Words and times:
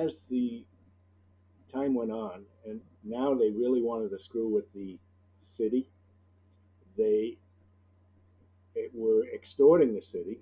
as 0.00 0.16
the 0.28 0.64
time 1.72 1.94
went 1.94 2.10
on, 2.10 2.44
and 2.66 2.80
now 3.04 3.34
they 3.34 3.50
really 3.50 3.82
wanted 3.82 4.10
to 4.10 4.18
screw 4.18 4.48
with 4.48 4.72
the 4.74 4.98
city, 5.56 5.88
they 6.96 7.36
were 8.92 9.26
extorting 9.34 9.94
the 9.94 10.02
city. 10.02 10.38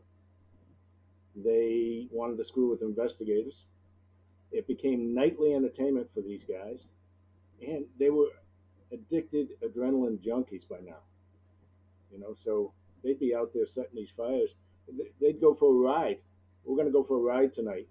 They 1.36 2.08
wanted 2.10 2.38
to 2.38 2.44
screw 2.44 2.70
with 2.70 2.82
investigators. 2.82 3.64
It 4.50 4.66
became 4.66 5.14
nightly 5.14 5.54
entertainment 5.54 6.08
for 6.14 6.20
these 6.20 6.42
guys, 6.44 6.78
and 7.66 7.84
they 7.98 8.10
were 8.10 8.28
addicted 8.92 9.48
adrenaline 9.62 10.18
junkies 10.18 10.66
by 10.68 10.78
now. 10.84 11.02
You 12.10 12.18
know, 12.20 12.34
so 12.44 12.72
they'd 13.04 13.20
be 13.20 13.34
out 13.34 13.52
there 13.54 13.66
setting 13.66 13.94
these 13.94 14.12
fires. 14.16 14.50
They'd 15.20 15.40
go 15.40 15.54
for 15.54 15.70
a 15.70 15.78
ride. 15.78 16.18
We're 16.64 16.76
going 16.76 16.88
to 16.88 16.92
go 16.92 17.04
for 17.04 17.16
a 17.16 17.20
ride 17.20 17.54
tonight, 17.54 17.88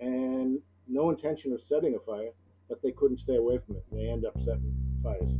and 0.00 0.60
no 0.92 1.08
intention 1.08 1.54
of 1.54 1.62
setting 1.62 1.94
a 1.94 1.98
fire, 2.00 2.32
but 2.68 2.82
they 2.82 2.92
couldn't 2.92 3.18
stay 3.18 3.36
away 3.36 3.58
from 3.66 3.76
it. 3.76 3.84
And 3.90 3.98
they 3.98 4.10
end 4.10 4.26
up 4.26 4.34
setting 4.40 4.74
fires. 5.02 5.38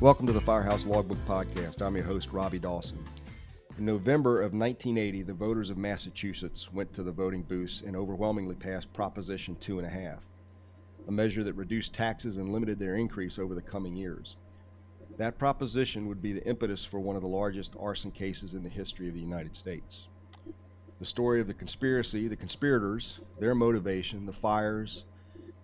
Welcome 0.00 0.26
to 0.26 0.32
the 0.34 0.40
Firehouse 0.40 0.84
Logbook 0.84 1.24
Podcast. 1.24 1.80
I'm 1.80 1.94
your 1.94 2.04
host, 2.04 2.30
Robbie 2.32 2.58
Dawson. 2.58 2.98
In 3.76 3.86
November 3.86 4.40
of 4.40 4.52
1980, 4.52 5.22
the 5.24 5.34
voters 5.34 5.68
of 5.68 5.76
Massachusetts 5.76 6.72
went 6.72 6.92
to 6.92 7.02
the 7.02 7.10
voting 7.10 7.42
booths 7.42 7.82
and 7.84 7.96
overwhelmingly 7.96 8.54
passed 8.54 8.92
Proposition 8.92 9.56
2.5, 9.56 10.18
a 11.08 11.10
measure 11.10 11.42
that 11.42 11.54
reduced 11.54 11.92
taxes 11.92 12.36
and 12.36 12.52
limited 12.52 12.78
their 12.78 12.94
increase 12.94 13.36
over 13.36 13.52
the 13.52 13.60
coming 13.60 13.96
years. 13.96 14.36
That 15.16 15.38
proposition 15.38 16.06
would 16.06 16.22
be 16.22 16.32
the 16.32 16.46
impetus 16.46 16.84
for 16.84 17.00
one 17.00 17.16
of 17.16 17.22
the 17.22 17.28
largest 17.28 17.74
arson 17.80 18.12
cases 18.12 18.54
in 18.54 18.62
the 18.62 18.68
history 18.68 19.08
of 19.08 19.14
the 19.14 19.20
United 19.20 19.56
States. 19.56 20.06
The 21.00 21.04
story 21.04 21.40
of 21.40 21.48
the 21.48 21.54
conspiracy, 21.54 22.28
the 22.28 22.36
conspirators, 22.36 23.18
their 23.40 23.56
motivation, 23.56 24.24
the 24.24 24.32
fires, 24.32 25.04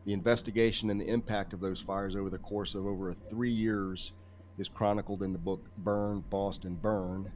the 0.05 0.13
investigation, 0.13 0.91
and 0.91 1.01
the 1.01 1.09
impact 1.09 1.53
of 1.53 1.61
those 1.61 1.79
fires 1.79 2.17
over 2.17 2.29
the 2.29 2.39
course 2.39 2.75
of 2.75 2.87
over 2.87 3.15
three 3.31 3.53
years 3.53 4.11
is 4.59 4.69
chronicled 4.69 5.23
in 5.23 5.33
the 5.33 5.39
book 5.39 5.65
Burn, 5.79 6.25
Boston, 6.29 6.75
Burn, 6.75 7.31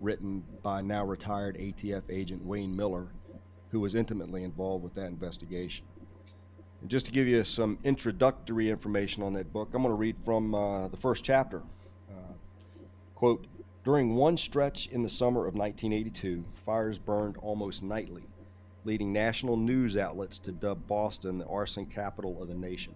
written 0.00 0.44
by 0.62 0.80
now 0.80 1.04
retired 1.04 1.56
ATF 1.56 2.02
agent 2.10 2.44
Wayne 2.44 2.74
Miller, 2.74 3.08
who 3.70 3.80
was 3.80 3.94
intimately 3.94 4.44
involved 4.44 4.84
with 4.84 4.94
that 4.94 5.06
investigation. 5.06 5.84
And 6.80 6.90
just 6.90 7.06
to 7.06 7.12
give 7.12 7.26
you 7.26 7.44
some 7.44 7.78
introductory 7.82 8.68
information 8.68 9.22
on 9.22 9.32
that 9.34 9.52
book, 9.52 9.70
I'm 9.72 9.82
going 9.82 9.92
to 9.92 9.96
read 9.96 10.16
from 10.22 10.54
uh, 10.54 10.88
the 10.88 10.96
first 10.96 11.24
chapter. 11.24 11.62
Uh, 12.10 12.34
quote 13.14 13.46
During 13.84 14.16
one 14.16 14.36
stretch 14.36 14.88
in 14.88 15.02
the 15.02 15.08
summer 15.08 15.46
of 15.46 15.54
1982, 15.54 16.44
fires 16.66 16.98
burned 16.98 17.38
almost 17.38 17.82
nightly, 17.82 18.24
leading 18.84 19.12
national 19.12 19.56
news 19.56 19.96
outlets 19.96 20.38
to 20.40 20.52
dub 20.52 20.86
Boston 20.86 21.38
the 21.38 21.46
arson 21.46 21.86
capital 21.86 22.42
of 22.42 22.48
the 22.48 22.54
nation. 22.54 22.94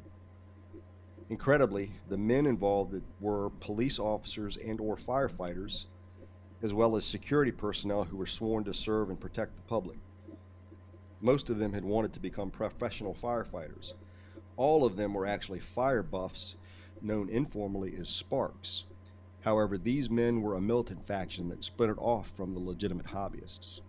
Incredibly, 1.30 1.92
the 2.08 2.16
men 2.16 2.46
involved 2.46 3.00
were 3.20 3.50
police 3.60 3.98
officers 3.98 4.56
and 4.56 4.80
or 4.80 4.96
firefighters, 4.96 5.86
as 6.62 6.74
well 6.74 6.96
as 6.96 7.04
security 7.04 7.52
personnel 7.52 8.04
who 8.04 8.16
were 8.16 8.26
sworn 8.26 8.64
to 8.64 8.74
serve 8.74 9.10
and 9.10 9.20
protect 9.20 9.56
the 9.56 9.62
public. 9.62 9.98
Most 11.20 11.50
of 11.50 11.58
them 11.58 11.72
had 11.72 11.84
wanted 11.84 12.12
to 12.12 12.20
become 12.20 12.50
professional 12.50 13.14
firefighters. 13.14 13.94
All 14.56 14.84
of 14.84 14.96
them 14.96 15.14
were 15.14 15.26
actually 15.26 15.60
fire 15.60 16.02
buffs, 16.02 16.56
known 17.00 17.28
informally 17.28 17.94
as 17.98 18.08
sparks. 18.08 18.84
However, 19.42 19.78
these 19.78 20.10
men 20.10 20.42
were 20.42 20.54
a 20.54 20.60
militant 20.60 21.06
faction 21.06 21.48
that 21.48 21.64
splintered 21.64 21.98
off 21.98 22.28
from 22.30 22.54
the 22.54 22.60
legitimate 22.60 23.06
hobbyists. 23.06 23.80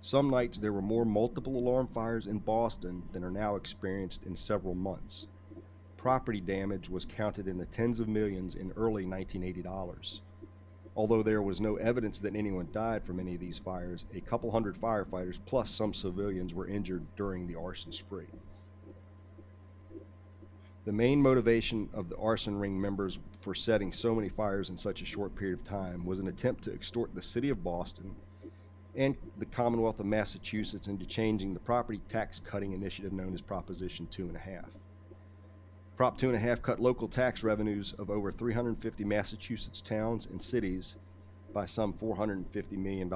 Some 0.00 0.30
nights 0.30 0.58
there 0.58 0.72
were 0.72 0.80
more 0.80 1.04
multiple 1.04 1.56
alarm 1.56 1.88
fires 1.88 2.26
in 2.26 2.38
Boston 2.38 3.02
than 3.12 3.24
are 3.24 3.30
now 3.30 3.56
experienced 3.56 4.24
in 4.24 4.34
several 4.34 4.74
months 4.74 5.26
property 6.00 6.40
damage 6.40 6.88
was 6.88 7.04
counted 7.04 7.46
in 7.46 7.58
the 7.58 7.66
tens 7.66 8.00
of 8.00 8.08
millions 8.08 8.54
in 8.54 8.72
early 8.72 9.04
1980 9.04 9.60
dollars. 9.60 10.22
Although 10.96 11.22
there 11.22 11.42
was 11.42 11.60
no 11.60 11.76
evidence 11.76 12.20
that 12.20 12.34
anyone 12.34 12.68
died 12.72 13.04
from 13.04 13.20
any 13.20 13.34
of 13.34 13.40
these 13.40 13.58
fires, 13.58 14.04
a 14.14 14.20
couple 14.20 14.50
hundred 14.50 14.76
firefighters 14.76 15.38
plus 15.46 15.70
some 15.70 15.94
civilians 15.94 16.52
were 16.52 16.66
injured 16.66 17.06
during 17.16 17.46
the 17.46 17.54
arson 17.54 17.92
spree. 17.92 18.26
The 20.84 20.92
main 20.92 21.22
motivation 21.22 21.88
of 21.92 22.08
the 22.08 22.16
arson 22.16 22.58
ring 22.58 22.80
members 22.80 23.18
for 23.40 23.54
setting 23.54 23.92
so 23.92 24.14
many 24.14 24.28
fires 24.28 24.70
in 24.70 24.78
such 24.78 25.02
a 25.02 25.04
short 25.04 25.36
period 25.36 25.58
of 25.58 25.64
time 25.64 26.04
was 26.04 26.18
an 26.18 26.28
attempt 26.28 26.64
to 26.64 26.72
extort 26.72 27.14
the 27.14 27.22
city 27.22 27.50
of 27.50 27.62
Boston 27.62 28.16
and 28.96 29.16
the 29.38 29.46
Commonwealth 29.46 30.00
of 30.00 30.06
Massachusetts 30.06 30.88
into 30.88 31.06
changing 31.06 31.54
the 31.54 31.60
property 31.60 32.00
tax 32.08 32.40
cutting 32.40 32.72
initiative 32.72 33.12
known 33.12 33.34
as 33.34 33.40
Proposition 33.40 34.08
2.5. 34.10 34.64
Prop 36.00 36.16
2.5 36.16 36.62
cut 36.62 36.80
local 36.80 37.06
tax 37.06 37.44
revenues 37.44 37.92
of 37.98 38.08
over 38.08 38.32
350 38.32 39.04
Massachusetts 39.04 39.82
towns 39.82 40.24
and 40.24 40.42
cities 40.42 40.96
by 41.52 41.66
some 41.66 41.92
$450 41.92 42.72
million, 42.72 43.12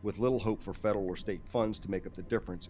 with 0.00 0.20
little 0.20 0.38
hope 0.38 0.62
for 0.62 0.72
federal 0.72 1.06
or 1.06 1.16
state 1.16 1.40
funds 1.44 1.80
to 1.80 1.90
make 1.90 2.06
up 2.06 2.14
the 2.14 2.22
difference. 2.22 2.68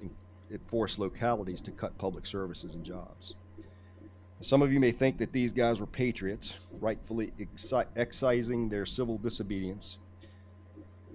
It 0.49 0.63
forced 0.65 0.99
localities 0.99 1.61
to 1.61 1.73
cut 1.73 1.99
public 1.99 2.25
services 2.25 2.73
and 2.73 2.83
jobs. 2.83 3.35
Some 4.41 4.63
of 4.63 4.73
you 4.73 4.81
may 4.81 4.93
think 4.93 5.19
that 5.19 5.33
these 5.33 5.53
guys 5.53 5.79
were 5.79 5.87
patriots, 5.87 6.55
rightfully 6.81 7.35
excising 7.97 8.71
their 8.71 8.87
civil 8.87 9.19
disobedience, 9.19 9.99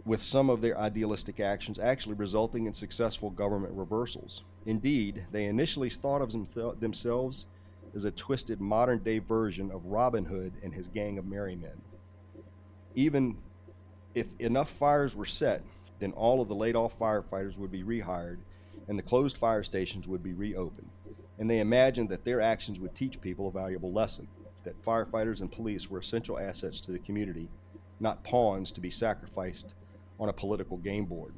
with 0.05 0.21
some 0.21 0.51
of 0.51 0.61
their 0.61 0.77
idealistic 0.77 1.39
actions 1.39 1.79
actually 1.79 2.13
resulting 2.13 2.67
in 2.67 2.75
successful 2.75 3.31
government 3.31 3.73
reversals. 3.73 4.43
Indeed, 4.67 5.25
they 5.31 5.45
initially 5.45 5.89
thought 5.89 6.21
of 6.21 6.31
themselves 6.79 7.47
is 7.93 8.05
a 8.05 8.11
twisted 8.11 8.61
modern 8.61 8.99
day 8.99 9.19
version 9.19 9.71
of 9.71 9.85
Robin 9.85 10.25
Hood 10.25 10.53
and 10.63 10.73
his 10.73 10.87
gang 10.87 11.17
of 11.17 11.25
merry 11.25 11.55
men. 11.55 11.81
Even 12.95 13.37
if 14.13 14.27
enough 14.39 14.69
fires 14.69 15.15
were 15.15 15.25
set, 15.25 15.63
then 15.99 16.11
all 16.13 16.41
of 16.41 16.47
the 16.47 16.55
laid 16.55 16.75
off 16.75 16.97
firefighters 16.97 17.57
would 17.57 17.71
be 17.71 17.83
rehired 17.83 18.37
and 18.87 18.97
the 18.97 19.03
closed 19.03 19.37
fire 19.37 19.63
stations 19.63 20.07
would 20.07 20.23
be 20.23 20.33
reopened. 20.33 20.89
And 21.39 21.49
they 21.49 21.59
imagined 21.59 22.09
that 22.09 22.25
their 22.25 22.41
actions 22.41 22.79
would 22.79 22.93
teach 22.93 23.21
people 23.21 23.47
a 23.47 23.51
valuable 23.51 23.91
lesson 23.91 24.27
that 24.63 24.83
firefighters 24.83 25.41
and 25.41 25.51
police 25.51 25.89
were 25.89 25.99
essential 25.99 26.37
assets 26.37 26.79
to 26.81 26.91
the 26.91 26.99
community, 26.99 27.49
not 27.99 28.23
pawns 28.23 28.71
to 28.71 28.81
be 28.81 28.89
sacrificed 28.89 29.73
on 30.19 30.29
a 30.29 30.33
political 30.33 30.77
game 30.77 31.05
board. 31.05 31.33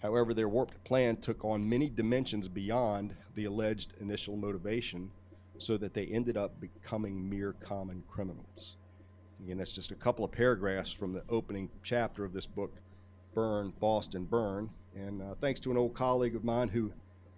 However, 0.00 0.34
their 0.34 0.48
warped 0.48 0.82
plan 0.84 1.16
took 1.16 1.44
on 1.44 1.68
many 1.68 1.88
dimensions 1.88 2.48
beyond 2.48 3.14
the 3.34 3.44
alleged 3.44 3.92
initial 4.00 4.36
motivation 4.36 5.10
so 5.58 5.76
that 5.76 5.94
they 5.94 6.06
ended 6.06 6.36
up 6.36 6.60
becoming 6.60 7.28
mere 7.28 7.54
common 7.60 8.02
criminals. 8.08 8.76
Again, 9.42 9.58
that's 9.58 9.72
just 9.72 9.90
a 9.90 9.94
couple 9.94 10.24
of 10.24 10.32
paragraphs 10.32 10.90
from 10.90 11.12
the 11.12 11.22
opening 11.28 11.68
chapter 11.82 12.24
of 12.24 12.32
this 12.32 12.46
book, 12.46 12.72
Burn, 13.34 13.72
Boston, 13.80 14.24
Burn. 14.24 14.70
And 14.96 15.20
uh, 15.20 15.34
thanks 15.40 15.60
to 15.60 15.70
an 15.70 15.76
old 15.76 15.94
colleague 15.94 16.36
of 16.36 16.44
mine 16.44 16.68
who 16.68 16.92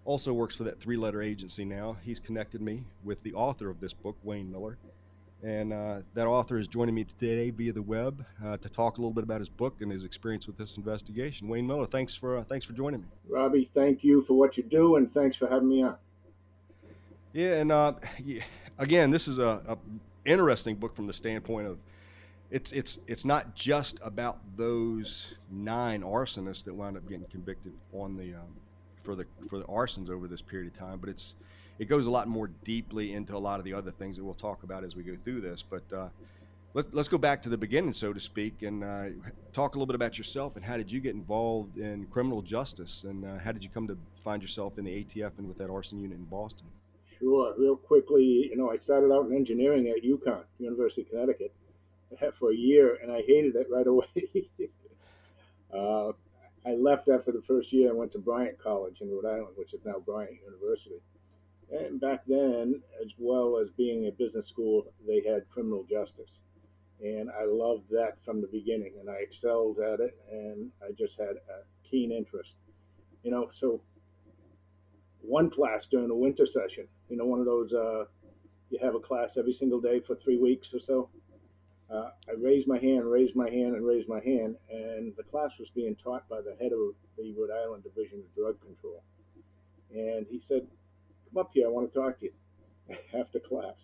also 0.05 0.31
works 0.31 0.55
for 0.55 0.63
that 0.63 0.79
three 0.79 0.95
letter 0.95 1.21
agency 1.21 1.65
now, 1.65 1.97
he's 2.01 2.19
connected 2.19 2.61
me 2.61 2.83
with 3.03 3.21
the 3.23 3.33
author 3.33 3.69
of 3.69 3.79
this 3.79 3.93
book, 3.93 4.15
Wayne 4.23 4.51
Miller. 4.51 4.77
And 5.43 5.71
uh, 5.71 5.97
that 6.15 6.25
author 6.25 6.57
is 6.57 6.67
joining 6.67 6.95
me 6.95 7.03
today 7.03 7.51
via 7.51 7.71
the 7.71 7.81
web 7.81 8.25
uh, 8.43 8.57
to 8.57 8.69
talk 8.69 8.97
a 8.97 9.01
little 9.01 9.13
bit 9.13 9.23
about 9.23 9.39
his 9.39 9.49
book 9.49 9.81
and 9.81 9.91
his 9.91 10.03
experience 10.03 10.47
with 10.47 10.57
this 10.57 10.77
investigation. 10.77 11.47
Wayne 11.47 11.67
Miller, 11.67 11.85
thanks 11.85 12.15
for 12.15 12.37
uh, 12.37 12.43
thanks 12.45 12.65
for 12.65 12.73
joining 12.73 13.01
me. 13.01 13.07
Robbie, 13.29 13.69
thank 13.75 14.03
you 14.03 14.23
for 14.25 14.33
what 14.33 14.57
you 14.57 14.63
do, 14.63 14.95
and 14.95 15.13
thanks 15.13 15.37
for 15.37 15.47
having 15.47 15.69
me 15.69 15.83
on. 15.83 15.97
Yeah, 17.37 17.57
and 17.57 17.71
uh, 17.71 17.93
again, 18.79 19.11
this 19.11 19.27
is 19.27 19.37
a, 19.37 19.61
a, 19.67 19.77
interesting 20.25 20.75
book 20.75 20.95
from 20.95 21.05
the 21.05 21.13
standpoint 21.13 21.67
of 21.67 21.77
it's 22.49 22.71
it's 22.71 22.97
it's 23.05 23.25
not 23.25 23.53
just 23.53 23.99
about 24.01 24.39
those 24.55 25.35
nine 25.51 26.01
arsonists 26.01 26.63
that 26.63 26.73
wound 26.73 26.97
up 26.97 27.07
getting 27.07 27.27
convicted 27.27 27.73
on 27.93 28.17
the 28.17 28.33
um, 28.33 28.55
for 29.03 29.13
the 29.13 29.27
for 29.47 29.59
the 29.59 29.65
arsons 29.65 30.09
over 30.09 30.27
this 30.27 30.41
period 30.41 30.73
of 30.73 30.79
time, 30.79 30.97
but 30.97 31.09
it's 31.09 31.35
it 31.77 31.85
goes 31.85 32.07
a 32.07 32.11
lot 32.11 32.27
more 32.27 32.47
deeply 32.63 33.13
into 33.13 33.35
a 33.35 33.37
lot 33.37 33.59
of 33.59 33.65
the 33.65 33.73
other 33.73 33.91
things 33.91 34.17
that 34.17 34.23
we'll 34.23 34.33
talk 34.33 34.63
about 34.63 34.83
as 34.83 34.95
we 34.95 35.03
go 35.03 35.15
through 35.23 35.41
this. 35.41 35.61
But 35.61 35.83
uh, 35.95 36.07
let's 36.73 36.91
let's 36.91 37.07
go 37.07 37.19
back 37.19 37.43
to 37.43 37.49
the 37.49 37.57
beginning, 37.57 37.93
so 37.93 38.13
to 38.13 38.19
speak, 38.19 38.63
and 38.63 38.83
uh, 38.83 39.03
talk 39.53 39.75
a 39.75 39.77
little 39.77 39.85
bit 39.85 39.95
about 39.95 40.17
yourself 40.17 40.55
and 40.55 40.65
how 40.65 40.75
did 40.75 40.91
you 40.91 40.99
get 40.99 41.13
involved 41.13 41.77
in 41.77 42.07
criminal 42.07 42.41
justice 42.41 43.03
and 43.03 43.23
uh, 43.23 43.37
how 43.37 43.51
did 43.51 43.63
you 43.63 43.69
come 43.69 43.87
to 43.87 43.97
find 44.23 44.41
yourself 44.41 44.79
in 44.79 44.85
the 44.85 45.03
ATF 45.03 45.33
and 45.37 45.47
with 45.47 45.59
that 45.59 45.69
arson 45.69 45.99
unit 45.99 46.17
in 46.17 46.23
Boston? 46.23 46.65
Sure. 47.19 47.53
Real 47.57 47.75
quickly, 47.75 48.49
you 48.49 48.55
know, 48.55 48.69
I 48.71 48.77
started 48.77 49.11
out 49.11 49.25
in 49.27 49.35
engineering 49.35 49.87
at 49.89 50.03
UConn, 50.03 50.43
University 50.59 51.01
of 51.01 51.09
Connecticut, 51.09 51.53
for 52.39 52.51
a 52.51 52.55
year, 52.55 52.97
and 53.01 53.11
I 53.11 53.21
hated 53.27 53.55
it 53.55 53.67
right 53.71 53.87
away. 53.93 54.07
Uh, 55.73 56.11
I 56.65 56.73
left 56.75 57.09
after 57.09 57.31
the 57.31 57.41
first 57.47 57.71
year, 57.71 57.89
I 57.89 57.93
went 57.93 58.11
to 58.13 58.19
Bryant 58.19 58.57
College 58.61 58.97
in 59.01 59.09
Rhode 59.09 59.25
Island, 59.25 59.55
which 59.55 59.73
is 59.73 59.81
now 59.85 59.99
Bryant 60.05 60.37
University. 60.43 61.01
And 61.71 61.99
back 61.99 62.23
then, 62.27 62.81
as 63.03 63.11
well 63.17 63.57
as 63.61 63.69
being 63.75 64.07
a 64.07 64.11
business 64.11 64.47
school, 64.47 64.85
they 65.05 65.21
had 65.27 65.49
criminal 65.49 65.85
justice. 65.89 66.29
And 67.03 67.29
I 67.29 67.45
loved 67.45 67.89
that 67.91 68.17
from 68.25 68.41
the 68.41 68.47
beginning, 68.47 68.93
and 68.99 69.09
I 69.09 69.15
excelled 69.21 69.79
at 69.79 69.99
it, 69.99 70.17
and 70.31 70.71
I 70.81 70.91
just 70.97 71.17
had 71.17 71.37
a 71.37 71.63
keen 71.89 72.11
interest. 72.11 72.51
You 73.23 73.31
know, 73.31 73.51
so 73.59 73.81
one 75.21 75.49
class 75.49 75.87
during 75.89 76.07
the 76.07 76.15
winter 76.15 76.45
session, 76.45 76.87
you 77.09 77.17
know, 77.17 77.25
one 77.25 77.39
of 77.39 77.45
those, 77.45 77.73
uh, 77.73 78.05
you 78.69 78.79
have 78.81 78.95
a 78.95 78.99
class 78.99 79.37
every 79.37 79.53
single 79.53 79.79
day 79.79 79.99
for 79.99 80.15
three 80.15 80.37
weeks 80.37 80.73
or 80.73 80.79
so. 80.79 81.09
Uh, 81.89 82.09
I 82.27 82.33
raised 82.37 82.67
my 82.67 82.77
hand, 82.77 83.09
raised 83.09 83.35
my 83.35 83.49
hand, 83.49 83.75
and 83.75 83.85
raised 83.85 84.09
my 84.09 84.19
hand, 84.19 84.57
and 84.69 85.13
the 85.15 85.23
class 85.23 85.51
was 85.57 85.69
being 85.73 85.95
taught 85.95 86.27
by 86.27 86.41
the 86.41 86.55
head 86.61 86.73
of 86.73 86.95
the 87.17 87.33
Rhode 87.37 87.51
Island 87.51 87.83
Division 87.83 88.19
of 88.19 88.35
Drug 88.35 88.59
Control. 88.59 89.01
And 89.93 90.25
he 90.29 90.41
said, 90.47 90.67
Come 91.29 91.39
up 91.39 91.51
here, 91.53 91.67
I 91.67 91.69
want 91.69 91.91
to 91.91 91.99
talk 91.99 92.19
to 92.19 92.25
you 92.25 92.33
after 93.19 93.39
class. 93.39 93.75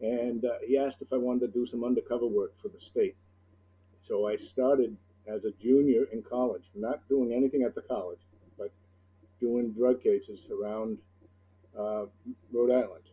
And 0.00 0.44
uh, 0.44 0.58
he 0.66 0.78
asked 0.78 0.98
if 1.00 1.12
I 1.12 1.16
wanted 1.16 1.40
to 1.40 1.48
do 1.48 1.66
some 1.66 1.84
undercover 1.84 2.26
work 2.26 2.54
for 2.60 2.68
the 2.68 2.80
state. 2.80 3.16
So 4.06 4.26
I 4.26 4.36
started 4.36 4.96
as 5.26 5.44
a 5.44 5.50
junior 5.62 6.04
in 6.12 6.22
college, 6.22 6.62
not 6.74 7.06
doing 7.08 7.32
anything 7.32 7.62
at 7.62 7.74
the 7.74 7.82
college, 7.82 8.20
doing 9.40 9.72
drug 9.72 10.02
cases 10.02 10.46
around 10.50 10.98
uh, 11.78 12.06
Rhode 12.52 12.72
Island. 12.72 13.04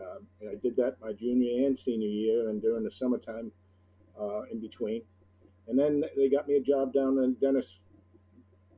Uh, 0.00 0.18
and 0.40 0.50
I 0.50 0.54
did 0.54 0.76
that 0.76 0.96
my 1.00 1.12
junior 1.12 1.66
and 1.66 1.78
senior 1.78 2.08
year, 2.08 2.48
and 2.48 2.62
during 2.62 2.84
the 2.84 2.90
summertime 2.90 3.52
uh, 4.18 4.42
in 4.50 4.60
between. 4.60 5.02
And 5.68 5.78
then 5.78 6.02
they 6.16 6.28
got 6.28 6.48
me 6.48 6.56
a 6.56 6.60
job 6.60 6.92
down 6.92 7.18
in 7.18 7.34
Dennis 7.34 7.76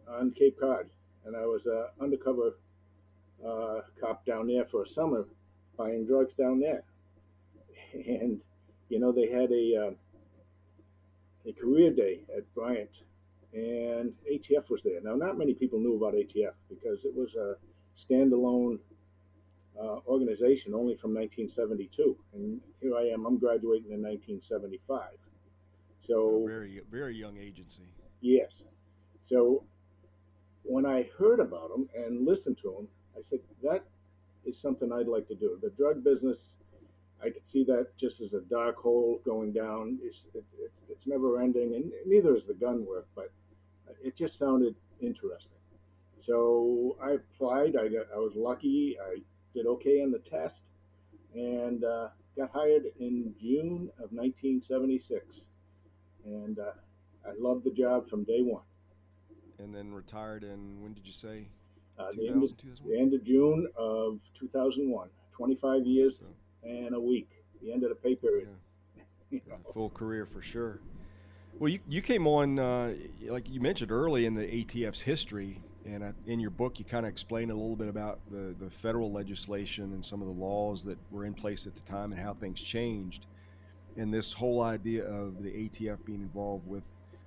on 0.09 0.32
Cape 0.32 0.59
Cod, 0.61 0.87
and 1.25 1.37
I 1.37 1.47
was 1.47 1.67
an 1.67 1.87
undercover 2.00 2.59
uh, 3.47 3.81
cop 4.00 4.26
down 4.26 4.47
there 4.47 4.65
for 4.67 4.82
a 4.82 4.88
summer, 4.88 5.26
buying 5.76 6.06
drugs 6.06 6.35
down 6.35 6.61
there. 6.61 6.82
And 7.94 8.41
you 8.88 8.99
know 8.99 9.12
they 9.12 9.29
had 9.29 9.50
a 9.53 9.88
uh, 9.88 9.91
a 11.47 11.53
career 11.53 11.91
day 11.91 12.20
at 12.35 12.53
Bryant, 12.55 12.91
and 13.53 14.13
ATF 14.31 14.71
was 14.71 14.81
there. 14.83 15.01
Now, 15.03 15.15
not 15.15 15.37
many 15.37 15.55
people 15.55 15.79
knew 15.79 15.97
about 15.97 16.15
ATF 16.15 16.55
because 16.69 17.05
it 17.05 17.15
was 17.15 17.35
a 17.35 17.57
standalone 18.01 18.79
uh, 19.79 19.99
organization 20.07 20.75
only 20.75 20.97
from 20.97 21.15
1972, 21.15 22.17
and 22.35 22.61
here 22.81 22.97
I 22.97 23.05
am. 23.09 23.27
I'm 23.27 23.39
graduating 23.39 23.93
in 23.93 24.03
1975. 24.03 25.03
So 26.07 26.45
very 26.47 26.83
very 26.91 27.17
young 27.17 27.39
agency. 27.39 27.83
Yes. 28.21 28.65
So 29.29 29.65
when 30.63 30.85
I 30.85 31.09
heard 31.19 31.41
about 31.41 31.71
them 31.71 31.89
and 31.95 32.27
listened 32.27 32.59
to 32.63 32.73
them, 32.73 32.89
I 33.17 33.23
said 33.31 33.41
that 33.63 33.85
is 34.45 34.59
something 34.59 34.93
I'd 34.93 35.07
like 35.07 35.29
to 35.29 35.35
do. 35.35 35.59
The 35.63 35.71
drug 35.71 36.03
business, 36.03 36.39
I 37.23 37.31
could 37.31 37.49
see 37.51 37.65
that 37.65 37.97
just 37.99 38.21
as 38.21 38.33
a 38.33 38.41
dark 38.41 38.77
hole 38.77 39.21
going 39.25 39.53
down. 39.53 39.99
It's 40.03 40.25
it, 40.35 40.45
it, 40.59 40.73
it's 40.89 41.07
never 41.07 41.41
ending, 41.41 41.75
and 41.75 41.93
neither 42.07 42.37
is 42.37 42.45
the 42.47 42.55
gun 42.55 42.85
work. 42.85 43.07
But 43.15 43.33
it 44.05 44.17
just 44.17 44.39
sounded 44.39 44.75
interesting. 45.01 45.51
So 46.27 46.97
I 47.03 47.13
applied. 47.13 47.77
I 47.77 47.89
got 47.89 48.07
I 48.15 48.19
was 48.19 48.33
lucky. 48.37 48.97
I 49.01 49.19
did 49.55 49.67
okay 49.67 50.03
on 50.03 50.11
the 50.11 50.19
test, 50.19 50.63
and 51.35 51.85
uh, 51.85 52.09
got 52.37 52.51
hired 52.53 52.85
in 52.99 53.35
June 53.41 53.91
of 53.99 54.13
1976. 54.13 55.43
And 56.25 56.59
uh, 56.59 56.73
I 57.27 57.33
loved 57.39 57.65
the 57.65 57.71
job 57.71 58.09
from 58.09 58.25
day 58.25 58.43
one. 58.43 58.63
And 59.59 59.75
then 59.75 59.93
retired 59.93 60.45
in 60.45 60.81
when 60.81 60.95
did 60.95 61.07
you 61.07 61.13
say? 61.13 61.49
Uh, 61.99 62.11
the, 62.17 62.29
end 62.29 62.43
of, 62.43 62.51
the 62.87 62.99
end 62.99 63.15
of 63.15 63.25
June 63.25 63.69
of 63.77 64.19
2001. 64.39 65.09
25 65.33 65.87
years 65.87 66.19
so, 66.19 66.27
and 66.69 66.95
a 66.95 67.01
week. 67.01 67.29
The 67.63 67.73
end 67.73 67.83
of 67.83 67.91
the 67.91 67.95
pay 67.95 68.15
period. 68.15 68.49
Yeah. 69.31 69.41
Full 69.73 69.91
career 69.91 70.27
for 70.27 70.43
sure. 70.43 70.81
Well, 71.59 71.69
you, 71.69 71.81
you 71.89 72.03
came 72.03 72.27
on, 72.27 72.59
uh, 72.59 72.95
like 73.29 73.49
you 73.49 73.61
mentioned 73.61 73.93
early 73.93 74.27
in 74.27 74.35
the 74.35 74.43
ATF's 74.43 75.01
history, 75.01 75.61
and 75.85 76.15
in 76.27 76.41
your 76.41 76.51
book, 76.51 76.79
you 76.79 76.85
kind 76.85 77.05
of 77.07 77.11
explain 77.11 77.51
a 77.51 77.55
little 77.55 77.77
bit 77.77 77.89
about 77.89 78.21
the, 78.31 78.55
the 78.59 78.71
federal 78.71 79.13
legislation 79.13 79.93
and 79.93 80.05
some 80.05 80.21
of 80.21 80.29
the 80.29 80.35
laws 80.35 80.85
that 80.85 80.99
were 81.11 81.25
in 81.25 81.35
place 81.35 81.67
at 81.67 81.75
the 81.75 81.83
time 81.83 82.13
and 82.13 82.21
how 82.21 82.35
things 82.35 82.61
changed. 82.61 83.27
And 83.97 84.13
this 84.13 84.33
whole 84.33 84.63
idea 84.63 85.05
of 85.05 85.43
the 85.43 85.51
ATF 85.51 86.05
being 86.05 86.23
involved 86.23 86.67
with 86.67 86.85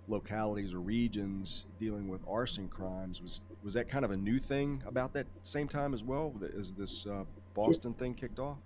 localities 0.07 0.73
or 0.73 0.79
regions 0.79 1.65
dealing 1.79 2.07
with 2.07 2.21
arson 2.27 2.67
crimes 2.67 3.23
was 3.23 3.41
was 3.63 3.73
that 3.73 3.89
kind 3.89 4.05
of 4.05 4.11
a 4.11 4.17
new 4.17 4.39
thing 4.39 4.83
about 4.85 5.11
that 5.13 5.25
same 5.41 5.67
time 5.67 5.95
as 5.95 6.03
well 6.03 6.31
as 6.57 6.71
this 6.71 7.07
uh, 7.07 7.23
Boston 7.55 7.93
thing 7.93 8.13
kicked 8.13 8.37
off? 8.37 8.57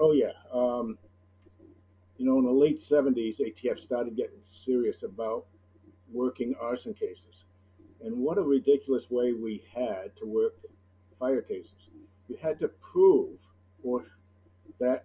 Oh 0.00 0.12
yeah, 0.12 0.32
um, 0.52 0.98
you 2.18 2.26
know 2.26 2.38
in 2.38 2.44
the 2.44 2.50
late 2.50 2.80
'70s, 2.82 3.40
ATF 3.40 3.80
started 3.80 4.16
getting 4.16 4.40
serious 4.50 5.02
about 5.02 5.46
working 6.12 6.54
arson 6.60 6.94
cases 6.94 7.44
and 8.04 8.16
what 8.16 8.38
a 8.38 8.42
ridiculous 8.42 9.10
way 9.10 9.32
we 9.32 9.62
had 9.74 10.14
to 10.16 10.26
work 10.26 10.54
fire 11.18 11.42
cases. 11.42 11.88
You 12.28 12.36
had 12.40 12.60
to 12.60 12.68
prove 12.68 13.38
or 13.82 14.04
that 14.78 15.04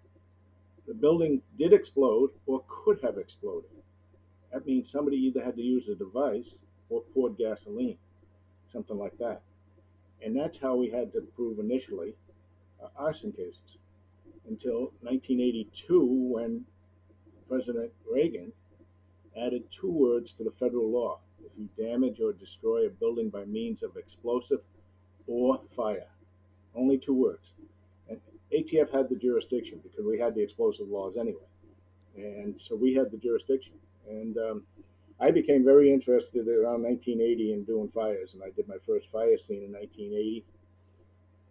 the 0.86 0.94
building 0.94 1.40
did 1.58 1.72
explode 1.72 2.30
or 2.46 2.62
could 2.68 3.00
have 3.02 3.18
exploded. 3.18 3.70
That 4.52 4.66
means 4.66 4.90
somebody 4.90 5.16
either 5.16 5.42
had 5.42 5.56
to 5.56 5.62
use 5.62 5.88
a 5.88 5.94
device 5.94 6.50
or 6.90 7.02
poured 7.14 7.38
gasoline, 7.38 7.96
something 8.70 8.98
like 8.98 9.16
that. 9.18 9.40
And 10.24 10.36
that's 10.36 10.58
how 10.58 10.74
we 10.76 10.90
had 10.90 11.12
to 11.14 11.20
prove 11.34 11.58
initially 11.58 12.14
uh, 12.82 12.88
arson 12.96 13.32
cases 13.32 13.78
until 14.48 14.92
1982 15.00 16.04
when 16.04 16.64
President 17.48 17.90
Reagan 18.10 18.52
added 19.36 19.64
two 19.80 19.90
words 19.90 20.32
to 20.34 20.44
the 20.44 20.52
federal 20.58 20.90
law 20.90 21.18
if 21.44 21.52
you 21.58 21.68
damage 21.82 22.20
or 22.20 22.32
destroy 22.32 22.86
a 22.86 22.90
building 22.90 23.28
by 23.30 23.44
means 23.44 23.82
of 23.82 23.96
explosive 23.96 24.60
or 25.26 25.60
fire. 25.76 26.06
Only 26.74 26.98
two 26.98 27.14
words. 27.14 27.52
And 28.08 28.20
ATF 28.52 28.92
had 28.92 29.08
the 29.08 29.16
jurisdiction 29.16 29.80
because 29.82 30.04
we 30.04 30.18
had 30.18 30.34
the 30.34 30.42
explosive 30.42 30.88
laws 30.88 31.16
anyway. 31.18 31.46
And 32.16 32.60
so 32.68 32.76
we 32.76 32.94
had 32.94 33.10
the 33.10 33.16
jurisdiction. 33.16 33.72
And 34.08 34.36
um, 34.38 34.62
I 35.20 35.30
became 35.30 35.64
very 35.64 35.92
interested 35.92 36.48
around 36.48 36.82
1980 36.82 37.52
in 37.52 37.64
doing 37.64 37.88
fires, 37.94 38.30
and 38.34 38.42
I 38.42 38.50
did 38.50 38.68
my 38.68 38.76
first 38.86 39.06
fire 39.10 39.38
scene 39.38 39.62
in 39.62 39.72
1980. 39.72 40.44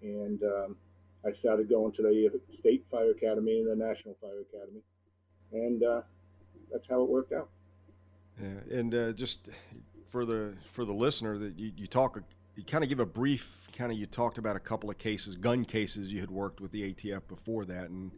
And 0.03 0.43
um, 0.43 0.75
I 1.25 1.31
started 1.33 1.69
going 1.69 1.93
to 1.93 2.01
the 2.01 2.29
State 2.59 2.85
Fire 2.91 3.11
Academy 3.11 3.59
and 3.59 3.69
the 3.69 3.75
National 3.75 4.15
Fire 4.19 4.41
Academy, 4.41 4.81
and 5.51 5.83
uh, 5.83 6.01
that's 6.71 6.87
how 6.87 7.01
it 7.01 7.09
worked 7.09 7.33
out. 7.33 7.49
Yeah, 8.41 8.77
and 8.77 8.95
uh, 8.95 9.11
just 9.11 9.49
for 10.09 10.25
the 10.25 10.53
for 10.71 10.85
the 10.85 10.93
listener, 10.93 11.37
that 11.37 11.57
you, 11.57 11.71
you 11.75 11.87
talk, 11.87 12.21
you 12.55 12.63
kind 12.63 12.83
of 12.83 12.89
give 12.89 12.99
a 12.99 13.05
brief, 13.05 13.67
kind 13.77 13.91
of 13.91 13.97
you 13.97 14.05
talked 14.05 14.37
about 14.37 14.55
a 14.55 14.59
couple 14.59 14.89
of 14.89 14.97
cases, 14.97 15.35
gun 15.35 15.65
cases 15.65 16.11
you 16.11 16.19
had 16.19 16.31
worked 16.31 16.61
with 16.61 16.71
the 16.71 16.93
ATF 16.93 17.21
before 17.27 17.65
that, 17.65 17.89
and 17.89 18.11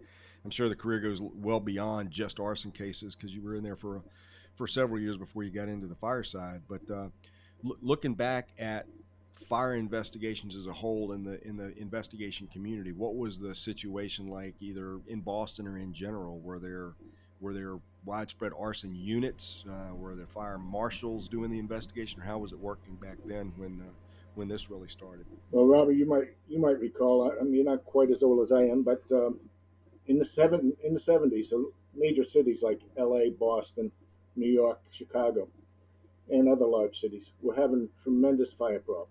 I'm 0.44 0.52
sure 0.52 0.70
the 0.70 0.76
career 0.76 1.00
goes 1.00 1.22
well 1.22 1.60
beyond 1.60 2.12
just 2.12 2.40
arson 2.40 2.72
cases 2.72 3.16
because 3.16 3.34
you 3.34 3.42
were 3.42 3.56
in 3.56 3.64
there 3.64 3.76
for 3.76 4.02
for 4.56 4.68
several 4.68 5.00
years 5.00 5.18
before 5.18 5.44
you 5.44 5.52
got 5.52 5.68
into 5.68 5.88
the 5.88 5.96
fireside. 5.96 6.62
But 6.68 6.90
uh, 6.92 7.08
looking 7.82 8.14
back 8.14 8.50
at 8.60 8.86
fire 9.34 9.76
investigations 9.76 10.56
as 10.56 10.68
a 10.68 10.74
whole 10.74 11.14
in 11.14 11.24
the 11.24 11.46
in 11.48 11.58
the 11.58 11.78
investigation 11.78 12.48
community, 12.48 12.92
what 12.92 13.16
was 13.16 13.40
the 13.40 13.56
situation 13.56 14.28
like, 14.28 14.56
either 14.60 15.00
in 15.08 15.22
Boston 15.22 15.68
or 15.68 15.78
in 15.78 15.94
general? 15.94 16.40
Were 16.40 16.60
there 16.60 16.94
were 17.44 17.54
there 17.54 17.78
widespread 18.06 18.54
arson 18.58 18.96
units? 18.96 19.66
Uh, 19.70 19.94
were 19.94 20.16
there 20.16 20.26
fire 20.26 20.58
marshals 20.58 21.28
doing 21.28 21.52
the 21.52 21.60
investigation, 21.60 22.22
or 22.22 22.26
how 22.26 22.40
was 22.40 22.54
it 22.54 22.60
working 22.60 22.96
back 22.96 23.18
then 23.26 23.52
when 23.58 23.82
uh, 23.82 23.92
when 24.36 24.48
this 24.48 24.70
really 24.70 24.88
started? 24.88 25.26
Well, 25.52 25.66
Robert, 25.66 25.92
you 25.92 26.08
might 26.08 26.30
you 26.48 26.58
might 26.58 26.80
recall. 26.80 27.32
I 27.40 27.44
mean, 27.44 27.54
you're 27.54 27.66
not 27.66 27.84
quite 27.86 28.10
as 28.10 28.24
old 28.24 28.44
as 28.44 28.52
I 28.52 28.64
am, 28.64 28.82
but 28.82 29.04
um, 29.12 29.40
in 30.08 30.18
the 30.18 30.26
seven 30.26 30.74
in 30.84 30.94
the 30.94 31.00
seventies, 31.00 31.50
so 31.50 31.72
major 31.94 32.26
cities 32.26 32.60
like 32.64 32.80
L.A., 32.98 33.30
Boston, 33.32 33.92
New 34.36 34.50
York, 34.50 34.80
Chicago, 34.92 35.48
and 36.30 36.48
other 36.48 36.66
large 36.66 37.00
cities 37.00 37.26
were 37.42 37.56
having 37.56 37.90
tremendous 38.02 38.54
fire 38.54 38.80
problems, 38.80 39.10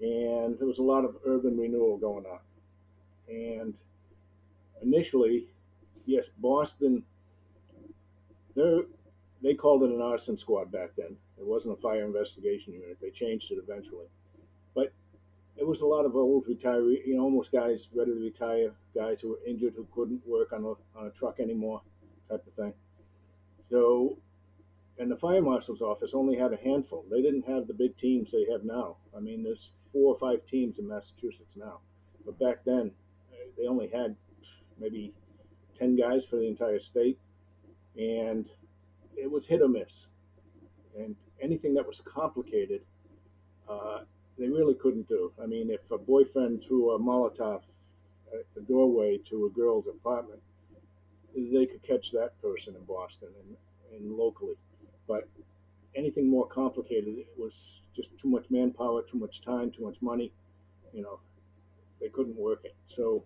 and 0.00 0.56
there 0.58 0.68
was 0.68 0.78
a 0.78 0.82
lot 0.82 1.04
of 1.04 1.16
urban 1.26 1.58
renewal 1.58 1.98
going 1.98 2.24
on. 2.26 2.38
And 3.28 3.74
initially, 4.82 5.46
yes, 6.06 6.24
Boston 6.38 7.02
they 8.54 8.80
they 9.42 9.54
called 9.54 9.82
it 9.82 9.90
an 9.90 10.00
arson 10.00 10.38
squad 10.38 10.72
back 10.72 10.90
then. 10.96 11.16
It 11.38 11.46
wasn't 11.46 11.78
a 11.78 11.80
fire 11.82 12.04
investigation 12.04 12.72
unit. 12.72 12.98
They 13.00 13.10
changed 13.10 13.50
it 13.50 13.58
eventually, 13.62 14.06
but 14.74 14.92
it 15.56 15.66
was 15.66 15.80
a 15.80 15.86
lot 15.86 16.04
of 16.04 16.16
old 16.16 16.46
retiree, 16.46 17.06
you 17.06 17.16
know, 17.16 17.22
almost 17.22 17.52
guys 17.52 17.86
ready 17.94 18.12
to 18.12 18.18
retire, 18.18 18.72
guys 18.94 19.20
who 19.20 19.30
were 19.30 19.40
injured 19.46 19.74
who 19.76 19.86
couldn't 19.94 20.26
work 20.26 20.52
on 20.52 20.64
a 20.64 20.98
on 20.98 21.06
a 21.06 21.10
truck 21.10 21.40
anymore, 21.40 21.82
type 22.28 22.44
of 22.46 22.52
thing. 22.54 22.72
So 23.70 24.18
and 24.98 25.10
the 25.10 25.16
fire 25.16 25.42
marshal's 25.42 25.82
office 25.82 26.12
only 26.14 26.36
had 26.36 26.52
a 26.52 26.56
handful. 26.56 27.04
They 27.10 27.20
didn't 27.20 27.46
have 27.46 27.66
the 27.66 27.74
big 27.74 27.96
teams 27.98 28.30
they 28.30 28.46
have 28.52 28.64
now. 28.64 28.96
I 29.16 29.20
mean, 29.20 29.42
there's 29.42 29.70
four 29.92 30.14
or 30.14 30.18
five 30.18 30.46
teams 30.48 30.78
in 30.78 30.86
Massachusetts 30.86 31.56
now, 31.56 31.80
but 32.24 32.38
back 32.38 32.64
then 32.64 32.92
uh, 33.32 33.50
they 33.58 33.66
only 33.66 33.88
had 33.88 34.14
maybe 34.78 35.12
ten 35.78 35.96
guys 35.96 36.24
for 36.28 36.36
the 36.36 36.46
entire 36.46 36.80
state, 36.80 37.18
and 37.98 38.46
it 39.16 39.30
was 39.30 39.46
hit 39.46 39.62
or 39.62 39.68
miss. 39.68 39.90
And 40.98 41.16
anything 41.40 41.74
that 41.74 41.86
was 41.86 42.00
complicated, 42.04 42.82
uh, 43.68 44.00
they 44.38 44.48
really 44.48 44.74
couldn't 44.74 45.08
do. 45.08 45.32
I 45.42 45.46
mean, 45.46 45.70
if 45.70 45.80
a 45.90 45.98
boyfriend 45.98 46.64
threw 46.66 46.92
a 46.92 46.98
Molotov 46.98 47.62
at 48.32 48.46
the 48.54 48.60
doorway 48.62 49.18
to 49.30 49.46
a 49.46 49.50
girl's 49.50 49.86
apartment, 49.86 50.40
they 51.34 51.66
could 51.66 51.82
catch 51.82 52.12
that 52.12 52.40
person 52.40 52.74
in 52.76 52.84
Boston 52.84 53.28
and, 53.40 53.56
and 53.96 54.16
locally. 54.16 54.54
But 55.06 55.28
anything 55.94 56.28
more 56.28 56.46
complicated, 56.46 57.18
it 57.18 57.28
was 57.36 57.52
just 57.94 58.08
too 58.20 58.28
much 58.28 58.46
manpower, 58.50 59.02
too 59.02 59.18
much 59.18 59.42
time, 59.42 59.70
too 59.70 59.84
much 59.84 59.96
money. 60.00 60.32
You 60.92 61.02
know, 61.02 61.20
they 62.00 62.08
couldn't 62.08 62.36
work 62.36 62.60
it. 62.64 62.74
So 62.96 63.24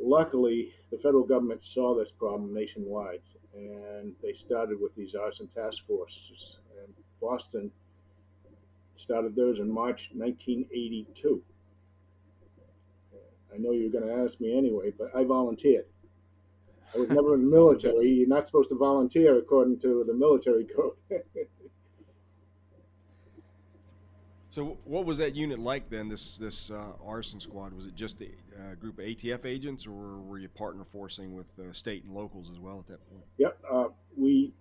luckily, 0.00 0.72
the 0.90 0.98
federal 0.98 1.24
government 1.24 1.64
saw 1.64 1.94
this 1.94 2.10
problem 2.18 2.54
nationwide, 2.54 3.22
and 3.54 4.12
they 4.22 4.32
started 4.32 4.80
with 4.80 4.94
these 4.94 5.14
arson 5.14 5.48
task 5.48 5.78
forces. 5.86 6.58
And 6.82 6.92
Boston 7.20 7.70
started 8.96 9.34
theirs 9.34 9.58
in 9.58 9.70
March 9.70 10.10
1982. 10.14 11.42
I 13.52 13.56
know 13.56 13.72
you're 13.72 13.90
going 13.90 14.06
to 14.06 14.24
ask 14.24 14.38
me 14.40 14.56
anyway, 14.56 14.92
but 14.96 15.10
I 15.16 15.24
volunteered. 15.24 15.86
I 16.94 16.98
was 16.98 17.08
never 17.10 17.34
in 17.34 17.44
the 17.44 17.50
military. 17.56 18.10
You're 18.10 18.28
not 18.28 18.46
supposed 18.46 18.68
to 18.70 18.76
volunteer 18.76 19.38
according 19.38 19.80
to 19.80 20.04
the 20.06 20.14
military 20.14 20.64
code. 20.64 20.94
so, 24.58 24.76
what 24.82 25.06
was 25.06 25.18
that 25.18 25.36
unit 25.36 25.60
like 25.60 25.88
then? 25.88 26.08
This 26.08 26.36
this 26.36 26.72
uh, 26.72 26.90
arson 27.06 27.38
squad 27.38 27.72
was 27.72 27.86
it 27.86 27.94
just 27.94 28.18
the 28.18 28.32
uh, 28.56 28.74
group 28.74 28.98
of 28.98 29.04
ATF 29.04 29.44
agents, 29.44 29.86
or 29.86 30.18
were 30.18 30.38
you 30.38 30.48
partner 30.48 30.84
forcing 30.84 31.32
with 31.36 31.46
uh, 31.60 31.72
state 31.72 32.02
and 32.02 32.12
locals 32.12 32.50
as 32.50 32.58
well 32.58 32.80
at 32.80 32.88
that 32.88 33.08
point? 33.08 33.22
Yep, 33.36 33.58
uh, 33.72 33.84
we 34.16 34.52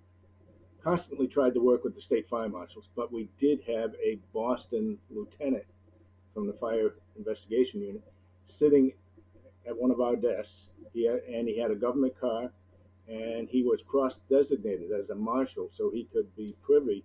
constantly 0.83 1.25
tried 1.25 1.55
to 1.55 1.61
work 1.61 1.83
with 1.83 1.95
the 1.95 2.01
state 2.01 2.29
fire 2.29 2.47
marshals, 2.47 2.89
but 2.95 3.11
we 3.11 3.27
did 3.39 3.59
have 3.65 3.95
a 3.95 4.19
Boston 4.35 4.99
lieutenant 5.09 5.65
from 6.31 6.45
the 6.45 6.53
fire 6.53 6.93
investigation 7.17 7.81
unit 7.81 8.03
sitting 8.45 8.93
at 9.67 9.75
one 9.75 9.89
of 9.89 9.99
our 9.99 10.15
desks. 10.15 10.69
He 10.93 11.07
had, 11.07 11.21
and 11.27 11.47
he 11.47 11.59
had 11.59 11.71
a 11.71 11.75
government 11.75 12.13
car, 12.21 12.51
and 13.07 13.49
he 13.49 13.63
was 13.63 13.81
cross 13.81 14.19
designated 14.29 14.91
as 14.91 15.09
a 15.09 15.15
marshal, 15.15 15.71
so 15.75 15.89
he 15.89 16.03
could 16.13 16.35
be 16.35 16.55
privy. 16.61 17.03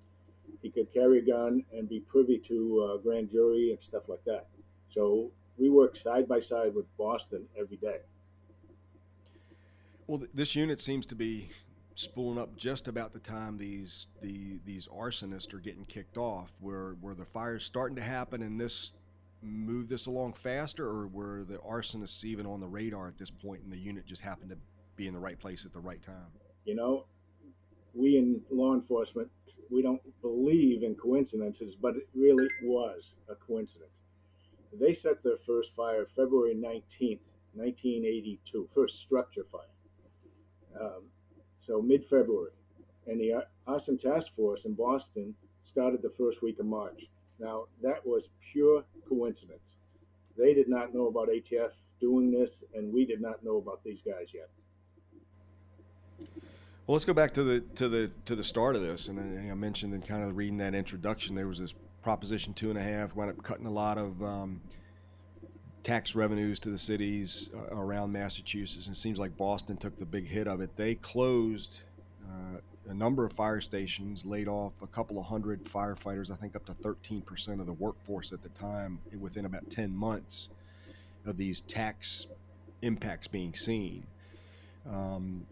He 0.60 0.70
could 0.70 0.92
carry 0.92 1.18
a 1.18 1.22
gun 1.22 1.64
and 1.72 1.88
be 1.88 2.00
privy 2.00 2.42
to 2.48 2.90
uh, 2.90 2.96
grand 2.98 3.30
jury 3.30 3.70
and 3.70 3.78
stuff 3.82 4.04
like 4.08 4.24
that. 4.24 4.46
So 4.92 5.30
we 5.58 5.70
work 5.70 5.96
side 5.96 6.28
by 6.28 6.40
side 6.40 6.74
with 6.74 6.86
Boston 6.96 7.46
every 7.58 7.76
day. 7.76 7.98
Well, 10.06 10.18
th- 10.18 10.30
this 10.34 10.54
unit 10.54 10.80
seems 10.80 11.06
to 11.06 11.14
be 11.14 11.50
spooling 11.94 12.38
up 12.38 12.56
just 12.56 12.88
about 12.88 13.12
the 13.12 13.18
time 13.18 13.58
these 13.58 14.06
the 14.22 14.58
these 14.64 14.86
arsonists 14.88 15.52
are 15.54 15.60
getting 15.60 15.84
kicked 15.84 16.16
off. 16.16 16.52
Where 16.60 16.96
where 17.00 17.14
the 17.14 17.24
fires 17.24 17.64
starting 17.64 17.96
to 17.96 18.02
happen, 18.02 18.42
and 18.42 18.60
this 18.60 18.92
move 19.42 19.88
this 19.88 20.06
along 20.06 20.34
faster, 20.34 20.86
or 20.86 21.06
were 21.08 21.44
the 21.44 21.58
arsonists 21.58 22.24
even 22.24 22.46
on 22.46 22.60
the 22.60 22.66
radar 22.66 23.08
at 23.08 23.18
this 23.18 23.30
point, 23.30 23.62
and 23.62 23.72
the 23.72 23.78
unit 23.78 24.06
just 24.06 24.22
happened 24.22 24.50
to 24.50 24.58
be 24.96 25.06
in 25.06 25.14
the 25.14 25.20
right 25.20 25.38
place 25.38 25.64
at 25.64 25.72
the 25.72 25.80
right 25.80 26.02
time? 26.02 26.26
You 26.64 26.74
know, 26.74 27.06
we 27.94 28.16
in 28.16 28.40
law 28.50 28.74
enforcement, 28.74 29.30
we 29.70 29.82
don't 29.82 30.02
believe 30.20 30.82
in 30.82 30.94
coincidences, 30.94 31.74
but 31.74 31.96
it 31.96 32.08
really 32.14 32.48
was 32.62 33.14
a 33.28 33.34
coincidence. 33.34 33.90
They 34.78 34.94
set 34.94 35.22
their 35.22 35.38
first 35.46 35.70
fire 35.76 36.06
February 36.16 36.54
19th, 36.54 37.20
1982, 37.54 38.68
first 38.74 39.00
structure 39.00 39.46
fire. 39.50 40.80
Um, 40.80 41.04
so 41.66 41.82
mid 41.82 42.04
February. 42.04 42.52
And 43.06 43.20
the 43.20 43.44
Arson 43.66 43.98
Task 43.98 44.28
Force 44.36 44.64
in 44.64 44.74
Boston 44.74 45.34
started 45.64 46.02
the 46.02 46.12
first 46.16 46.42
week 46.42 46.58
of 46.58 46.66
March. 46.66 47.08
Now, 47.38 47.64
that 47.82 48.06
was 48.06 48.24
pure 48.52 48.84
coincidence. 49.08 49.60
They 50.36 50.54
did 50.54 50.68
not 50.68 50.94
know 50.94 51.08
about 51.08 51.28
ATF 51.28 51.70
doing 52.00 52.30
this, 52.30 52.62
and 52.74 52.92
we 52.92 53.04
did 53.04 53.20
not 53.20 53.44
know 53.44 53.56
about 53.58 53.82
these 53.84 54.00
guys 54.04 54.28
yet. 54.32 54.48
Well, 56.86 56.94
let's 56.94 57.04
go 57.04 57.14
back 57.14 57.32
to 57.34 57.44
the 57.44 57.60
to 57.76 57.88
the 57.88 58.10
to 58.24 58.34
the 58.34 58.42
start 58.42 58.74
of 58.74 58.82
this, 58.82 59.06
and 59.06 59.50
I 59.50 59.54
mentioned 59.54 59.94
in 59.94 60.02
kind 60.02 60.24
of 60.24 60.36
reading 60.36 60.58
that 60.58 60.74
introduction, 60.74 61.36
there 61.36 61.46
was 61.46 61.60
this 61.60 61.74
Proposition 62.02 62.54
Two 62.54 62.70
and 62.70 62.78
a 62.78 62.82
Half 62.82 63.14
wound 63.14 63.30
up 63.30 63.40
cutting 63.44 63.66
a 63.66 63.70
lot 63.70 63.98
of 63.98 64.20
um, 64.20 64.60
tax 65.84 66.16
revenues 66.16 66.58
to 66.58 66.70
the 66.70 66.78
cities 66.78 67.50
uh, 67.54 67.76
around 67.76 68.10
Massachusetts, 68.10 68.88
and 68.88 68.96
it 68.96 68.98
seems 68.98 69.20
like 69.20 69.36
Boston 69.36 69.76
took 69.76 69.96
the 69.96 70.04
big 70.04 70.26
hit 70.26 70.48
of 70.48 70.60
it. 70.60 70.74
They 70.74 70.96
closed 70.96 71.78
uh, 72.28 72.58
a 72.90 72.94
number 72.94 73.24
of 73.24 73.32
fire 73.32 73.60
stations, 73.60 74.24
laid 74.24 74.48
off 74.48 74.72
a 74.82 74.88
couple 74.88 75.20
of 75.20 75.26
hundred 75.26 75.64
firefighters, 75.64 76.32
I 76.32 76.34
think 76.34 76.56
up 76.56 76.64
to 76.66 76.72
13% 76.74 77.60
of 77.60 77.66
the 77.66 77.72
workforce 77.72 78.32
at 78.32 78.42
the 78.42 78.48
time 78.48 78.98
within 79.20 79.44
about 79.44 79.70
10 79.70 79.94
months 79.94 80.48
of 81.26 81.36
these 81.36 81.60
tax 81.60 82.26
impacts 82.82 83.28
being 83.28 83.54
seen. 83.54 84.04
Um, 84.90 85.46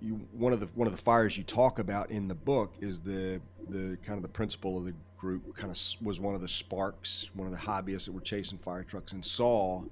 you, 0.00 0.14
one 0.32 0.52
of 0.52 0.60
the 0.60 0.66
one 0.74 0.86
of 0.86 0.96
the 0.96 1.02
fires 1.02 1.36
you 1.36 1.44
talk 1.44 1.78
about 1.78 2.10
in 2.10 2.28
the 2.28 2.34
book 2.34 2.74
is 2.80 3.00
the 3.00 3.40
the 3.68 3.98
kind 4.04 4.16
of 4.16 4.22
the 4.22 4.28
principal 4.28 4.78
of 4.78 4.84
the 4.84 4.94
group 5.16 5.54
kind 5.56 5.70
of 5.70 5.78
was 6.04 6.20
one 6.20 6.34
of 6.34 6.40
the 6.40 6.48
sparks, 6.48 7.30
one 7.34 7.46
of 7.46 7.52
the 7.52 7.58
hobbyists 7.58 8.04
that 8.04 8.12
were 8.12 8.20
chasing 8.20 8.58
fire 8.58 8.84
trucks 8.84 9.12
and 9.12 9.24
saw 9.24 9.82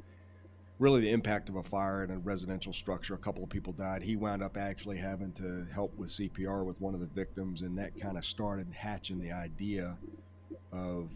really 0.78 1.00
the 1.00 1.10
impact 1.10 1.48
of 1.48 1.56
a 1.56 1.62
fire 1.62 2.04
in 2.04 2.10
a 2.10 2.18
residential 2.18 2.72
structure. 2.72 3.14
A 3.14 3.18
couple 3.18 3.42
of 3.42 3.48
people 3.48 3.72
died. 3.72 4.02
He 4.02 4.14
wound 4.14 4.42
up 4.42 4.56
actually 4.56 4.98
having 4.98 5.32
to 5.32 5.66
help 5.72 5.96
with 5.96 6.10
CPR 6.10 6.64
with 6.64 6.80
one 6.80 6.94
of 6.94 7.00
the 7.00 7.06
victims, 7.06 7.62
and 7.62 7.76
that 7.78 7.98
kind 8.00 8.16
of 8.16 8.24
started 8.24 8.66
hatching 8.72 9.18
the 9.20 9.32
idea 9.32 9.96
of 10.72 11.10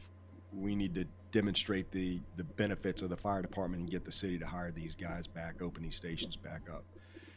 we 0.53 0.75
need 0.75 0.95
to 0.95 1.05
demonstrate 1.31 1.93
the 1.93 2.21
the 2.37 2.45
benefits 2.45 3.03
of 3.03 3.11
the 3.11 3.17
fire 3.17 3.43
department 3.43 3.83
and 3.83 3.91
get 3.91 4.05
the 4.05 4.13
city 4.13 4.39
to 4.39 4.47
hire 4.47 4.73
these 4.73 4.95
guys 4.95 5.27
back, 5.27 5.63
open 5.63 5.83
these 5.83 5.97
stations 5.97 6.37
back 6.37 6.63
up. 6.69 6.85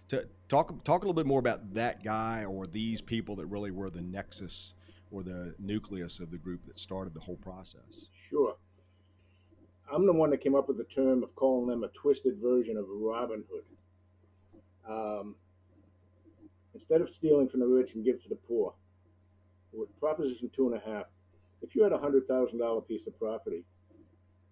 To 0.10 0.28
talk 0.48 0.84
talk 0.84 1.02
a 1.04 1.06
little 1.06 1.14
bit 1.14 1.26
more 1.26 1.40
about 1.40 1.74
that 1.74 2.04
guy 2.04 2.46
or 2.46 2.68
these 2.68 3.02
people 3.02 3.36
that 3.38 3.46
really 3.48 3.72
were 3.72 3.90
the 3.90 4.02
nexus 4.02 4.74
or 5.12 5.24
the 5.24 5.56
nucleus 5.60 6.20
of 6.20 6.32
the 6.32 6.38
group 6.38 6.66
that 6.66 6.80
started 6.80 7.14
the 7.14 7.20
whole 7.20 7.38
process. 7.38 8.08
Sure. 8.30 8.56
I'm 9.92 10.06
the 10.06 10.14
one 10.14 10.30
that 10.32 10.42
came 10.42 10.56
up 10.56 10.68
with 10.68 10.78
the 10.78 10.86
term 10.86 11.24
of 11.24 11.36
calling 11.36 11.68
them 11.68 11.84
a 11.84 11.88
twisted 11.90 12.38
version 12.42 12.78
of 12.78 12.86
Robin 12.90 13.44
Hood. 13.52 13.64
Um, 14.90 15.36
instead 16.74 17.02
of 17.02 17.10
stealing 17.10 17.48
from 17.48 17.60
the 17.60 17.68
rich 17.68 17.94
and 17.94 18.04
give 18.04 18.22
to 18.24 18.30
the 18.30 18.36
poor, 18.36 18.74
with 19.72 19.98
Proposition 20.00 20.50
Two 20.56 20.68
and 20.72 20.82
a 20.82 20.86
Half, 20.86 21.06
if 21.62 21.76
you 21.76 21.84
had 21.84 21.92
a 21.92 21.98
hundred 21.98 22.28
thousand 22.28 22.60
dollar 22.60 22.82
piece 22.82 23.08
of 23.08 23.18
property, 23.18 23.64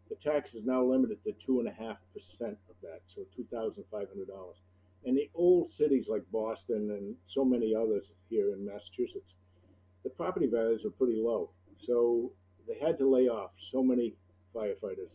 the 0.10 0.15
tax 0.15 0.53
is 0.53 0.63
now 0.65 0.84
limited 0.84 1.24
to 1.24 1.34
two 1.46 1.60
and 1.60 1.67
a 1.67 1.72
half 1.72 1.98
percent 2.13 2.58
of 2.70 2.75
that, 2.81 3.01
so 3.13 3.22
two 3.36 3.46
thousand 3.51 3.84
five 3.91 4.08
hundred 4.10 4.27
dollars. 4.27 4.58
And 5.05 5.17
the 5.17 5.29
old 5.34 5.74
cities 5.74 6.05
like 6.08 6.24
Boston 6.31 6.91
and 6.91 7.15
so 7.27 7.43
many 7.43 7.74
others 7.75 8.05
here 8.29 8.53
in 8.53 8.65
Massachusetts, 8.65 9.34
the 10.03 10.10
property 10.10 10.48
values 10.48 10.86
are 10.86 10.91
pretty 10.91 11.20
low, 11.22 11.50
so 11.86 12.31
they 12.67 12.77
had 12.79 12.98
to 13.00 13.10
lay 13.10 13.27
off 13.27 13.51
so 13.72 13.84
many 13.84 14.13
firefighters 14.55 15.10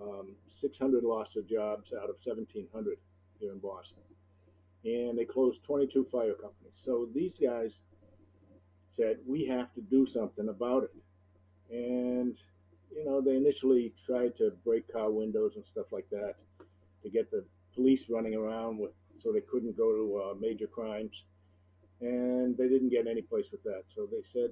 um, 0.00 0.34
600 0.60 1.04
lost 1.04 1.34
their 1.34 1.42
jobs 1.42 1.92
out 1.92 2.08
of 2.10 2.16
1,700 2.24 2.98
here 3.38 3.52
in 3.52 3.58
Boston. 3.58 3.98
And 4.84 5.18
they 5.18 5.24
closed 5.24 5.62
22 5.64 6.06
fire 6.10 6.32
companies. 6.32 6.72
So 6.84 7.08
these 7.14 7.34
guys 7.40 7.72
said, 8.96 9.18
we 9.26 9.44
have 9.46 9.72
to 9.74 9.80
do 9.82 10.06
something 10.06 10.48
about 10.48 10.84
it. 10.84 10.94
And, 11.70 12.36
you 12.90 13.04
know, 13.04 13.20
they 13.20 13.36
initially 13.36 13.92
tried 14.06 14.36
to 14.38 14.52
break 14.64 14.90
car 14.92 15.10
windows 15.10 15.52
and 15.56 15.64
stuff 15.64 15.86
like 15.92 16.08
that 16.10 16.34
to 17.02 17.10
get 17.10 17.30
the 17.30 17.44
police 17.74 18.04
running 18.08 18.34
around 18.34 18.78
with 18.78 18.92
so 19.22 19.32
they 19.32 19.40
couldn't 19.40 19.76
go 19.76 19.92
to 19.92 20.22
uh, 20.22 20.34
major 20.40 20.66
crimes. 20.66 21.24
And 22.00 22.56
they 22.56 22.68
didn't 22.68 22.88
get 22.88 23.06
any 23.06 23.22
place 23.22 23.46
with 23.52 23.62
that. 23.64 23.82
So 23.94 24.08
they 24.10 24.22
said, 24.32 24.50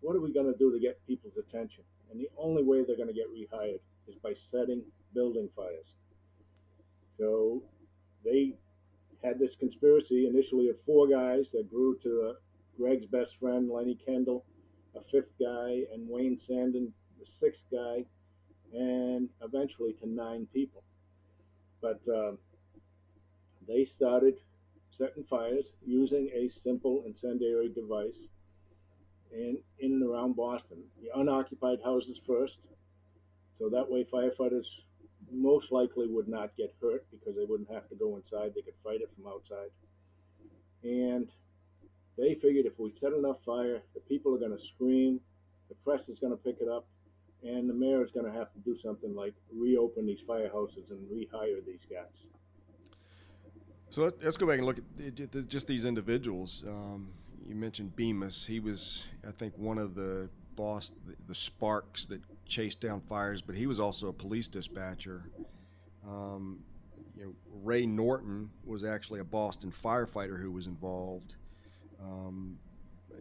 what 0.00 0.16
are 0.16 0.20
we 0.20 0.32
going 0.32 0.52
to 0.52 0.58
do 0.58 0.72
to 0.72 0.80
get 0.80 1.04
people's 1.06 1.36
attention? 1.36 1.84
And 2.10 2.20
the 2.20 2.28
only 2.36 2.62
way 2.64 2.84
they're 2.84 2.96
going 2.96 3.08
to 3.08 3.14
get 3.14 3.26
rehired 3.30 3.80
is 4.08 4.16
by 4.22 4.34
setting 4.50 4.82
building 5.14 5.48
fires. 5.54 5.94
So 7.18 7.62
they 8.24 8.54
had 9.22 9.38
this 9.38 9.56
conspiracy 9.56 10.26
initially 10.26 10.68
of 10.68 10.76
four 10.86 11.08
guys 11.08 11.46
that 11.52 11.70
grew 11.70 11.96
to 12.02 12.30
uh, 12.30 12.32
Greg's 12.78 13.06
best 13.06 13.36
friend, 13.40 13.68
Lenny 13.70 13.98
Kendall, 14.06 14.44
a 14.96 15.00
fifth 15.10 15.32
guy, 15.40 15.82
and 15.92 16.08
Wayne 16.08 16.38
Sandon, 16.38 16.92
the 17.18 17.26
sixth 17.26 17.64
guy, 17.72 18.04
and 18.72 19.28
eventually 19.42 19.94
to 19.94 20.08
nine 20.08 20.46
people. 20.52 20.82
But 21.80 22.00
uh, 22.12 22.32
they 23.68 23.84
started 23.84 24.34
setting 24.96 25.24
fires 25.28 25.66
using 25.86 26.28
a 26.34 26.50
simple 26.50 27.04
incendiary 27.06 27.68
device 27.68 28.16
in, 29.30 29.58
in 29.78 29.92
and 29.92 30.02
around 30.02 30.34
Boston. 30.34 30.78
The 31.00 31.10
unoccupied 31.20 31.78
houses 31.84 32.18
first, 32.26 32.56
so 33.58 33.68
that 33.68 33.88
way 33.88 34.04
firefighters 34.12 34.64
most 35.30 35.70
likely 35.70 36.08
would 36.08 36.28
not 36.28 36.56
get 36.56 36.74
hurt 36.80 37.04
because 37.10 37.36
they 37.36 37.44
wouldn't 37.44 37.70
have 37.70 37.88
to 37.90 37.94
go 37.94 38.16
inside. 38.16 38.52
They 38.54 38.62
could 38.62 38.74
fight 38.82 39.00
it 39.02 39.10
from 39.14 39.30
outside. 39.30 39.70
And 40.82 41.28
they 42.16 42.34
figured 42.34 42.66
if 42.66 42.78
we 42.78 42.92
set 42.92 43.12
enough 43.12 43.36
fire, 43.44 43.82
the 43.94 44.00
people 44.00 44.34
are 44.34 44.38
going 44.38 44.56
to 44.56 44.64
scream, 44.64 45.20
the 45.68 45.74
press 45.84 46.08
is 46.08 46.18
going 46.18 46.32
to 46.32 46.42
pick 46.42 46.56
it 46.60 46.68
up, 46.68 46.86
and 47.42 47.68
the 47.68 47.74
mayor 47.74 48.02
is 48.02 48.10
going 48.10 48.26
to 48.26 48.36
have 48.36 48.52
to 48.52 48.58
do 48.60 48.76
something 48.82 49.14
like 49.14 49.34
reopen 49.54 50.06
these 50.06 50.22
firehouses 50.26 50.90
and 50.90 51.08
rehire 51.10 51.64
these 51.64 51.84
guys. 51.90 52.06
So 53.90 54.02
let's, 54.02 54.16
let's 54.22 54.36
go 54.36 54.46
back 54.46 54.58
and 54.58 54.66
look 54.66 54.78
at 54.78 55.48
just 55.48 55.66
these 55.66 55.84
individuals. 55.84 56.62
Um, 56.66 57.08
you 57.48 57.54
mentioned 57.54 57.96
Bemis. 57.96 58.44
He 58.44 58.60
was, 58.60 59.04
I 59.26 59.30
think, 59.30 59.56
one 59.56 59.78
of 59.78 59.94
the 59.94 60.28
boss, 60.56 60.92
the, 61.06 61.14
the, 61.26 61.34
sparks 61.34 62.04
that 62.06 62.20
chased 62.46 62.80
down 62.80 63.00
fires, 63.00 63.40
but 63.40 63.54
he 63.54 63.66
was 63.66 63.80
also 63.80 64.08
a 64.08 64.12
police 64.12 64.48
dispatcher. 64.48 65.30
Um, 66.06 66.58
you 67.16 67.24
know, 67.24 67.32
Ray 67.62 67.86
Norton 67.86 68.50
was 68.64 68.84
actually 68.84 69.20
a 69.20 69.24
Boston 69.24 69.70
firefighter 69.70 70.40
who 70.40 70.50
was 70.50 70.66
involved, 70.66 71.36
um, 72.02 72.58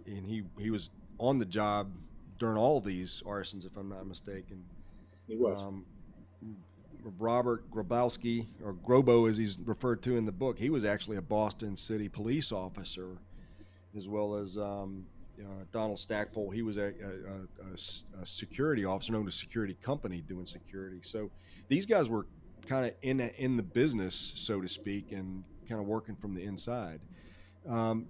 and 0.05 0.25
he 0.25 0.43
he 0.59 0.69
was 0.69 0.89
on 1.19 1.38
the 1.38 1.45
job 1.45 1.91
during 2.38 2.57
all 2.57 2.79
these 2.79 3.24
arsons, 3.25 3.65
if 3.65 3.77
I'm 3.77 3.89
not 3.89 4.05
mistaken. 4.05 4.63
He 5.27 5.36
was. 5.36 5.57
Um, 5.57 5.86
Robert 7.17 7.69
Grabowski, 7.71 8.47
or 8.63 8.73
Grobo 8.73 9.29
as 9.29 9.37
he's 9.37 9.57
referred 9.59 10.01
to 10.03 10.17
in 10.17 10.25
the 10.25 10.31
book, 10.31 10.57
he 10.57 10.69
was 10.69 10.85
actually 10.85 11.17
a 11.17 11.21
Boston 11.21 11.75
City 11.77 12.09
police 12.09 12.51
officer, 12.51 13.17
as 13.95 14.07
well 14.07 14.35
as 14.35 14.57
um, 14.57 15.05
uh, 15.39 15.63
Donald 15.71 15.99
Stackpole. 15.99 16.49
He 16.49 16.61
was 16.61 16.77
a, 16.77 16.85
a, 16.85 17.71
a, 17.71 18.21
a, 18.21 18.25
security 18.25 18.85
officer, 18.85 19.15
owned 19.15 19.27
a 19.27 19.31
security 19.31 19.75
company 19.81 20.21
doing 20.21 20.45
security. 20.45 20.99
So 21.03 21.29
these 21.67 21.85
guys 21.85 22.09
were 22.09 22.25
kind 22.67 22.85
of 22.85 22.93
in 23.01 23.19
in 23.19 23.57
the 23.57 23.63
business, 23.63 24.33
so 24.35 24.61
to 24.61 24.67
speak, 24.67 25.11
and 25.11 25.43
kind 25.67 25.79
of 25.79 25.87
working 25.87 26.15
from 26.15 26.33
the 26.33 26.43
inside. 26.43 26.99
Um, 27.67 28.07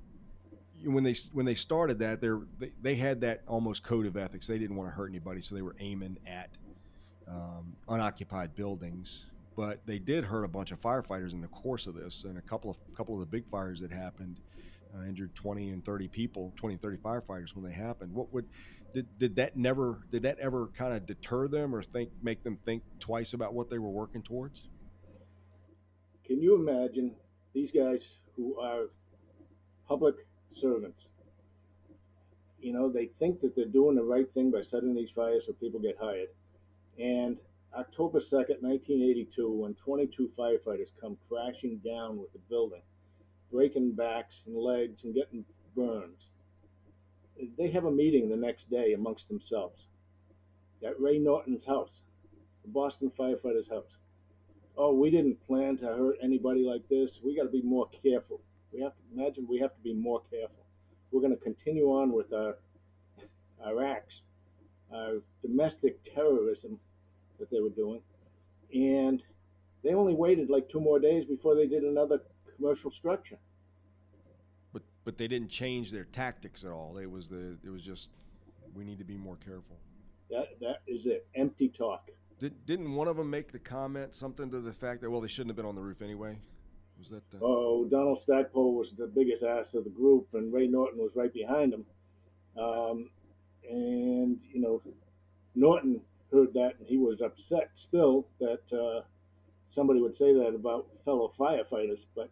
when 0.84 1.04
they 1.04 1.16
when 1.34 1.46
they 1.46 1.56
started 1.56 2.00
that, 2.00 2.22
they 2.22 2.72
they 2.82 2.96
had 2.96 3.22
that 3.22 3.42
almost 3.48 3.84
code 3.84 4.06
of 4.06 4.16
ethics. 4.16 4.48
They 4.48 4.60
didn't 4.60 4.76
want 4.76 4.90
to 4.90 4.96
hurt 4.96 5.10
anybody, 5.10 5.42
so 5.42 5.56
they 5.56 5.62
were 5.62 5.76
aiming 5.80 6.18
at 6.26 6.50
um, 7.30 7.76
unoccupied 7.90 8.56
buildings. 8.56 9.26
But 9.56 9.80
they 9.86 9.98
did 9.98 10.24
hurt 10.24 10.44
a 10.44 10.48
bunch 10.48 10.72
of 10.72 10.80
firefighters 10.80 11.34
in 11.34 11.42
the 11.42 11.48
course 11.48 11.88
of 11.88 11.96
this, 11.96 12.26
and 12.26 12.38
a 12.38 12.42
couple 12.42 12.70
of 12.70 12.78
couple 12.96 13.16
of 13.16 13.20
the 13.20 13.26
big 13.26 13.48
fires 13.48 13.80
that 13.82 13.92
happened 13.92 14.40
uh, 14.96 15.04
injured 15.04 15.34
20 15.36 15.70
and 15.70 15.84
30 15.84 16.08
people, 16.08 16.54
20 16.56 16.74
and 16.74 16.82
30 16.82 16.98
firefighters 16.98 17.56
when 17.56 17.66
they 17.66 17.72
happened. 17.72 18.14
What 18.14 18.32
would 18.34 18.46
did, 18.94 19.20
did 19.20 19.36
that 19.36 19.58
never 19.58 20.00
did 20.12 20.24
that 20.24 20.40
ever 20.40 20.68
kind 20.68 20.94
of 20.94 21.06
deter 21.06 21.48
them 21.48 21.76
or 21.76 21.84
think 21.84 22.10
make 22.22 22.44
them 22.44 22.58
think 22.66 22.84
twice 23.00 23.34
about 23.34 23.54
what 23.54 23.70
they 23.70 23.80
were 23.80 23.90
working 23.90 24.22
towards? 24.22 24.68
Can 26.26 26.42
you 26.42 26.56
imagine 26.56 27.14
these 27.54 27.72
guys 27.72 28.02
who 28.36 28.60
are 28.60 28.90
public 29.88 30.16
servants? 30.62 31.08
You 32.60 32.74
know, 32.74 32.92
they 32.92 33.10
think 33.20 33.42
that 33.42 33.56
they're 33.56 33.66
doing 33.66 33.96
the 33.96 34.04
right 34.04 34.32
thing 34.34 34.52
by 34.52 34.64
setting 34.64 34.96
these 34.96 35.10
fires 35.16 35.44
so 35.46 35.54
people 35.54 35.80
get 35.80 35.96
hired. 36.00 36.30
And 36.98 37.38
October 37.78 38.20
2nd, 38.20 38.62
1982, 38.62 39.52
when 39.52 39.76
22 39.76 40.32
firefighters 40.38 40.90
come 41.00 41.18
crashing 41.30 41.80
down 41.86 42.18
with 42.18 42.32
the 42.34 42.40
building, 42.50 42.82
breaking 43.52 43.94
backs 43.94 44.36
and 44.46 44.56
legs 44.56 45.04
and 45.04 45.14
getting 45.14 45.46
burns. 45.76 46.20
They 47.58 47.70
have 47.72 47.86
a 47.86 47.92
meeting 47.92 48.30
the 48.30 48.36
next 48.36 48.70
day 48.70 48.94
amongst 48.94 49.28
themselves 49.28 49.80
at 50.86 51.00
Ray 51.00 51.20
Norton's 51.20 51.66
house, 51.66 52.02
the 52.64 52.70
Boston 52.70 53.12
firefighter's 53.18 53.70
house. 53.70 53.92
Oh, 54.76 54.94
we 54.94 55.10
didn't 55.10 55.46
plan 55.48 55.78
to 55.78 55.86
hurt 55.86 56.18
anybody 56.22 56.64
like 56.64 56.88
this. 56.90 57.12
We 57.24 57.36
got 57.36 57.44
to 57.44 57.50
be 57.50 57.62
more 57.62 57.90
careful. 58.04 58.42
We 58.72 58.82
have 58.82 58.94
to 58.94 59.02
imagine 59.16 59.48
we 59.50 59.60
have 59.60 59.74
to 59.76 59.82
be 59.82 59.94
more 59.94 60.22
careful. 60.30 60.66
We're 61.12 61.22
going 61.22 61.36
to 61.36 61.44
continue 61.44 61.86
on 61.86 62.12
with 62.12 62.34
our 62.34 62.58
our 63.66 63.84
acts, 63.84 64.22
our 64.94 65.16
domestic 65.42 65.98
terrorism 66.14 66.80
that 67.40 67.50
they 67.50 67.60
were 67.60 67.70
doing, 67.70 68.02
and 68.74 69.22
they 69.84 69.94
only 69.94 70.14
waited 70.14 70.50
like 70.50 70.70
two 70.70 70.80
more 70.80 71.00
days 71.00 71.26
before 71.26 71.56
they 71.56 71.68
did 71.68 71.84
another 71.84 72.22
commercial 72.56 72.92
structure. 72.92 73.38
But 74.74 74.84
but 75.04 75.18
they 75.18 75.28
didn't 75.28 75.50
change 75.50 75.92
their 75.92 76.06
tactics 76.06 76.64
at 76.64 76.72
all. 76.72 76.98
It 76.98 77.10
was 77.10 77.30
the 77.30 77.58
it 77.64 77.70
was 77.70 77.84
just 77.84 78.10
we 78.74 78.84
need 78.84 78.98
to 79.00 79.06
be 79.06 79.18
more 79.18 79.38
careful. 79.38 79.78
That 80.30 80.60
that 80.62 80.82
is 80.88 81.06
it. 81.06 81.28
Empty 81.36 81.70
talk. 81.70 82.10
Did, 82.40 82.66
didn't 82.66 82.94
one 82.94 83.08
of 83.08 83.18
them 83.18 83.30
make 83.30 83.52
the 83.52 83.60
comment 83.60 84.14
something 84.14 84.52
to 84.52 84.60
the 84.60 84.74
fact 84.74 85.02
that 85.02 85.10
well 85.10 85.22
they 85.22 85.28
shouldn't 85.28 85.50
have 85.50 85.56
been 85.56 85.66
on 85.66 85.76
the 85.76 85.82
roof 85.82 86.02
anyway? 86.02 86.38
Was 87.00 87.10
that? 87.10 87.30
The... 87.30 87.40
Oh, 87.42 87.88
Donald 87.90 88.20
Stackpole 88.20 88.76
was 88.76 88.92
the 88.98 89.08
biggest 89.08 89.44
ass 89.44 89.74
of 89.74 89.84
the 89.84 89.90
group, 89.90 90.28
and 90.34 90.52
Ray 90.52 90.68
Norton 90.68 91.00
was 91.00 91.12
right 91.16 91.34
behind 91.34 91.74
him. 91.74 91.86
Um, 92.60 93.10
and 93.70 94.40
you 94.52 94.62
know, 94.62 94.82
Norton 95.56 96.02
heard 96.32 96.54
that, 96.54 96.74
and 96.80 96.88
he 96.88 96.98
was 96.98 97.22
upset 97.22 97.72
still 97.76 98.28
that 98.40 98.62
uh, 98.72 99.02
somebody 99.74 100.02
would 100.02 100.16
say 100.16 100.34
that 100.34 100.54
about 100.56 100.88
fellow 101.06 101.32
firefighters. 101.40 102.00
But 102.16 102.30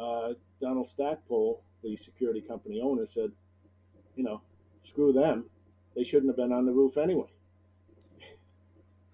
uh, 0.00 0.34
Donald 0.60 0.88
Stackpole, 0.88 1.62
the 1.82 1.96
security 2.04 2.40
company 2.40 2.80
owner, 2.82 3.06
said, 3.14 3.30
you 4.16 4.24
know, 4.24 4.40
screw 4.88 5.12
them. 5.12 5.44
They 5.96 6.04
shouldn't 6.04 6.28
have 6.28 6.36
been 6.36 6.52
on 6.52 6.66
the 6.66 6.72
roof 6.72 6.96
anyway. 6.96 7.28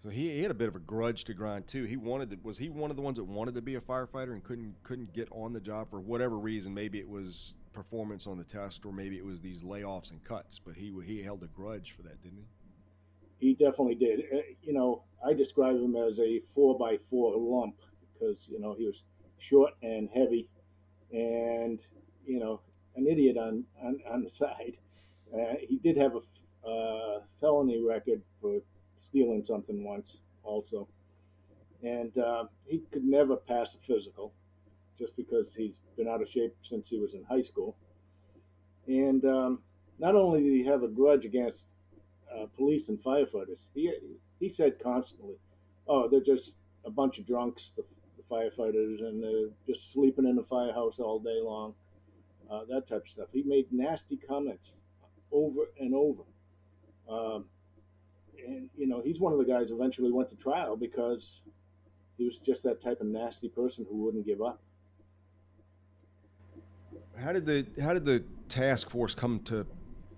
So 0.02 0.08
he, 0.08 0.30
he 0.30 0.42
had 0.42 0.50
a 0.50 0.54
bit 0.54 0.68
of 0.68 0.76
a 0.76 0.80
grudge 0.80 1.24
to 1.24 1.34
grind 1.34 1.66
too. 1.66 1.84
He 1.84 1.96
wanted 1.96 2.30
to, 2.30 2.38
was 2.42 2.56
he 2.56 2.70
one 2.70 2.90
of 2.90 2.96
the 2.96 3.02
ones 3.02 3.18
that 3.18 3.24
wanted 3.24 3.54
to 3.56 3.60
be 3.60 3.74
a 3.74 3.80
firefighter 3.80 4.32
and 4.32 4.42
couldn't 4.42 4.74
couldn't 4.82 5.12
get 5.12 5.28
on 5.30 5.52
the 5.52 5.60
job 5.60 5.90
for 5.90 6.00
whatever 6.00 6.38
reason. 6.38 6.72
Maybe 6.72 6.98
it 6.98 7.08
was 7.08 7.54
performance 7.74 8.26
on 8.26 8.38
the 8.38 8.44
test, 8.44 8.86
or 8.86 8.92
maybe 8.92 9.18
it 9.18 9.24
was 9.24 9.42
these 9.42 9.62
layoffs 9.62 10.10
and 10.10 10.24
cuts. 10.24 10.58
But 10.58 10.76
he 10.76 10.90
he 11.04 11.22
held 11.22 11.42
a 11.42 11.48
grudge 11.48 11.92
for 11.92 12.02
that, 12.02 12.22
didn't 12.22 12.38
he? 12.38 12.44
He 13.40 13.54
definitely 13.54 13.94
did. 13.94 14.20
Uh, 14.32 14.36
you 14.62 14.74
know, 14.74 15.02
I 15.26 15.32
describe 15.32 15.76
him 15.76 15.96
as 15.96 16.18
a 16.18 16.42
four 16.54 16.78
by 16.78 16.98
four 17.08 17.34
lump 17.36 17.76
because 18.12 18.36
you 18.48 18.60
know 18.60 18.74
he 18.74 18.86
was 18.86 19.02
short 19.38 19.72
and 19.82 20.08
heavy, 20.14 20.48
and 21.10 21.80
you 22.26 22.38
know 22.38 22.60
an 22.96 23.06
idiot 23.06 23.38
on 23.38 23.64
on, 23.82 23.98
on 24.10 24.22
the 24.22 24.30
side. 24.38 24.76
Uh, 25.34 25.54
he 25.66 25.78
did 25.78 25.96
have 25.96 26.12
a 26.14 26.68
uh, 26.68 27.20
felony 27.40 27.82
record 27.82 28.20
for 28.42 28.60
stealing 29.08 29.44
something 29.46 29.84
once, 29.84 30.16
also, 30.42 30.86
and 31.82 32.16
uh, 32.18 32.44
he 32.66 32.82
could 32.92 33.04
never 33.04 33.36
pass 33.36 33.68
a 33.74 33.86
physical, 33.86 34.34
just 34.98 35.16
because 35.16 35.54
he's 35.56 35.72
been 35.96 36.08
out 36.08 36.20
of 36.20 36.28
shape 36.28 36.54
since 36.68 36.88
he 36.88 36.98
was 36.98 37.14
in 37.14 37.24
high 37.24 37.42
school. 37.42 37.76
And 38.86 39.24
um, 39.24 39.60
not 39.98 40.14
only 40.14 40.42
did 40.42 40.52
he 40.52 40.64
have 40.66 40.82
a 40.82 40.88
grudge 40.88 41.24
against 41.24 41.60
uh, 42.34 42.46
police 42.56 42.88
and 42.88 43.02
firefighters, 43.02 43.58
he 43.74 43.92
he 44.38 44.48
said 44.48 44.82
constantly, 44.82 45.34
"Oh, 45.86 46.08
they're 46.08 46.20
just 46.20 46.52
a 46.84 46.90
bunch 46.90 47.18
of 47.18 47.26
drunks, 47.26 47.70
the, 47.76 47.84
the 48.16 48.22
firefighters, 48.30 49.00
and 49.00 49.22
they're 49.22 49.50
just 49.66 49.92
sleeping 49.92 50.26
in 50.26 50.36
the 50.36 50.44
firehouse 50.44 50.94
all 50.98 51.18
day 51.18 51.40
long." 51.42 51.74
Uh, 52.50 52.64
that 52.68 52.88
type 52.88 53.02
of 53.04 53.08
stuff. 53.08 53.28
He 53.32 53.42
made 53.44 53.66
nasty 53.70 54.16
comments 54.16 54.72
over 55.30 55.70
and 55.78 55.94
over. 55.94 56.22
Um, 57.08 57.44
and 58.46 58.68
you 58.76 58.86
know, 58.86 59.00
he's 59.04 59.20
one 59.20 59.32
of 59.32 59.38
the 59.38 59.44
guys 59.44 59.66
eventually 59.70 60.10
went 60.10 60.30
to 60.30 60.36
trial 60.36 60.76
because 60.76 61.40
he 62.16 62.24
was 62.24 62.36
just 62.44 62.62
that 62.64 62.82
type 62.82 63.00
of 63.00 63.06
nasty 63.06 63.48
person 63.48 63.86
who 63.88 63.96
wouldn't 64.04 64.26
give 64.26 64.42
up. 64.42 64.60
How 67.16 67.32
did 67.32 67.46
the 67.46 67.66
how 67.80 67.92
did 67.92 68.04
the 68.04 68.24
task 68.48 68.90
force 68.90 69.14
come 69.14 69.40
to 69.44 69.66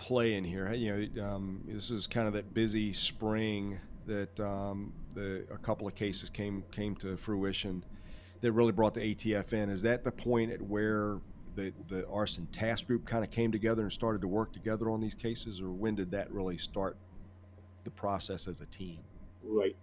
play 0.02 0.34
in 0.34 0.42
here? 0.42 0.72
You 0.72 1.08
know, 1.14 1.24
um, 1.24 1.60
this 1.64 1.90
is 1.90 2.08
kind 2.08 2.26
of 2.26 2.34
that 2.34 2.52
busy 2.52 2.92
spring 2.92 3.78
that 4.06 4.38
um, 4.40 4.92
the 5.14 5.44
a 5.52 5.58
couple 5.58 5.86
of 5.86 5.94
cases 5.94 6.28
came 6.28 6.64
came 6.72 6.96
to 6.96 7.16
fruition 7.16 7.84
that 8.40 8.50
really 8.50 8.72
brought 8.72 8.94
the 8.94 9.00
ATF 9.00 9.52
in. 9.52 9.70
Is 9.70 9.80
that 9.82 10.02
the 10.02 10.10
point 10.10 10.50
at 10.50 10.60
where 10.60 11.18
the 11.54 11.72
the 11.88 12.06
arson 12.08 12.48
task 12.48 12.88
group 12.88 13.06
kind 13.06 13.24
of 13.24 13.30
came 13.30 13.52
together 13.52 13.82
and 13.82 13.92
started 13.92 14.20
to 14.22 14.28
work 14.28 14.52
together 14.52 14.90
on 14.90 15.00
these 15.00 15.14
cases, 15.14 15.60
or 15.60 15.70
when 15.70 15.94
did 15.94 16.10
that 16.10 16.30
really 16.32 16.58
start 16.58 16.96
the 17.84 17.90
process 17.90 18.48
as 18.48 18.60
a 18.60 18.66
team? 18.66 18.98
Right. 19.44 19.76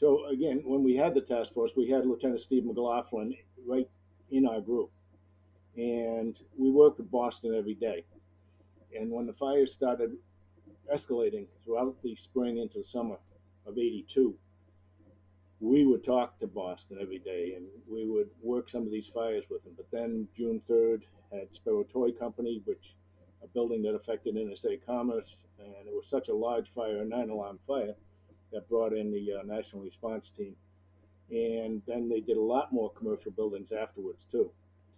So 0.00 0.26
again, 0.26 0.62
when 0.64 0.82
we 0.82 0.96
had 0.96 1.14
the 1.14 1.20
task 1.20 1.52
force, 1.52 1.70
we 1.76 1.90
had 1.90 2.06
Lieutenant 2.06 2.40
Steve 2.40 2.64
McLaughlin 2.64 3.34
right 3.66 3.88
in 4.30 4.46
our 4.46 4.62
group, 4.62 4.90
and 5.76 6.34
we 6.56 6.70
worked 6.70 6.98
with 6.98 7.10
Boston 7.10 7.54
every 7.54 7.74
day. 7.74 8.04
And 8.98 9.10
when 9.10 9.26
the 9.26 9.32
fires 9.34 9.72
started 9.72 10.12
escalating 10.92 11.46
throughout 11.64 11.96
the 12.02 12.16
spring 12.16 12.58
into 12.58 12.84
summer 12.84 13.16
of 13.66 13.78
'82, 13.78 14.34
we 15.60 15.86
would 15.86 16.04
talk 16.04 16.38
to 16.40 16.46
Boston 16.46 16.98
every 17.00 17.18
day 17.18 17.54
and 17.56 17.66
we 17.88 18.06
would 18.06 18.28
work 18.42 18.68
some 18.70 18.82
of 18.82 18.90
these 18.90 19.08
fires 19.12 19.44
with 19.50 19.64
them. 19.64 19.72
But 19.76 19.90
then 19.90 20.28
June 20.36 20.60
3rd 20.68 21.02
had 21.32 21.48
Sparrow 21.54 21.84
Toy 21.84 22.12
Company, 22.12 22.60
which 22.66 22.94
a 23.42 23.46
building 23.48 23.82
that 23.82 23.94
affected 23.94 24.36
interstate 24.36 24.84
commerce, 24.86 25.36
and 25.58 25.86
it 25.86 25.92
was 25.92 26.06
such 26.10 26.28
a 26.28 26.34
large 26.34 26.66
fire, 26.74 27.02
a 27.02 27.04
nine 27.04 27.30
alarm 27.30 27.58
fire, 27.66 27.94
that 28.52 28.68
brought 28.68 28.92
in 28.92 29.10
the 29.10 29.40
uh, 29.40 29.42
national 29.44 29.82
response 29.82 30.30
team. 30.36 30.54
And 31.30 31.82
then 31.86 32.08
they 32.08 32.20
did 32.20 32.36
a 32.36 32.42
lot 32.42 32.72
more 32.72 32.90
commercial 32.92 33.32
buildings 33.32 33.72
afterwards 33.72 34.20
too. 34.30 34.50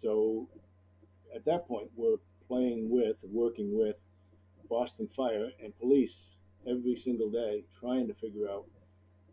So 0.02 0.46
at 1.34 1.44
that 1.46 1.66
point, 1.66 1.90
we're 1.96 2.16
playing 2.48 2.90
with, 2.90 3.16
working 3.22 3.78
with 3.78 3.96
Boston 4.68 5.08
Fire 5.16 5.50
and 5.62 5.78
police 5.78 6.16
every 6.68 6.98
single 6.98 7.30
day, 7.30 7.64
trying 7.80 8.06
to 8.08 8.14
figure 8.14 8.48
out 8.48 8.64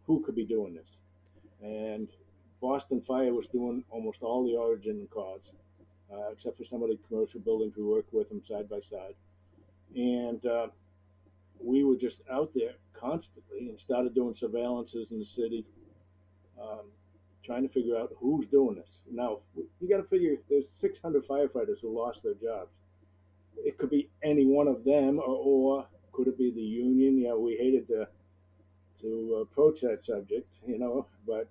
who 0.06 0.24
could 0.24 0.36
be 0.36 0.46
doing 0.46 0.76
this. 0.76 0.88
And 1.62 2.08
Boston 2.62 3.02
Fire 3.08 3.34
was 3.34 3.48
doing 3.48 3.84
almost 3.90 4.20
all 4.22 4.46
the 4.46 4.56
origin 4.56 5.08
cars, 5.14 5.42
uh, 6.14 6.32
except 6.32 6.58
for 6.58 6.66
some 6.66 6.84
of 6.84 6.90
the 6.90 6.98
commercial 7.08 7.40
buildings 7.40 7.74
we 7.76 7.84
worked 7.84 8.14
with 8.14 8.30
them 8.30 8.42
side 8.48 8.70
by 8.70 8.80
side. 8.90 9.16
And 9.96 10.46
uh, 10.46 10.68
we 11.62 11.84
were 11.84 11.96
just 11.96 12.22
out 12.32 12.52
there 12.54 12.74
constantly 12.94 13.70
and 13.70 13.80
started 13.80 14.14
doing 14.14 14.34
surveillances 14.34 15.12
in 15.12 15.20
the 15.20 15.26
city, 15.26 15.66
um, 16.62 16.86
trying 17.44 17.68
to 17.68 17.74
figure 17.74 17.98
out 17.98 18.12
who's 18.20 18.48
doing 18.48 18.76
this. 18.76 18.90
Now, 19.12 19.40
you 19.80 19.90
got 19.90 19.98
to 19.98 20.10
figure 20.10 20.36
there's 20.50 20.66
600 20.74 21.28
firefighters 21.28 21.80
who 21.82 21.96
lost 21.96 22.24
their 22.24 22.34
jobs. 22.34 22.72
It 23.58 23.78
could 23.78 23.90
be 23.90 24.10
any 24.24 24.46
one 24.46 24.68
of 24.68 24.84
them, 24.84 25.20
or, 25.20 25.26
or 25.26 25.88
could 26.12 26.28
it 26.28 26.38
be 26.38 26.52
the 26.52 26.62
union? 26.62 27.20
Yeah, 27.20 27.36
we 27.36 27.58
hated 27.58 27.88
to 27.90 28.08
to 29.02 29.46
approach 29.52 29.82
that 29.82 30.06
subject, 30.06 30.48
you 30.66 30.80
know, 30.80 31.06
but 31.28 31.50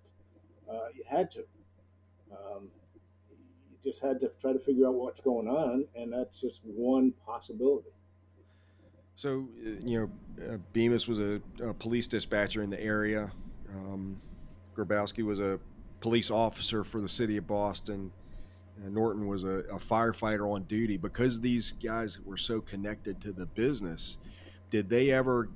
uh, 0.70 0.88
you 0.94 1.04
had 1.06 1.30
to. 1.32 1.44
Um, 2.32 2.68
you 3.70 3.92
just 3.92 4.02
had 4.02 4.20
to 4.20 4.30
try 4.40 4.52
to 4.52 4.58
figure 4.60 4.86
out 4.86 4.94
what's 4.94 5.20
going 5.20 5.46
on, 5.46 5.84
and 5.94 6.12
that's 6.12 6.40
just 6.40 6.60
one 6.64 7.12
possibility. 7.26 7.90
So, 9.16 9.48
uh, 9.64 9.70
you 9.84 10.00
know, 10.00 10.44
uh, 10.44 10.56
Bemis 10.72 11.06
was 11.06 11.20
a, 11.20 11.40
a, 11.62 11.72
police 11.74 12.06
dispatcher 12.06 12.62
in 12.62 12.70
the 12.70 12.80
area. 12.80 13.30
Um, 13.72 14.20
Grabowski 14.76 15.24
was 15.24 15.38
a 15.38 15.60
police 16.00 16.30
officer 16.30 16.82
for 16.82 17.00
the 17.00 17.08
city 17.08 17.36
of 17.36 17.46
Boston. 17.46 18.10
Uh, 18.82 18.88
Norton 18.88 19.26
was 19.26 19.44
a, 19.44 19.64
a, 19.70 19.76
firefighter 19.76 20.50
on 20.52 20.64
duty. 20.64 20.96
Because 20.96 21.40
these 21.40 21.72
guys 21.72 22.20
were 22.20 22.36
so 22.36 22.60
connected 22.60 23.20
to 23.20 23.32
the 23.32 23.46
business, 23.46 24.18
did 24.70 24.88
they 24.88 25.10
ever 25.10 25.48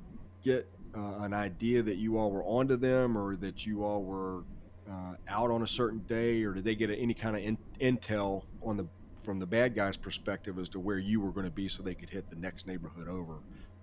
get 0.42 0.68
uh, 0.96 1.18
an 1.20 1.33
idea 1.33 1.83
that 1.83 1.96
you 1.96 2.18
all 2.18 2.31
were 2.31 2.44
onto 2.44 2.76
them 2.76 3.16
or 3.16 3.37
that 3.37 3.66
you 3.66 3.85
all 3.85 4.02
were 4.02 4.44
uh, 4.90 5.14
out 5.28 5.50
on 5.50 5.62
a 5.62 5.66
certain 5.66 5.98
day, 6.00 6.42
or 6.44 6.54
did 6.54 6.64
they 6.64 6.74
get 6.74 6.90
any 6.90 7.14
kind 7.14 7.37
of 7.37 7.42
in, 7.42 7.59
intel 7.81 8.44
on 8.62 8.76
the 8.76 8.87
from 9.22 9.38
the 9.38 9.46
bad 9.46 9.74
guys' 9.74 9.96
perspective 9.96 10.59
as 10.59 10.70
to 10.70 10.81
where 10.81 10.98
you 10.98 11.20
were 11.20 11.31
going 11.31 11.44
to 11.44 11.52
be 11.52 11.68
so 11.68 11.83
they 11.83 11.94
could 11.94 12.09
hit 12.09 12.31
the 12.31 12.37
next 12.37 12.66
neighborhood 12.66 13.09
over? 13.09 13.35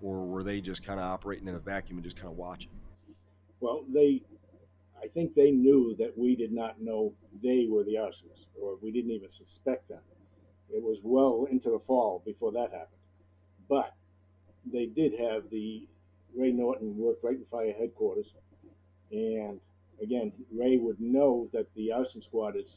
Or 0.02 0.26
were 0.26 0.42
they 0.42 0.60
just 0.60 0.82
kind 0.82 0.98
of 0.98 1.06
operating 1.06 1.46
in 1.46 1.54
a 1.54 1.60
vacuum 1.60 1.98
and 1.98 2.04
just 2.04 2.16
kind 2.16 2.32
of 2.32 2.36
watching? 2.36 2.70
Well, 3.60 3.84
they, 3.92 4.22
I 5.06 5.08
think 5.08 5.34
they 5.34 5.52
knew 5.52 5.94
that 6.00 6.18
we 6.18 6.34
did 6.34 6.52
not 6.52 6.80
know 6.80 7.12
they 7.40 7.66
were 7.70 7.84
the 7.84 7.94
arsonists, 7.94 8.46
or 8.60 8.76
we 8.82 8.90
didn't 8.90 9.12
even 9.12 9.30
suspect 9.30 9.88
them. 9.88 10.00
It 10.68 10.82
was 10.82 10.98
well 11.04 11.46
into 11.48 11.70
the 11.70 11.78
fall 11.86 12.22
before 12.26 12.50
that 12.52 12.72
happened. 12.72 13.04
But 13.68 13.94
they 14.72 14.86
did 14.86 15.12
have 15.20 15.48
the 15.48 15.86
Ray 16.36 16.50
Norton 16.50 16.98
worked 16.98 17.22
right 17.22 17.36
in 17.36 17.44
fire 17.52 17.72
headquarters, 17.78 18.26
and 19.12 19.60
again, 20.02 20.32
Ray 20.52 20.76
would 20.76 21.00
know 21.00 21.48
that 21.52 21.72
the 21.76 21.92
arson 21.92 22.20
squad 22.20 22.56
is 22.56 22.70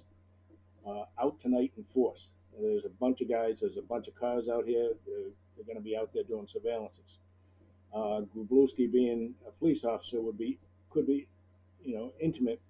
uh, 0.87 1.05
out 1.19 1.39
tonight 1.41 1.71
in 1.77 1.85
force. 1.95 2.27
There's 2.61 2.85
a 2.85 2.89
bunch 2.89 3.21
of 3.21 3.29
guys. 3.29 3.57
There's 3.59 3.77
a 3.77 3.81
bunch 3.81 4.07
of 4.07 4.15
cars 4.15 4.45
out 4.53 4.65
here. 4.65 4.91
They're, 5.05 5.31
they're 5.55 5.65
going 5.65 5.77
to 5.77 5.83
be 5.83 5.97
out 5.97 6.11
there 6.13 6.23
doing 6.23 6.45
surveillances. 6.45 7.17
Uh, 7.91 8.21
Grabowski, 8.35 8.91
being 8.91 9.33
a 9.47 9.51
police 9.51 9.83
officer, 9.83 10.21
would 10.21 10.37
be 10.37 10.59
could 10.91 11.07
be, 11.07 11.27
you 11.83 11.95
know, 11.95 12.11
intimate 12.19 12.61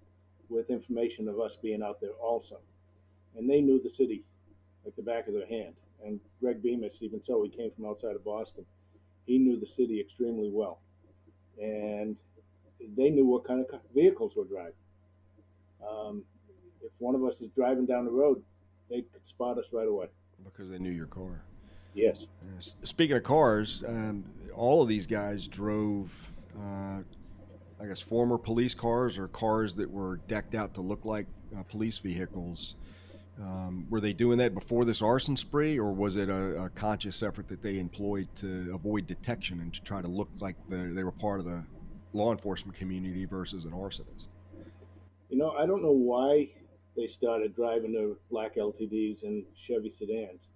with 0.48 0.70
information 0.70 1.28
of 1.28 1.38
us 1.40 1.56
being 1.62 1.82
out 1.82 2.00
there 2.00 2.12
also, 2.20 2.58
and 3.36 3.48
they 3.48 3.60
knew 3.60 3.80
the 3.82 3.90
city 3.90 4.22
like 4.84 4.96
the 4.96 5.02
back 5.02 5.28
of 5.28 5.34
their 5.34 5.46
hand. 5.46 5.74
And 6.04 6.18
Greg 6.40 6.62
Bemis, 6.62 6.94
even 7.00 7.22
so, 7.24 7.42
he 7.42 7.50
came 7.50 7.70
from 7.76 7.84
outside 7.84 8.16
of 8.16 8.24
Boston. 8.24 8.64
He 9.26 9.38
knew 9.38 9.60
the 9.60 9.66
city 9.66 10.00
extremely 10.00 10.50
well, 10.50 10.80
and 11.60 12.16
they 12.96 13.10
knew 13.10 13.26
what 13.26 13.46
kind 13.46 13.60
of 13.60 13.80
vehicles 13.94 14.32
we're 14.34 14.44
driving. 14.44 14.72
Um, 15.86 16.22
if 16.82 16.90
one 16.98 17.14
of 17.14 17.24
us 17.24 17.40
is 17.40 17.50
driving 17.54 17.86
down 17.86 18.04
the 18.04 18.10
road, 18.10 18.42
they 18.88 19.02
could 19.02 19.26
spot 19.26 19.58
us 19.58 19.66
right 19.72 19.86
away 19.86 20.06
because 20.44 20.70
they 20.70 20.78
knew 20.78 20.90
your 20.90 21.06
car. 21.06 21.42
Yes. 21.94 22.26
Speaking 22.84 23.16
of 23.16 23.22
cars, 23.22 23.82
um, 23.86 24.24
all 24.54 24.82
of 24.82 24.88
these 24.88 25.06
guys 25.06 25.46
drove, 25.46 26.10
uh, 26.56 27.00
I 27.80 27.86
guess, 27.86 28.00
former 28.00 28.36
police 28.36 28.74
cars 28.74 29.16
or 29.16 29.28
cars 29.28 29.74
that 29.76 29.90
were 29.90 30.18
decked 30.28 30.54
out 30.54 30.74
to 30.74 30.82
look 30.82 31.04
like 31.04 31.26
uh, 31.56 31.62
police 31.62 31.98
vehicles. 31.98 32.76
Um, 33.40 33.86
were 33.88 34.00
they 34.00 34.12
doing 34.12 34.36
that 34.38 34.52
before 34.52 34.84
this 34.84 35.00
arson 35.00 35.34
spree, 35.36 35.78
or 35.78 35.92
was 35.92 36.16
it 36.16 36.28
a, 36.28 36.64
a, 36.64 36.68
conscious 36.70 37.22
effort 37.22 37.48
that 37.48 37.62
they 37.62 37.78
employed 37.78 38.28
to 38.36 38.70
avoid 38.74 39.06
detection 39.06 39.60
and 39.60 39.72
to 39.72 39.80
try 39.80 40.02
to 40.02 40.08
look 40.08 40.28
like 40.40 40.56
the, 40.68 40.76
they 40.76 41.04
were 41.04 41.12
part 41.12 41.40
of 41.40 41.46
the 41.46 41.64
law 42.12 42.32
enforcement 42.32 42.76
community 42.76 43.24
versus 43.24 43.64
an 43.64 43.70
arsonist? 43.70 44.28
You 45.30 45.38
know, 45.38 45.52
I 45.52 45.64
don't 45.64 45.82
know 45.82 45.92
why 45.92 46.50
they 46.98 47.06
started 47.06 47.56
driving 47.56 47.92
the 47.92 48.14
black 48.30 48.56
LTDs 48.56 49.22
and 49.22 49.42
Chevy 49.56 49.90
sedans. 49.90 50.48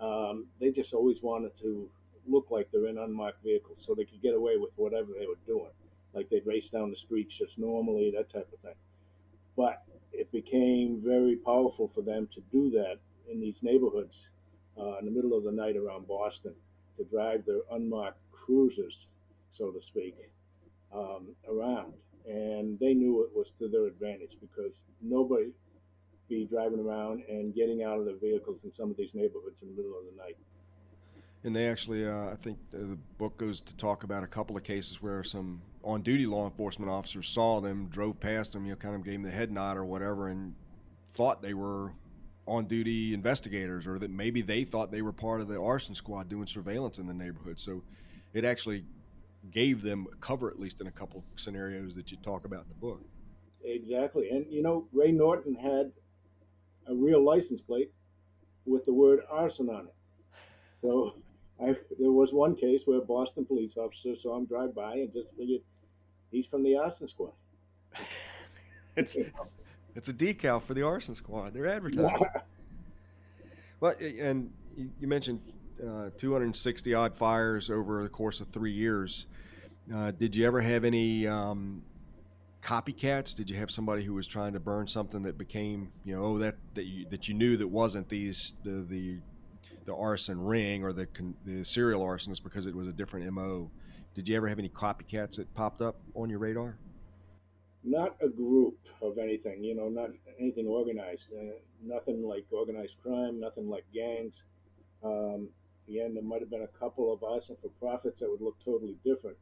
Um, 0.00 0.46
they 0.60 0.70
just 0.70 0.92
always 0.92 1.22
wanted 1.22 1.58
to 1.58 1.88
look 2.28 2.52
like 2.52 2.68
they're 2.70 2.86
in 2.86 2.98
unmarked 2.98 3.42
vehicles 3.42 3.78
so 3.84 3.96
they 3.96 4.04
could 4.04 4.22
get 4.22 4.34
away 4.34 4.58
with 4.58 4.70
whatever 4.76 5.08
they 5.18 5.26
were 5.26 5.38
doing. 5.44 5.70
Like 6.14 6.28
they'd 6.30 6.46
race 6.46 6.68
down 6.68 6.90
the 6.90 6.96
streets 6.96 7.36
just 7.36 7.58
normally, 7.58 8.12
that 8.16 8.32
type 8.32 8.48
of 8.52 8.58
thing. 8.60 8.74
But 9.56 9.82
it 10.12 10.30
became 10.32 11.00
very 11.04 11.36
powerful 11.36 11.90
for 11.94 12.02
them 12.02 12.28
to 12.34 12.40
do 12.52 12.70
that 12.70 12.98
in 13.30 13.40
these 13.40 13.56
neighborhoods 13.62 14.16
uh, 14.78 14.98
in 14.98 15.04
the 15.04 15.10
middle 15.10 15.36
of 15.36 15.44
the 15.44 15.52
night 15.52 15.76
around 15.76 16.08
Boston 16.08 16.54
to 16.96 17.04
drive 17.04 17.44
their 17.46 17.60
unmarked 17.72 18.18
cruisers, 18.32 19.06
so 19.56 19.70
to 19.70 19.80
speak, 19.82 20.16
um, 20.92 21.28
around. 21.48 21.92
And 22.26 22.78
they 22.78 22.94
knew 22.94 23.22
it 23.22 23.30
was 23.34 23.46
to 23.58 23.68
their 23.68 23.86
advantage 23.86 24.36
because 24.40 24.72
nobody 25.00 25.50
be 26.28 26.44
driving 26.44 26.80
around 26.80 27.22
and 27.28 27.54
getting 27.54 27.82
out 27.82 27.98
of 27.98 28.04
their 28.04 28.16
vehicles 28.16 28.58
in 28.64 28.72
some 28.76 28.90
of 28.90 28.96
these 28.96 29.10
neighborhoods 29.14 29.56
in 29.62 29.68
the 29.68 29.74
middle 29.74 29.98
of 29.98 30.04
the 30.04 30.22
night. 30.22 30.36
And 31.48 31.56
they 31.56 31.66
actually, 31.66 32.06
uh, 32.06 32.28
I 32.28 32.34
think 32.34 32.58
the 32.70 32.98
book 33.16 33.38
goes 33.38 33.62
to 33.62 33.74
talk 33.74 34.04
about 34.04 34.22
a 34.22 34.26
couple 34.26 34.54
of 34.54 34.64
cases 34.64 35.00
where 35.00 35.24
some 35.24 35.62
on 35.82 36.02
duty 36.02 36.26
law 36.26 36.44
enforcement 36.44 36.90
officers 36.90 37.26
saw 37.26 37.58
them, 37.58 37.86
drove 37.86 38.20
past 38.20 38.52
them, 38.52 38.66
you 38.66 38.72
know, 38.72 38.76
kind 38.76 38.94
of 38.94 39.02
gave 39.02 39.14
them 39.14 39.22
the 39.22 39.30
head 39.30 39.50
nod 39.50 39.78
or 39.78 39.86
whatever, 39.86 40.28
and 40.28 40.54
thought 41.06 41.40
they 41.40 41.54
were 41.54 41.94
on 42.46 42.66
duty 42.66 43.14
investigators 43.14 43.86
or 43.86 43.98
that 43.98 44.10
maybe 44.10 44.42
they 44.42 44.62
thought 44.62 44.92
they 44.92 45.00
were 45.00 45.10
part 45.10 45.40
of 45.40 45.48
the 45.48 45.58
arson 45.58 45.94
squad 45.94 46.28
doing 46.28 46.46
surveillance 46.46 46.98
in 46.98 47.06
the 47.06 47.14
neighborhood. 47.14 47.58
So 47.58 47.82
it 48.34 48.44
actually 48.44 48.84
gave 49.50 49.80
them 49.80 50.06
cover, 50.20 50.50
at 50.50 50.60
least 50.60 50.82
in 50.82 50.86
a 50.86 50.92
couple 50.92 51.24
scenarios 51.36 51.94
that 51.94 52.10
you 52.10 52.18
talk 52.18 52.44
about 52.44 52.64
in 52.64 52.68
the 52.68 52.74
book. 52.74 53.00
Exactly. 53.64 54.28
And, 54.28 54.44
you 54.52 54.62
know, 54.62 54.86
Ray 54.92 55.12
Norton 55.12 55.54
had 55.54 55.92
a 56.86 56.94
real 56.94 57.24
license 57.24 57.62
plate 57.62 57.90
with 58.66 58.84
the 58.84 58.92
word 58.92 59.20
arson 59.30 59.70
on 59.70 59.86
it. 59.86 59.94
So 60.82 61.14
I, 61.60 61.76
there 61.98 62.12
was 62.12 62.32
one 62.32 62.54
case 62.54 62.82
where 62.84 62.98
a 62.98 63.04
Boston 63.04 63.44
police 63.44 63.72
officer 63.76 64.14
saw 64.22 64.36
him 64.36 64.46
drive 64.46 64.74
by 64.74 64.94
and 64.94 65.12
just 65.12 65.28
figured 65.36 65.60
he's 66.30 66.46
from 66.46 66.62
the 66.62 66.76
arson 66.76 67.08
squad. 67.08 67.32
it's 68.96 69.16
it's 69.96 70.08
a 70.08 70.12
decal 70.12 70.62
for 70.62 70.74
the 70.74 70.82
arson 70.82 71.14
squad. 71.14 71.54
They're 71.54 71.66
advertising. 71.66 72.26
well, 73.80 73.94
and 73.98 74.52
you 74.76 75.08
mentioned 75.08 75.40
uh, 75.82 76.10
260 76.16 76.94
odd 76.94 77.16
fires 77.16 77.70
over 77.70 78.02
the 78.02 78.08
course 78.08 78.40
of 78.40 78.48
three 78.48 78.72
years. 78.72 79.26
Uh, 79.92 80.10
did 80.12 80.36
you 80.36 80.46
ever 80.46 80.60
have 80.60 80.84
any 80.84 81.26
um, 81.26 81.82
copycats? 82.62 83.34
Did 83.34 83.50
you 83.50 83.56
have 83.56 83.70
somebody 83.70 84.04
who 84.04 84.14
was 84.14 84.26
trying 84.26 84.52
to 84.52 84.60
burn 84.60 84.86
something 84.86 85.22
that 85.22 85.38
became, 85.38 85.88
you 86.04 86.14
know, 86.14 86.24
oh, 86.24 86.38
that 86.38 86.56
that 86.74 86.84
you, 86.84 87.06
that 87.10 87.28
you 87.28 87.34
knew 87.34 87.56
that 87.56 87.68
wasn't 87.68 88.08
these 88.08 88.52
the 88.64 88.84
the, 88.88 89.16
the 89.88 89.94
arson 89.96 90.40
ring 90.40 90.84
or 90.84 90.92
the 90.92 91.08
the 91.44 91.64
serial 91.64 92.02
arsonist 92.02 92.44
because 92.44 92.66
it 92.66 92.74
was 92.74 92.86
a 92.86 92.92
different 92.92 93.32
MO? 93.32 93.70
Did 94.14 94.28
you 94.28 94.36
ever 94.36 94.46
have 94.48 94.58
any 94.58 94.68
copycats 94.68 95.36
that 95.36 95.52
popped 95.54 95.80
up 95.80 95.96
on 96.14 96.28
your 96.28 96.38
radar? 96.38 96.76
Not 97.82 98.16
a 98.20 98.28
group 98.28 98.76
of 99.00 99.16
anything, 99.18 99.64
you 99.64 99.74
know, 99.74 99.88
not 99.88 100.10
anything 100.38 100.66
organized. 100.66 101.22
Uh, 101.32 101.54
nothing 101.82 102.22
like 102.22 102.44
organized 102.50 102.94
crime, 103.02 103.40
nothing 103.40 103.68
like 103.70 103.84
gangs. 103.94 104.34
Um, 105.02 105.48
again, 105.88 106.14
there 106.14 106.22
might 106.22 106.40
have 106.40 106.50
been 106.50 106.62
a 106.62 106.78
couple 106.78 107.12
of 107.12 107.22
arson 107.22 107.56
for 107.62 107.70
profits 107.80 108.20
that 108.20 108.30
would 108.30 108.42
look 108.42 108.56
totally 108.64 108.96
different. 109.04 109.36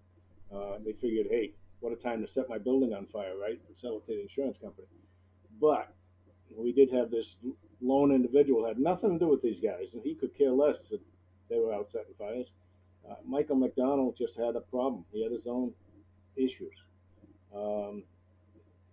Uh, 0.55 0.77
they 0.85 0.93
figured, 0.93 1.27
hey, 1.29 1.55
what 1.81 1.93
a 1.93 1.97
time 1.97 2.25
to 2.25 2.31
set 2.31 2.49
my 2.49 2.59
building 2.59 2.93
on 2.93 3.07
fire, 3.07 3.37
right? 3.37 3.59
And 3.67 3.77
sell 3.81 3.97
it 3.97 4.07
to 4.07 4.13
the 4.13 4.23
insurance 4.23 4.59
company. 4.63 4.87
But 5.61 5.96
we 6.55 6.73
did 6.73 6.93
have 6.93 7.11
this 7.11 7.37
lone 7.81 8.13
individual 8.13 8.67
had 8.67 8.79
nothing 8.79 9.13
to 9.13 9.19
do 9.19 9.29
with 9.29 9.43
these 9.43 9.61
guys, 9.63 9.87
and 9.93 10.03
he 10.03 10.15
could 10.15 10.37
care 10.37 10.51
less 10.51 10.77
that 10.91 11.01
they 11.49 11.59
were 11.59 11.73
out 11.73 11.89
setting 11.93 12.15
fires. 12.19 12.47
Uh, 13.09 13.15
Michael 13.25 13.57
McDonald 13.57 14.17
just 14.19 14.37
had 14.37 14.57
a 14.57 14.61
problem. 14.61 15.05
He 15.13 15.23
had 15.23 15.33
his 15.33 15.47
own 15.47 15.73
issues. 16.37 16.73
Um, 17.55 18.03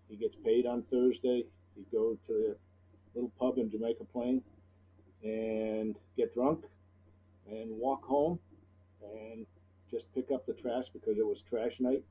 he 0.07 0.15
gets 0.15 0.35
paid 0.43 0.65
on 0.65 0.83
Thursday. 0.91 1.45
He'd 1.75 1.91
go 1.91 2.17
to 2.27 2.33
the 2.33 2.55
little 3.15 3.31
pub 3.39 3.57
in 3.57 3.71
Jamaica 3.71 4.03
Plain 4.11 4.41
and 5.23 5.95
get 6.17 6.33
drunk 6.33 6.65
and 7.49 7.71
walk 7.71 8.03
home 8.03 8.39
and 9.01 9.45
just 9.89 10.05
pick 10.13 10.31
up 10.31 10.45
the 10.45 10.53
trash 10.53 10.85
because 10.93 11.17
it 11.17 11.25
was 11.25 11.41
trash 11.49 11.73
night 11.79 12.03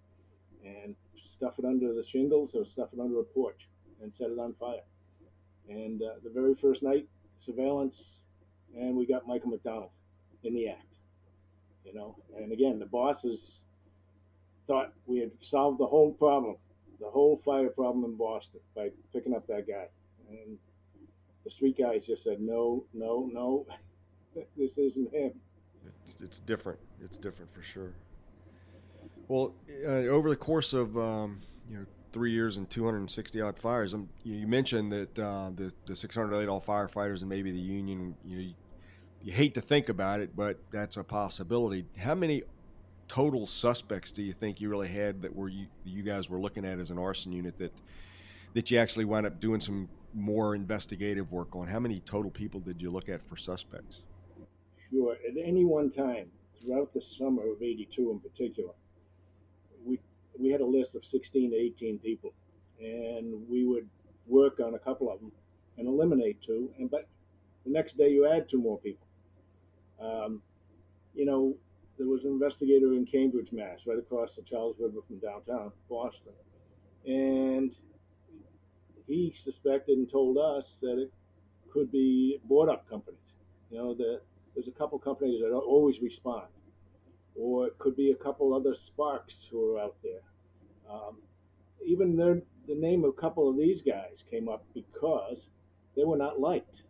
and 0.65 0.95
stuff 1.37 1.55
it 1.59 1.65
under 1.65 1.93
the 1.93 2.05
shingles 2.11 2.51
or 2.55 2.65
stuff 2.67 2.89
it 2.93 3.01
under 3.01 3.21
a 3.21 3.25
porch 3.25 3.69
and 4.03 4.13
set 4.15 4.31
it 4.31 4.39
on 4.39 4.55
fire. 4.59 4.83
And 5.69 6.03
uh, 6.03 6.15
the 6.23 6.31
very 6.31 6.55
first 6.55 6.83
night, 6.83 7.09
surveillance, 7.45 8.03
and 8.77 8.97
we 8.97 9.07
got 9.07 9.27
Michael 9.27 9.51
McDonald 9.51 9.91
in 10.45 10.55
the 10.55 10.69
act. 10.69 10.87
You 11.85 11.95
know, 11.95 12.17
and 12.37 12.53
again, 12.53 12.79
the 12.79 12.87
bosses 12.87 13.59
thought 14.67 14.93
we 15.07 15.19
had 15.19 15.31
solved 15.41 15.81
the 15.81 15.87
whole 15.87 16.13
problem, 16.13 16.57
the 17.01 17.09
whole 17.09 17.41
fire 17.45 17.69
problem 17.69 18.05
in 18.05 18.17
Boston 18.17 18.61
by 18.77 18.91
picking 19.13 19.35
up 19.35 19.47
that 19.49 19.67
guy. 19.67 19.87
And 20.31 20.59
the 21.45 21.51
street 21.51 21.77
guys 21.77 22.07
just 22.07 22.23
said, 22.23 22.41
no, 22.41 22.85
no, 22.95 23.29
no, 23.33 23.67
this 24.57 24.79
isn't 24.79 25.13
him. 25.13 25.33
It's, 26.07 26.21
it's 26.21 26.39
different. 26.39 26.79
It's 27.05 27.19
different 27.19 27.53
for 27.53 27.63
sure. 27.63 27.95
Well, 29.29 29.55
uh, 29.85 30.09
over 30.09 30.29
the 30.29 30.37
course 30.37 30.73
of 30.73 30.97
um, 30.97 31.39
you 31.71 31.79
know 31.79 31.87
three 32.13 32.33
years 32.33 32.57
and 32.57 32.69
260 32.69 33.41
odd 33.41 33.59
fires, 33.59 33.95
um, 33.95 34.09
you 34.23 34.47
mentioned 34.47 34.93
that 34.93 35.19
uh, 35.19 35.51
the 35.55 35.73
the 35.87 35.97
608 35.97 36.49
all 36.49 36.61
firefighters 36.61 37.21
and 37.21 37.29
maybe 37.29 37.51
the 37.51 37.59
union. 37.59 38.15
You, 38.25 38.37
know, 38.37 38.43
you, 38.43 38.55
you 39.23 39.33
hate 39.33 39.55
to 39.55 39.61
think 39.61 39.89
about 39.89 40.21
it, 40.21 40.35
but 40.35 40.59
that's 40.71 40.97
a 40.97 41.05
possibility. 41.05 41.87
How 41.97 42.15
many 42.15 42.43
total 43.09 43.47
suspects 43.47 44.11
do 44.11 44.23
you 44.23 44.33
think 44.33 44.61
you 44.61 44.69
really 44.69 44.89
had 44.89 45.23
that 45.23 45.35
were 45.35 45.49
you 45.49 45.67
you 45.85 46.03
guys 46.03 46.31
were 46.31 46.41
looking 46.41 46.65
at 46.65 46.79
as 46.79 46.91
an 46.91 46.99
arson 46.99 47.33
unit 47.33 47.59
that 47.59 47.73
that 48.55 48.71
you 48.71 48.79
actually 48.79 49.05
wound 49.05 49.27
up 49.27 49.41
doing 49.41 49.61
some 49.61 49.89
more 50.15 50.55
investigative 50.55 51.31
work 51.31 51.55
on? 51.55 51.67
How 51.69 51.79
many 51.79 52.01
total 52.01 52.31
people 52.31 52.61
did 52.61 52.83
you 52.83 52.91
look 52.91 53.09
at 53.09 53.25
for 53.27 53.37
suspects? 53.37 54.03
Sure. 54.91 55.17
At 55.27 55.37
any 55.43 55.65
one 55.65 55.91
time, 55.91 56.27
throughout 56.61 56.93
the 56.93 57.01
summer 57.01 57.43
of 57.43 57.63
'82 57.63 58.11
in 58.11 58.21
particular, 58.21 58.73
we 60.39 60.51
had 60.51 60.61
a 60.61 60.67
list 60.67 60.95
of 60.95 61.05
16 61.05 61.51
to 61.51 61.57
18 61.57 61.99
people, 61.99 62.33
and 62.81 63.49
we 63.49 63.67
would 63.67 63.89
work 64.27 64.61
on 64.61 64.75
a 64.75 64.79
couple 64.79 65.11
of 65.11 65.21
them 65.21 65.33
and 65.79 65.87
eliminate 65.87 66.39
two, 66.45 66.71
and 66.79 66.91
but 66.91 67.09
the 67.65 67.71
next 67.71 67.97
day 67.97 68.11
you 68.11 68.27
add 68.31 68.49
two 68.51 68.61
more 68.61 68.79
people. 68.79 69.07
Um, 70.01 70.43
you 71.15 71.25
know, 71.25 71.55
there 71.99 72.07
was 72.07 72.25
an 72.25 72.31
investigator 72.31 72.95
in 72.95 73.07
Cambridge, 73.07 73.53
Mass, 73.53 73.81
right 73.87 73.99
across 73.99 74.35
the 74.35 74.43
Charles 74.43 74.77
River 74.79 75.01
from 75.07 75.19
downtown 75.19 75.73
Boston, 75.89 76.33
and 77.07 77.73
he 79.07 79.35
suspected 79.45 79.99
and 79.99 80.11
told 80.11 80.39
us 80.39 80.75
that 80.81 81.01
it 81.01 81.13
could 81.73 81.91
be 81.91 82.41
board 82.45 82.69
up 82.69 82.89
companies. 82.89 83.19
You 83.71 83.79
know, 83.79 83.95
that 83.95 84.21
there's 84.55 84.69
a 84.69 84.73
couple 84.73 84.99
companies 84.99 85.41
that 85.43 85.53
always 85.53 86.01
respond, 86.01 86.47
or 87.37 87.67
it 87.67 87.79
could 87.79 87.97
be 87.97 88.11
a 88.11 88.15
couple 88.15 88.55
other 88.55 88.75
sparks 88.75 89.35
who 89.51 89.75
are 89.75 89.81
out 89.81 89.97
there. 90.03 90.21
Um, 90.91 91.17
even 91.85 92.17
the, 92.17 92.43
the 92.69 92.75
name 92.75 93.05
of 93.05 93.11
a 93.11 93.21
couple 93.21 93.49
of 93.49 93.57
these 93.57 93.83
guys 93.83 94.25
came 94.31 94.49
up 94.49 94.65
because 94.75 95.47
they 95.97 96.05
were 96.05 96.17
not 96.17 96.41
liked. 96.41 96.83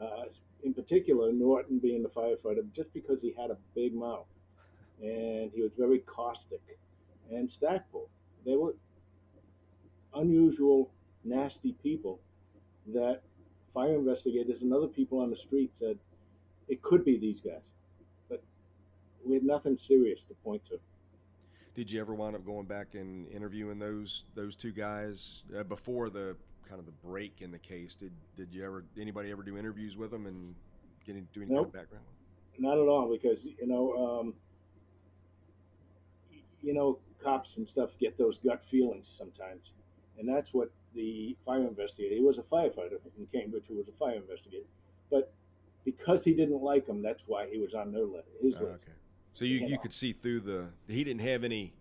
Uh, 0.00 0.24
in 0.62 0.74
particular, 0.74 1.32
Norton 1.32 1.78
being 1.78 2.02
the 2.02 2.08
firefighter, 2.08 2.64
just 2.74 2.92
because 2.92 3.18
he 3.20 3.34
had 3.38 3.50
a 3.50 3.56
big 3.74 3.94
mouth 3.94 4.26
and 5.02 5.50
he 5.54 5.62
was 5.62 5.70
very 5.78 6.00
caustic, 6.00 6.60
and 7.30 7.50
Stackpole. 7.50 8.08
They 8.44 8.56
were 8.56 8.74
unusual, 10.14 10.90
nasty 11.24 11.74
people 11.82 12.20
that 12.92 13.22
fire 13.72 13.94
investigators 13.94 14.62
and 14.62 14.72
other 14.72 14.88
people 14.88 15.20
on 15.20 15.30
the 15.30 15.36
street 15.36 15.72
said 15.78 15.98
it 16.68 16.82
could 16.82 17.04
be 17.04 17.18
these 17.18 17.40
guys, 17.40 17.62
we 19.24 19.34
had 19.34 19.44
nothing 19.44 19.78
serious 19.78 20.22
to 20.28 20.34
point 20.44 20.62
to. 20.66 20.78
Did 21.74 21.90
you 21.90 22.00
ever 22.00 22.14
wind 22.14 22.34
up 22.34 22.44
going 22.44 22.66
back 22.66 22.94
and 22.94 23.28
interviewing 23.28 23.78
those 23.78 24.24
those 24.34 24.56
two 24.56 24.72
guys 24.72 25.42
uh, 25.56 25.62
before 25.62 26.10
the 26.10 26.36
kind 26.68 26.78
of 26.78 26.86
the 26.86 26.92
break 27.04 27.40
in 27.40 27.50
the 27.50 27.58
case? 27.58 27.94
Did 27.94 28.12
did 28.36 28.52
you 28.52 28.64
ever 28.64 28.84
anybody 28.98 29.30
ever 29.30 29.42
do 29.42 29.56
interviews 29.56 29.96
with 29.96 30.10
them 30.10 30.26
and 30.26 30.54
getting 31.04 31.26
doing 31.32 31.48
nope. 31.48 31.56
kind 31.56 31.66
of 31.66 31.72
background? 31.72 32.04
Not 32.58 32.78
at 32.78 32.88
all, 32.88 33.10
because 33.10 33.38
you 33.42 33.66
know, 33.66 34.20
um, 34.20 34.34
you 36.60 36.74
know, 36.74 36.98
cops 37.22 37.56
and 37.56 37.68
stuff 37.68 37.90
get 38.00 38.18
those 38.18 38.38
gut 38.44 38.62
feelings 38.70 39.06
sometimes, 39.16 39.70
and 40.18 40.28
that's 40.28 40.52
what 40.52 40.70
the 40.94 41.36
fire 41.46 41.66
investigator. 41.66 42.14
He 42.14 42.20
was 42.20 42.38
a 42.38 42.42
firefighter 42.42 42.98
in 43.16 43.26
Cambridge 43.32 43.64
who 43.68 43.76
was 43.76 43.86
a 43.88 43.96
fire 43.98 44.16
investigator, 44.16 44.66
but 45.10 45.32
because 45.84 46.20
he 46.24 46.32
didn't 46.32 46.62
like 46.62 46.86
him, 46.86 47.02
that's 47.02 47.22
why 47.26 47.48
he 47.50 47.58
was 47.58 47.74
on 47.74 47.92
their 47.92 48.04
list. 48.04 48.28
His 48.42 48.54
oh, 48.60 48.64
list. 48.64 48.82
Okay. 48.82 48.92
So 49.34 49.44
you, 49.44 49.66
you 49.66 49.78
could 49.78 49.92
see 49.92 50.12
through 50.12 50.40
the 50.40 50.66
he 50.88 51.04
didn't 51.04 51.22
have 51.22 51.44
any 51.44 51.72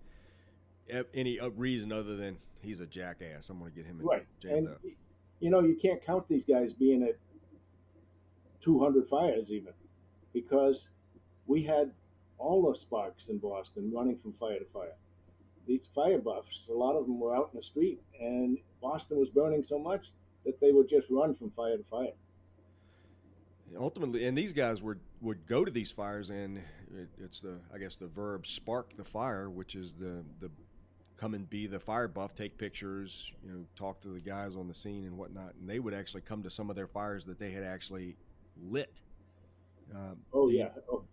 uh, 0.93 1.03
any 1.13 1.39
uh, 1.39 1.49
reason 1.49 1.91
other 1.91 2.15
than 2.15 2.37
he's 2.61 2.79
a 2.79 2.85
jackass. 2.85 3.49
I'm 3.49 3.59
going 3.59 3.71
to 3.71 3.75
get 3.75 3.85
him 3.85 3.99
right. 4.01 4.25
and 4.43 4.67
up. 4.69 4.81
you 5.39 5.49
know 5.49 5.61
you 5.61 5.77
can't 5.81 6.03
count 6.05 6.27
these 6.27 6.45
guys 6.45 6.73
being 6.73 7.03
at 7.03 7.17
200 8.63 9.07
fires 9.07 9.45
even 9.49 9.73
because 10.33 10.87
we 11.47 11.63
had 11.63 11.91
all 12.37 12.71
the 12.71 12.77
sparks 12.77 13.25
in 13.29 13.37
Boston 13.37 13.91
running 13.93 14.17
from 14.17 14.33
fire 14.39 14.59
to 14.59 14.65
fire. 14.73 14.95
These 15.67 15.87
fire 15.93 16.17
buffs, 16.17 16.63
a 16.69 16.73
lot 16.73 16.95
of 16.95 17.05
them 17.05 17.19
were 17.19 17.35
out 17.35 17.49
in 17.53 17.59
the 17.59 17.63
street, 17.63 18.01
and 18.19 18.57
Boston 18.81 19.17
was 19.17 19.29
burning 19.29 19.63
so 19.67 19.77
much 19.77 20.11
that 20.45 20.59
they 20.59 20.71
would 20.71 20.89
just 20.89 21.07
run 21.09 21.35
from 21.35 21.51
fire 21.51 21.77
to 21.77 21.83
fire 21.91 22.13
ultimately, 23.77 24.25
and 24.25 24.37
these 24.37 24.53
guys 24.53 24.81
would 24.81 24.99
would 25.21 25.45
go 25.45 25.65
to 25.65 25.71
these 25.71 25.91
fires, 25.91 26.29
and 26.29 26.61
it, 26.95 27.09
it's 27.23 27.41
the 27.41 27.59
I 27.73 27.77
guess 27.77 27.97
the 27.97 28.07
verb 28.07 28.47
spark 28.47 28.95
the 28.97 29.03
fire, 29.03 29.49
which 29.49 29.75
is 29.75 29.93
the 29.93 30.23
the 30.39 30.49
come 31.17 31.33
and 31.33 31.49
be 31.49 31.67
the 31.67 31.79
fire 31.79 32.07
buff, 32.07 32.33
take 32.33 32.57
pictures, 32.57 33.33
you 33.43 33.51
know, 33.51 33.65
talk 33.75 33.99
to 33.99 34.07
the 34.07 34.21
guys 34.21 34.55
on 34.55 34.67
the 34.69 34.73
scene 34.73 35.03
and 35.03 35.17
whatnot, 35.17 35.53
and 35.59 35.69
they 35.69 35.79
would 35.79 35.93
actually 35.93 36.21
come 36.21 36.41
to 36.41 36.49
some 36.49 36.69
of 36.69 36.75
their 36.75 36.87
fires 36.87 37.25
that 37.25 37.37
they 37.37 37.51
had 37.51 37.63
actually 37.63 38.15
lit. 38.69 39.01
Um, 39.93 40.17
oh 40.33 40.49
yeah, 40.49 40.69
oh, 40.91 41.03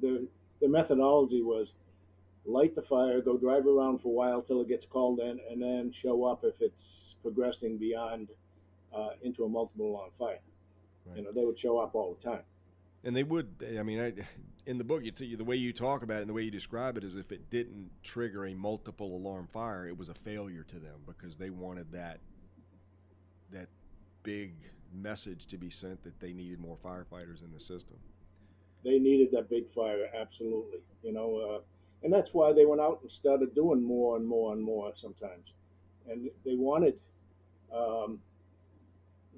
the 0.00 0.26
the 0.60 0.68
methodology 0.68 1.42
was 1.42 1.68
light 2.44 2.74
the 2.74 2.82
fire, 2.82 3.20
go 3.20 3.36
drive 3.36 3.66
around 3.66 4.00
for 4.00 4.08
a 4.08 4.12
while 4.12 4.42
till 4.42 4.60
it 4.60 4.68
gets 4.68 4.86
called 4.86 5.20
in, 5.20 5.40
and 5.50 5.60
then 5.60 5.92
show 5.92 6.24
up 6.24 6.44
if 6.44 6.54
it's 6.60 7.16
progressing 7.22 7.76
beyond 7.76 8.28
uh, 8.94 9.10
into 9.22 9.44
a 9.44 9.48
multiple 9.48 9.90
alarm 9.90 10.10
fire. 10.18 10.38
Right. 11.06 11.18
You 11.18 11.24
know, 11.24 11.32
they 11.32 11.44
would 11.44 11.58
show 11.58 11.78
up 11.78 11.94
all 11.94 12.16
the 12.20 12.30
time. 12.30 12.42
And 13.04 13.16
they 13.16 13.22
would. 13.22 13.64
I 13.78 13.82
mean, 13.82 14.00
I, 14.00 14.12
in 14.66 14.78
the 14.78 14.84
book, 14.84 15.04
you 15.04 15.12
t- 15.12 15.34
the 15.34 15.44
way 15.44 15.56
you 15.56 15.72
talk 15.72 16.02
about 16.02 16.18
it 16.18 16.20
and 16.22 16.28
the 16.28 16.34
way 16.34 16.42
you 16.42 16.50
describe 16.50 16.96
it 16.96 17.04
is 17.04 17.16
if 17.16 17.32
it 17.32 17.50
didn't 17.50 17.90
trigger 18.02 18.46
a 18.46 18.54
multiple 18.54 19.16
alarm 19.16 19.46
fire, 19.52 19.86
it 19.86 19.96
was 19.96 20.08
a 20.08 20.14
failure 20.14 20.64
to 20.64 20.78
them 20.78 21.00
because 21.06 21.36
they 21.36 21.50
wanted 21.50 21.92
that 21.92 22.18
that 23.52 23.68
big 24.24 24.54
message 24.92 25.46
to 25.46 25.56
be 25.56 25.70
sent 25.70 26.02
that 26.02 26.18
they 26.18 26.32
needed 26.32 26.58
more 26.58 26.76
firefighters 26.84 27.44
in 27.44 27.52
the 27.52 27.60
system. 27.60 27.96
They 28.84 28.98
needed 28.98 29.28
that 29.32 29.48
big 29.48 29.72
fire, 29.72 30.08
absolutely. 30.18 30.78
You 31.02 31.12
know, 31.12 31.36
uh, 31.36 31.60
and 32.02 32.12
that's 32.12 32.30
why 32.32 32.52
they 32.52 32.66
went 32.66 32.80
out 32.80 32.98
and 33.02 33.10
started 33.10 33.54
doing 33.54 33.82
more 33.82 34.16
and 34.16 34.26
more 34.26 34.52
and 34.52 34.62
more 34.62 34.92
sometimes, 35.00 35.46
and 36.08 36.28
they 36.44 36.56
wanted. 36.56 36.98
Um, 37.72 38.20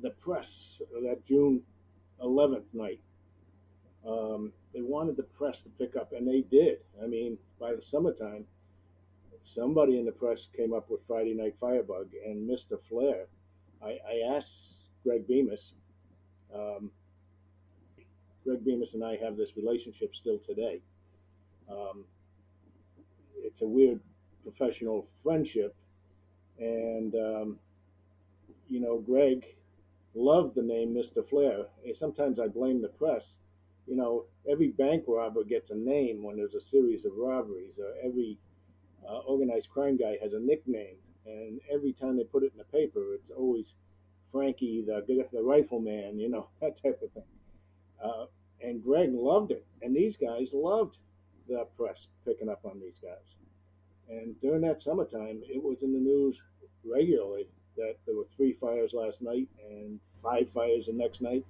the 0.03 0.11
press 0.11 0.51
that 1.03 1.25
June 1.27 1.63
11th 2.23 2.65
night. 2.73 3.01
Um, 4.07 4.53
they 4.73 4.83
wanted 4.83 5.17
the 5.17 5.23
press 5.23 5.61
to 5.63 5.69
pick 5.71 5.97
up, 5.97 6.13
and 6.13 6.27
they 6.27 6.43
did. 6.43 6.79
I 7.03 7.07
mean, 7.07 7.39
by 7.59 7.75
the 7.75 7.83
summertime, 7.83 8.45
somebody 9.45 9.99
in 9.99 10.05
the 10.05 10.13
press 10.13 10.49
came 10.57 10.73
up 10.73 10.91
with 10.91 11.01
Friday 11.07 11.35
Night 11.35 11.57
Firebug 11.61 12.09
and 12.25 12.49
Mr. 12.49 12.79
Flair. 12.89 13.27
I, 13.83 13.99
I 14.09 14.37
asked 14.37 14.53
Greg 15.05 15.27
Bemis. 15.27 15.73
Um, 16.55 16.91
Greg 18.45 18.65
Bemis 18.65 18.95
and 18.95 19.05
I 19.05 19.17
have 19.17 19.37
this 19.37 19.57
relationship 19.57 20.15
still 20.15 20.39
today. 20.47 20.81
Um, 21.71 22.05
it's 23.37 23.63
a 23.63 23.67
weird 23.67 24.01
professional 24.43 25.07
friendship, 25.23 25.75
and 26.59 27.15
um, 27.15 27.59
you 28.69 28.81
know, 28.81 28.99
Greg 28.99 29.45
loved 30.15 30.55
the 30.55 30.63
name 30.63 30.95
Mr. 30.95 31.27
Flair. 31.29 31.67
Sometimes 31.99 32.41
I 32.41 32.49
blame 32.49 32.81
the 32.81 32.89
press. 32.89 33.37
You 33.89 33.97
know, 33.97 34.25
every 34.51 34.69
bank 34.69 35.05
robber 35.09 35.45
gets 35.45 35.71
a 35.71 35.75
name 35.75 36.23
when 36.23 36.37
there's 36.37 36.55
a 36.55 36.61
series 36.61 37.05
of 37.05 37.13
robberies, 37.17 37.75
or 37.79 37.95
every 38.05 38.39
uh, 39.09 39.19
organized 39.21 39.71
crime 39.71 39.97
guy 39.97 40.19
has 40.23 40.35
a 40.35 40.39
nickname, 40.39 40.97
and 41.27 41.61
every 41.73 41.93
time 41.95 42.17
they 42.17 42.25
put 42.25 42.43
it 42.43 42.53
in 42.53 42.59
the 42.59 42.65
paper, 42.65 43.15
it's 43.15 43.31
always 43.37 43.67
Frankie, 44.31 44.85
the 44.87 45.03
the 45.33 45.43
rifleman, 45.43 46.19
you 46.19 46.29
know, 46.29 46.49
that 46.61 46.83
type 46.83 47.01
of 47.03 47.11
thing. 47.13 47.23
Uh, 48.03 48.27
and 48.61 48.83
Greg 48.83 49.11
loved 49.15 49.53
it, 49.53 49.65
and 49.83 49.95
these 49.95 50.17
guys 50.17 50.49
loved 50.53 50.97
the 51.49 51.67
press 51.77 52.09
picking 52.25 52.49
up 52.49 52.61
on 52.65 52.81
these 52.81 52.99
guys. 53.03 53.29
And 54.11 54.39
during 54.41 54.63
that 54.63 54.83
summertime, 54.83 55.43
it 55.49 55.63
was 55.63 55.83
in 55.83 55.93
the 55.93 55.99
news 55.99 56.37
regularly 56.85 57.47
that 57.77 57.97
there 58.07 58.17
were 58.17 58.27
three 58.37 58.55
fires 58.61 58.93
last 58.93 59.23
night 59.23 59.49
and 59.71 60.01
five 60.23 60.49
fires 60.53 60.87
the 60.87 60.93
next 60.93 61.21
night. 61.21 61.45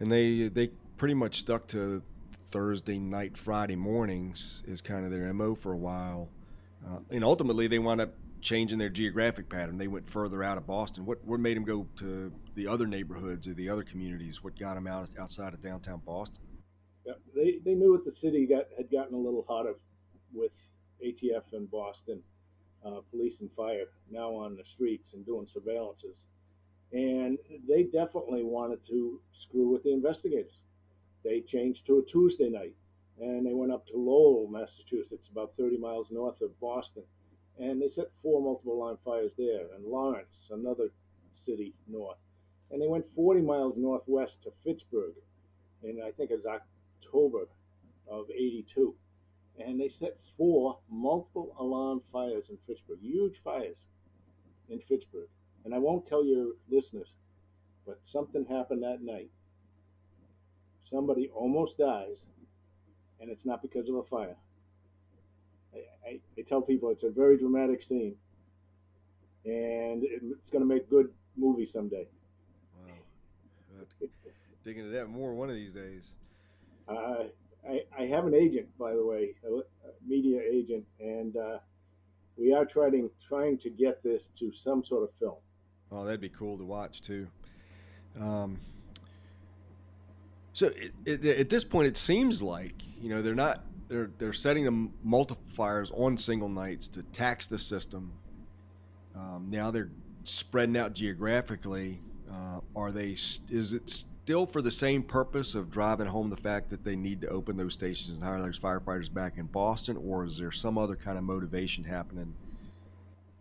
And 0.00 0.10
they 0.10 0.48
they 0.48 0.70
pretty 0.96 1.14
much 1.14 1.38
stuck 1.38 1.66
to 1.68 2.02
Thursday 2.50 2.98
night, 2.98 3.36
Friday 3.36 3.76
mornings 3.76 4.62
is 4.66 4.80
kind 4.80 5.04
of 5.04 5.10
their 5.10 5.32
mo 5.32 5.54
for 5.54 5.72
a 5.72 5.76
while, 5.76 6.28
uh, 6.86 6.98
and 7.10 7.24
ultimately 7.24 7.66
they 7.66 7.78
wound 7.78 8.00
up 8.00 8.14
changing 8.40 8.78
their 8.78 8.88
geographic 8.88 9.48
pattern. 9.48 9.76
They 9.76 9.88
went 9.88 10.08
further 10.08 10.42
out 10.42 10.56
of 10.56 10.66
Boston. 10.66 11.04
What 11.04 11.24
what 11.24 11.40
made 11.40 11.56
them 11.56 11.64
go 11.64 11.86
to 11.96 12.32
the 12.54 12.66
other 12.66 12.86
neighborhoods 12.86 13.48
or 13.48 13.54
the 13.54 13.68
other 13.68 13.82
communities? 13.82 14.42
What 14.42 14.58
got 14.58 14.74
them 14.74 14.86
out 14.86 15.10
outside 15.18 15.52
of 15.52 15.62
downtown 15.62 16.00
Boston? 16.04 16.42
Yeah, 17.04 17.14
they 17.34 17.58
they 17.64 17.74
knew 17.74 17.92
that 17.96 18.08
the 18.08 18.16
city 18.16 18.46
got 18.46 18.66
had 18.76 18.90
gotten 18.90 19.14
a 19.14 19.18
little 19.18 19.44
hotter 19.48 19.74
with 20.32 20.52
ATF 21.04 21.52
in 21.52 21.66
Boston, 21.66 22.22
uh, 22.84 23.00
police 23.10 23.40
and 23.40 23.50
fire 23.56 23.86
now 24.10 24.30
on 24.34 24.56
the 24.56 24.64
streets 24.64 25.12
and 25.12 25.26
doing 25.26 25.46
surveillances, 25.46 26.26
and 26.92 27.38
they 27.68 27.82
definitely 27.82 28.44
wanted 28.44 28.78
to 28.86 29.20
screw 29.32 29.68
with 29.68 29.82
the 29.82 29.92
investigators. 29.92 30.60
They 31.24 31.40
changed 31.40 31.86
to 31.86 31.98
a 31.98 32.04
Tuesday 32.04 32.48
night, 32.48 32.74
and 33.20 33.46
they 33.46 33.54
went 33.54 33.72
up 33.72 33.86
to 33.88 33.96
Lowell, 33.96 34.48
Massachusetts, 34.48 35.28
about 35.30 35.54
30 35.56 35.78
miles 35.78 36.10
north 36.10 36.40
of 36.40 36.58
Boston 36.60 37.04
and 37.58 37.80
they 37.80 37.88
set 37.88 38.10
four 38.22 38.42
multiple 38.42 38.78
line 38.78 38.98
fires 39.04 39.32
there. 39.38 39.66
And 39.74 39.84
Lawrence, 39.84 40.48
another 40.50 40.90
city 41.44 41.74
north, 41.88 42.18
and 42.70 42.80
they 42.80 42.88
went 42.88 43.06
40 43.14 43.40
miles 43.40 43.74
northwest 43.76 44.42
to 44.42 44.52
Fitchburg, 44.64 45.14
and 45.82 46.02
I 46.02 46.10
think 46.12 46.30
it 46.30 46.36
was 46.36 46.60
October 47.02 47.48
of 48.08 48.30
'82, 48.30 48.94
and 49.58 49.80
they 49.80 49.88
set 49.88 50.18
four 50.36 50.78
multiple 50.90 51.54
alarm 51.58 52.02
fires 52.12 52.44
in 52.50 52.58
Fitchburg, 52.66 52.98
huge 53.00 53.40
fires 53.42 53.76
in 54.68 54.80
Fitchburg. 54.80 55.28
And 55.64 55.74
I 55.74 55.78
won't 55.78 56.06
tell 56.06 56.24
your 56.24 56.52
listeners, 56.70 57.08
but 57.86 57.98
something 58.04 58.44
happened 58.44 58.82
that 58.82 59.02
night. 59.02 59.30
Somebody 60.90 61.30
almost 61.34 61.78
dies, 61.78 62.18
and 63.20 63.30
it's 63.30 63.44
not 63.44 63.62
because 63.62 63.88
of 63.88 63.96
a 63.96 64.02
fire. 64.04 64.36
I, 65.74 66.20
I, 66.38 66.42
tell 66.48 66.62
people 66.62 66.90
it's 66.90 67.02
a 67.02 67.10
very 67.10 67.36
dramatic 67.36 67.82
scene, 67.82 68.14
and 69.44 70.02
it's 70.04 70.50
going 70.50 70.62
to 70.62 70.74
make 70.74 70.88
good 70.88 71.10
movie 71.36 71.66
someday. 71.66 72.06
Wow, 72.78 73.84
dig 74.64 74.78
into 74.78 74.90
that 74.90 75.08
more 75.08 75.34
one 75.34 75.50
of 75.50 75.56
these 75.56 75.72
days. 75.72 76.04
Uh, 76.88 77.24
I, 77.68 77.82
I 77.98 78.02
have 78.06 78.26
an 78.26 78.34
agent, 78.34 78.68
by 78.78 78.94
the 78.94 79.04
way, 79.04 79.34
a, 79.44 79.48
a 79.56 79.92
media 80.06 80.40
agent, 80.40 80.84
and 81.00 81.36
uh, 81.36 81.58
we 82.36 82.52
are 82.54 82.64
trying 82.64 83.10
trying 83.28 83.58
to 83.58 83.70
get 83.70 84.02
this 84.02 84.28
to 84.38 84.52
some 84.52 84.84
sort 84.84 85.02
of 85.02 85.10
film. 85.18 85.36
Oh, 85.90 86.04
that'd 86.04 86.20
be 86.20 86.28
cool 86.28 86.58
to 86.58 86.64
watch 86.64 87.02
too. 87.02 87.26
Um, 88.20 88.58
so 90.56 90.68
it, 90.68 90.94
it, 91.04 91.38
at 91.38 91.50
this 91.50 91.64
point, 91.64 91.86
it 91.86 91.98
seems 91.98 92.40
like 92.40 92.72
you 92.98 93.10
know 93.10 93.20
they're 93.20 93.34
not 93.34 93.62
they're 93.88 94.10
they're 94.16 94.32
setting 94.32 94.64
the 94.64 94.88
multipliers 95.06 95.92
on 95.94 96.16
single 96.16 96.48
nights 96.48 96.88
to 96.88 97.02
tax 97.02 97.46
the 97.46 97.58
system. 97.58 98.10
Um, 99.14 99.48
now 99.50 99.70
they're 99.70 99.90
spreading 100.24 100.78
out 100.78 100.94
geographically. 100.94 102.00
Uh, 102.32 102.60
are 102.74 102.90
they? 102.90 103.10
Is 103.10 103.74
it 103.74 103.90
still 103.90 104.46
for 104.46 104.62
the 104.62 104.72
same 104.72 105.02
purpose 105.02 105.54
of 105.54 105.70
driving 105.70 106.06
home 106.06 106.30
the 106.30 106.38
fact 106.38 106.70
that 106.70 106.82
they 106.82 106.96
need 106.96 107.20
to 107.20 107.28
open 107.28 107.58
those 107.58 107.74
stations 107.74 108.16
and 108.16 108.24
hire 108.24 108.40
those 108.40 108.58
firefighters 108.58 109.12
back 109.12 109.36
in 109.36 109.44
Boston, 109.44 109.98
or 109.98 110.24
is 110.24 110.38
there 110.38 110.50
some 110.52 110.78
other 110.78 110.96
kind 110.96 111.18
of 111.18 111.24
motivation 111.24 111.84
happening 111.84 112.34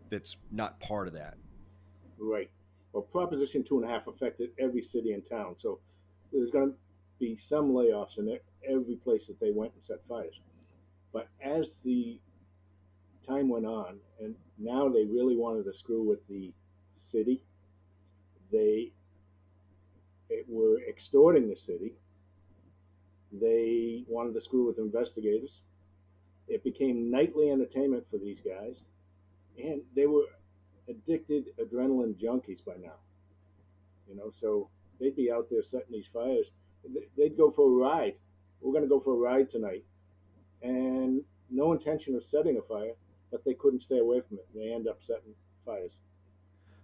that's 0.09 0.35
not 0.51 0.81
part 0.81 1.07
of 1.07 1.13
that? 1.13 1.35
Right. 2.17 2.49
Well, 2.91 3.03
Proposition 3.03 3.63
two 3.63 3.81
and 3.81 3.89
a 3.89 3.93
half 3.93 4.05
affected 4.05 4.49
every 4.59 4.83
city 4.83 5.13
and 5.13 5.23
town, 5.29 5.55
so 5.61 5.79
there's 6.33 6.51
going 6.51 6.71
to 6.71 6.75
be 7.19 7.37
some 7.49 7.71
layoffs 7.71 8.17
in 8.17 8.37
every 8.69 8.95
place 8.95 9.27
that 9.27 9.39
they 9.39 9.51
went 9.51 9.73
and 9.73 9.83
set 9.83 10.05
fires. 10.07 10.39
But 11.13 11.27
as 11.41 11.67
the 11.83 12.19
time 13.27 13.49
went 13.49 13.65
on, 13.65 13.97
and 14.19 14.35
now 14.57 14.89
they 14.89 15.05
really 15.05 15.35
wanted 15.35 15.65
to 15.65 15.73
screw 15.73 16.03
with 16.03 16.25
the 16.27 16.51
city, 17.11 17.41
they 18.51 18.91
were 20.47 20.81
extorting 20.87 21.49
the 21.49 21.55
city. 21.55 21.93
They 23.31 24.03
wanted 24.07 24.33
to 24.33 24.41
screw 24.41 24.67
with 24.67 24.77
investigators. 24.77 25.51
It 26.47 26.63
became 26.63 27.09
nightly 27.09 27.49
entertainment 27.49 28.05
for 28.11 28.17
these 28.17 28.39
guys, 28.39 28.75
and 29.57 29.81
they 29.95 30.05
were 30.05 30.25
addicted 30.87 31.45
adrenaline 31.59 32.15
junkies 32.15 32.63
by 32.65 32.75
now. 32.81 32.97
You 34.07 34.15
know, 34.15 34.31
so 34.39 34.69
they'd 34.99 35.15
be 35.15 35.31
out 35.31 35.47
there 35.49 35.63
setting 35.63 35.91
these 35.91 36.05
fires 36.13 36.45
they'd 37.17 37.37
go 37.37 37.51
for 37.51 37.67
a 37.67 37.71
ride. 37.71 38.15
We're 38.61 38.71
going 38.71 38.83
to 38.83 38.89
go 38.89 38.99
for 38.99 39.13
a 39.13 39.17
ride 39.17 39.51
tonight, 39.51 39.83
and 40.61 41.21
no 41.49 41.73
intention 41.73 42.15
of 42.15 42.23
setting 42.23 42.57
a 42.57 42.61
fire, 42.61 42.93
but 43.31 43.43
they 43.45 43.53
couldn't 43.53 43.81
stay 43.81 43.99
away 43.99 44.21
from 44.27 44.37
it. 44.37 44.47
They 44.53 44.73
end 44.73 44.87
up 44.87 44.99
setting 45.05 45.33
fires. 45.65 45.99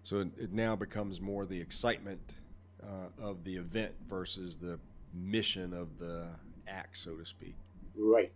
So 0.03 0.19
it 0.37 0.51
now 0.51 0.75
becomes 0.75 1.21
more 1.21 1.45
the 1.45 1.59
excitement 1.59 2.35
uh, 2.83 3.23
of 3.23 3.43
the 3.43 3.55
event 3.55 3.93
versus 4.07 4.57
the 4.57 4.79
mission 5.13 5.73
of 5.73 5.99
the 5.99 6.27
act, 6.67 6.97
so 6.97 7.15
to 7.15 7.25
speak. 7.25 7.55
Right. 7.95 8.33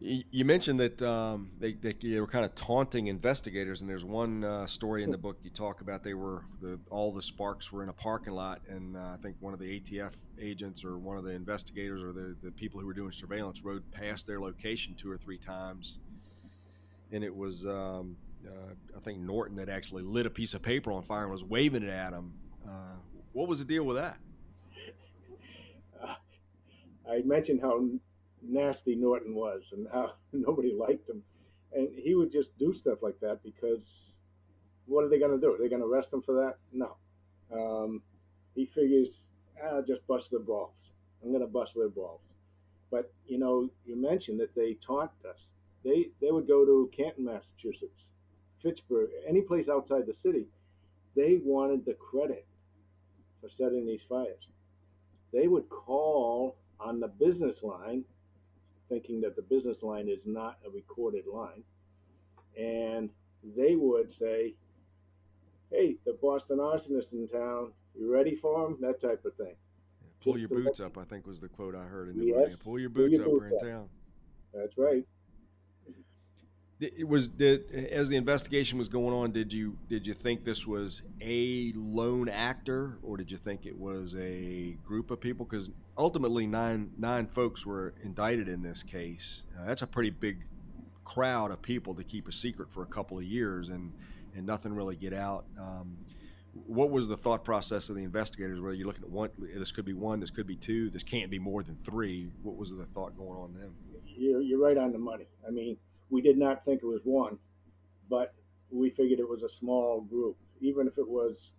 You 0.00 0.44
mentioned 0.44 0.78
that 0.78 1.02
um, 1.02 1.50
they, 1.58 1.72
they, 1.72 1.92
they, 1.92 2.20
were 2.20 2.28
kind 2.28 2.44
of 2.44 2.54
taunting 2.54 3.08
investigators, 3.08 3.80
and 3.80 3.90
there's 3.90 4.04
one 4.04 4.44
uh, 4.44 4.64
story 4.68 5.02
in 5.02 5.10
the 5.10 5.18
book 5.18 5.38
you 5.42 5.50
talk 5.50 5.80
about. 5.80 6.04
They 6.04 6.14
were 6.14 6.44
the, 6.62 6.78
all 6.88 7.10
the 7.10 7.22
sparks 7.22 7.72
were 7.72 7.82
in 7.82 7.88
a 7.88 7.92
parking 7.92 8.32
lot, 8.32 8.60
and 8.68 8.96
uh, 8.96 9.14
I 9.14 9.16
think 9.20 9.34
one 9.40 9.52
of 9.52 9.58
the 9.58 9.80
ATF 9.80 10.14
agents 10.40 10.84
or 10.84 10.98
one 10.98 11.16
of 11.16 11.24
the 11.24 11.32
investigators 11.32 12.00
or 12.00 12.12
the, 12.12 12.36
the 12.44 12.52
people 12.52 12.78
who 12.80 12.86
were 12.86 12.92
doing 12.94 13.10
surveillance 13.10 13.64
rode 13.64 13.90
past 13.90 14.28
their 14.28 14.40
location 14.40 14.94
two 14.94 15.10
or 15.10 15.16
three 15.16 15.38
times, 15.38 15.98
and 17.10 17.24
it 17.24 17.34
was 17.34 17.66
um, 17.66 18.16
uh, 18.46 18.74
I 18.96 19.00
think 19.00 19.18
Norton 19.18 19.56
that 19.56 19.68
actually 19.68 20.04
lit 20.04 20.26
a 20.26 20.30
piece 20.30 20.54
of 20.54 20.62
paper 20.62 20.92
on 20.92 21.02
fire 21.02 21.24
and 21.24 21.32
was 21.32 21.42
waving 21.42 21.82
it 21.82 21.90
at 21.90 22.12
him. 22.12 22.34
Uh, 22.64 22.94
what 23.32 23.48
was 23.48 23.58
the 23.58 23.64
deal 23.64 23.82
with 23.82 23.96
that? 23.96 24.18
I 27.10 27.22
mentioned 27.24 27.60
how 27.60 27.84
nasty 28.42 28.94
Norton 28.94 29.34
was 29.34 29.62
and 29.72 29.86
how 29.92 30.12
nobody 30.32 30.72
liked 30.74 31.08
him. 31.08 31.22
And 31.72 31.88
he 31.94 32.14
would 32.14 32.32
just 32.32 32.56
do 32.58 32.74
stuff 32.74 32.98
like 33.02 33.20
that 33.20 33.42
because 33.42 33.82
what 34.86 35.04
are 35.04 35.08
they 35.08 35.18
going 35.18 35.32
to 35.32 35.40
do? 35.40 35.54
Are 35.54 35.58
they 35.58 35.68
going 35.68 35.82
to 35.82 35.88
arrest 35.88 36.12
him 36.12 36.22
for 36.22 36.34
that? 36.34 36.56
No. 36.72 36.96
Um, 37.52 38.02
he 38.54 38.66
figures, 38.66 39.20
ah, 39.62 39.80
just 39.86 40.06
bust 40.06 40.30
their 40.30 40.40
balls. 40.40 40.90
I'm 41.22 41.30
going 41.30 41.42
to 41.42 41.46
bust 41.46 41.72
their 41.76 41.88
balls. 41.88 42.20
But, 42.90 43.12
you 43.26 43.38
know, 43.38 43.68
you 43.84 44.00
mentioned 44.00 44.40
that 44.40 44.54
they 44.54 44.78
taunt 44.86 45.10
us. 45.28 45.38
They, 45.84 46.08
they 46.20 46.30
would 46.30 46.48
go 46.48 46.64
to 46.64 46.90
Canton, 46.96 47.26
Massachusetts, 47.26 48.04
Fitchburg, 48.62 49.10
any 49.28 49.42
place 49.42 49.68
outside 49.68 50.06
the 50.06 50.14
city. 50.14 50.46
They 51.14 51.38
wanted 51.42 51.84
the 51.84 51.94
credit 51.94 52.46
for 53.40 53.48
setting 53.48 53.86
these 53.86 54.00
fires. 54.08 54.48
They 55.32 55.48
would 55.48 55.68
call 55.68 56.56
on 56.80 57.00
the 57.00 57.08
business 57.08 57.62
line 57.62 58.04
thinking 58.88 59.20
that 59.20 59.36
the 59.36 59.42
business 59.42 59.82
line 59.82 60.08
is 60.08 60.20
not 60.24 60.58
a 60.66 60.70
recorded 60.70 61.26
line. 61.26 61.62
And 62.56 63.10
they 63.56 63.76
would 63.76 64.12
say, 64.12 64.54
hey, 65.70 65.96
the 66.04 66.16
Boston 66.20 66.58
arsonist 66.58 67.12
in 67.12 67.28
town, 67.28 67.72
you 67.94 68.12
ready 68.12 68.34
for 68.34 68.66
him? 68.66 68.76
That 68.80 69.00
type 69.00 69.24
of 69.24 69.34
thing. 69.34 69.54
Yeah, 70.02 70.08
pull 70.20 70.34
Just 70.34 70.50
your 70.50 70.62
boots 70.62 70.80
up, 70.80 70.98
I 70.98 71.04
think 71.04 71.26
was 71.26 71.40
the 71.40 71.48
quote 71.48 71.74
I 71.74 71.84
heard 71.84 72.08
in 72.08 72.18
the 72.18 72.26
yes, 72.26 72.56
Pull 72.62 72.78
your 72.78 72.88
boots, 72.88 73.18
pull 73.18 73.26
your 73.26 73.48
boots 73.48 73.58
up, 73.60 73.62
we're 73.62 73.68
in 73.68 73.72
town. 73.72 73.88
That's 74.54 74.78
right 74.78 75.06
it 76.80 77.08
was 77.08 77.26
did 77.28 77.70
as 77.90 78.08
the 78.08 78.16
investigation 78.16 78.78
was 78.78 78.88
going 78.88 79.12
on 79.12 79.32
did 79.32 79.52
you 79.52 79.76
did 79.88 80.06
you 80.06 80.14
think 80.14 80.44
this 80.44 80.66
was 80.66 81.02
a 81.20 81.72
lone 81.74 82.28
actor 82.28 82.98
or 83.02 83.16
did 83.16 83.30
you 83.30 83.38
think 83.38 83.66
it 83.66 83.76
was 83.76 84.14
a 84.16 84.76
group 84.84 85.10
of 85.10 85.20
people? 85.20 85.44
Because 85.44 85.70
ultimately 85.96 86.46
nine 86.46 86.90
nine 86.96 87.26
folks 87.26 87.66
were 87.66 87.94
indicted 88.04 88.48
in 88.48 88.62
this 88.62 88.82
case. 88.82 89.42
Uh, 89.58 89.66
that's 89.66 89.82
a 89.82 89.86
pretty 89.86 90.10
big 90.10 90.44
crowd 91.04 91.50
of 91.50 91.60
people 91.62 91.94
to 91.94 92.04
keep 92.04 92.28
a 92.28 92.32
secret 92.32 92.70
for 92.70 92.82
a 92.82 92.86
couple 92.86 93.18
of 93.18 93.24
years 93.24 93.68
and 93.70 93.92
and 94.36 94.46
nothing 94.46 94.72
really 94.72 94.94
get 94.94 95.12
out. 95.12 95.46
Um, 95.58 95.96
what 96.66 96.90
was 96.90 97.08
the 97.08 97.16
thought 97.16 97.44
process 97.44 97.88
of 97.88 97.96
the 97.96 98.04
investigators? 98.04 98.60
Whether 98.60 98.74
you're 98.74 98.86
looking 98.86 99.04
at 99.04 99.10
one 99.10 99.30
this 99.56 99.72
could 99.72 99.84
be 99.84 99.94
one 99.94 100.20
this 100.20 100.30
could 100.30 100.46
be 100.46 100.56
two 100.56 100.90
this 100.90 101.02
can't 101.02 101.30
be 101.30 101.40
more 101.40 101.64
than 101.64 101.76
three? 101.76 102.30
What 102.42 102.56
was 102.56 102.70
the 102.70 102.86
thought 102.86 103.16
going 103.16 103.36
on 103.36 103.54
then? 103.58 103.70
You're, 104.06 104.40
you're 104.40 104.60
right 104.60 104.78
on 104.78 104.92
the 104.92 104.98
money. 104.98 105.26
I 105.46 105.50
mean 105.50 105.76
we 106.10 106.20
did 106.20 106.38
not 106.38 106.64
think 106.64 106.82
it 106.82 106.86
was 106.86 107.00
one, 107.04 107.38
but 108.08 108.34
we 108.70 108.90
figured 108.90 109.18
it 109.20 109.28
was 109.28 109.42
a 109.42 109.48
small 109.50 110.00
group. 110.00 110.36
Even 110.60 110.86
if 110.86 110.98
it 110.98 111.08
was 111.08 111.50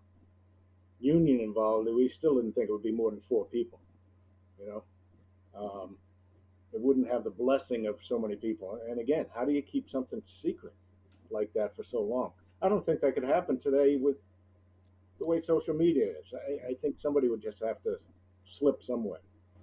union 0.99 1.39
involved, 1.39 1.87
we 1.87 2.09
still 2.09 2.35
didn't 2.35 2.53
think 2.53 2.69
it 2.69 2.71
would 2.71 2.83
be 2.83 2.91
more 2.91 3.11
than 3.11 3.21
four 3.29 3.45
people. 3.45 3.79
You 4.59 4.67
know, 4.67 4.83
um, 5.55 5.97
it 6.73 6.81
wouldn't 6.81 7.09
have 7.09 7.23
the 7.23 7.29
blessing 7.29 7.87
of 7.87 7.97
so 8.03 8.19
many 8.19 8.35
people. 8.35 8.79
And 8.89 8.99
again, 8.99 9.25
how 9.33 9.45
do 9.45 9.51
you 9.51 9.61
keep 9.61 9.89
something 9.89 10.21
secret 10.41 10.73
like 11.31 11.51
that 11.53 11.75
for 11.75 11.83
so 11.83 12.01
long? 12.01 12.31
I 12.61 12.69
don't 12.69 12.85
think 12.85 13.01
that 13.01 13.13
could 13.15 13.23
happen 13.23 13.59
today 13.59 13.95
with 13.95 14.17
the 15.17 15.25
way 15.25 15.41
social 15.41 15.73
media 15.73 16.05
is. 16.05 16.33
I, 16.33 16.69
I 16.71 16.73
think 16.81 16.99
somebody 16.99 17.27
would 17.29 17.41
just 17.41 17.63
have 17.63 17.81
to 17.83 17.97
slip 18.45 18.83
somewhere. 18.83 19.19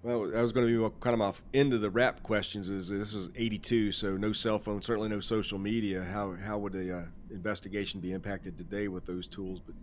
Well, 0.07 0.30
that 0.30 0.40
was 0.40 0.52
going 0.52 0.68
to 0.68 0.88
be 0.88 0.94
kind 1.00 1.14
of 1.14 1.18
my 1.18 1.32
end 1.52 1.72
of 1.72 1.80
the 1.80 1.90
wrap 1.90 2.22
questions. 2.22 2.70
Is 2.70 2.88
this 2.88 3.12
was 3.12 3.28
'82, 3.34 3.90
so 3.90 4.16
no 4.16 4.30
cell 4.30 4.61
phone, 4.61 4.80
certainly 4.80 5.09
no 5.09 5.18
social 5.18 5.59
media. 5.59 6.04
How 6.04 6.36
how 6.36 6.59
would 6.59 6.74
the 6.74 6.98
uh, 6.98 7.02
investigation 7.32 7.98
be 7.98 8.12
impacted 8.12 8.57
today 8.57 8.86
with 8.86 9.04
those 9.04 9.26
tools? 9.26 9.61
But 9.66 9.74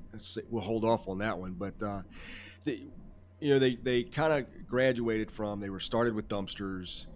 we'll 0.50 0.64
hold 0.64 0.86
off 0.86 1.10
on 1.10 1.18
that 1.18 1.38
one. 1.38 1.56
But 1.60 1.84
uh, 1.84 2.04
the, 2.64 2.88
you 3.42 3.54
know, 3.54 3.60
they 3.60 3.76
they 3.76 4.04
kind 4.04 4.32
of 4.32 4.66
graduated 4.66 5.30
from 5.30 5.60
they 5.60 5.70
were 5.70 5.82
started 5.82 6.14
with 6.14 6.30
dumpsters. 6.30 7.08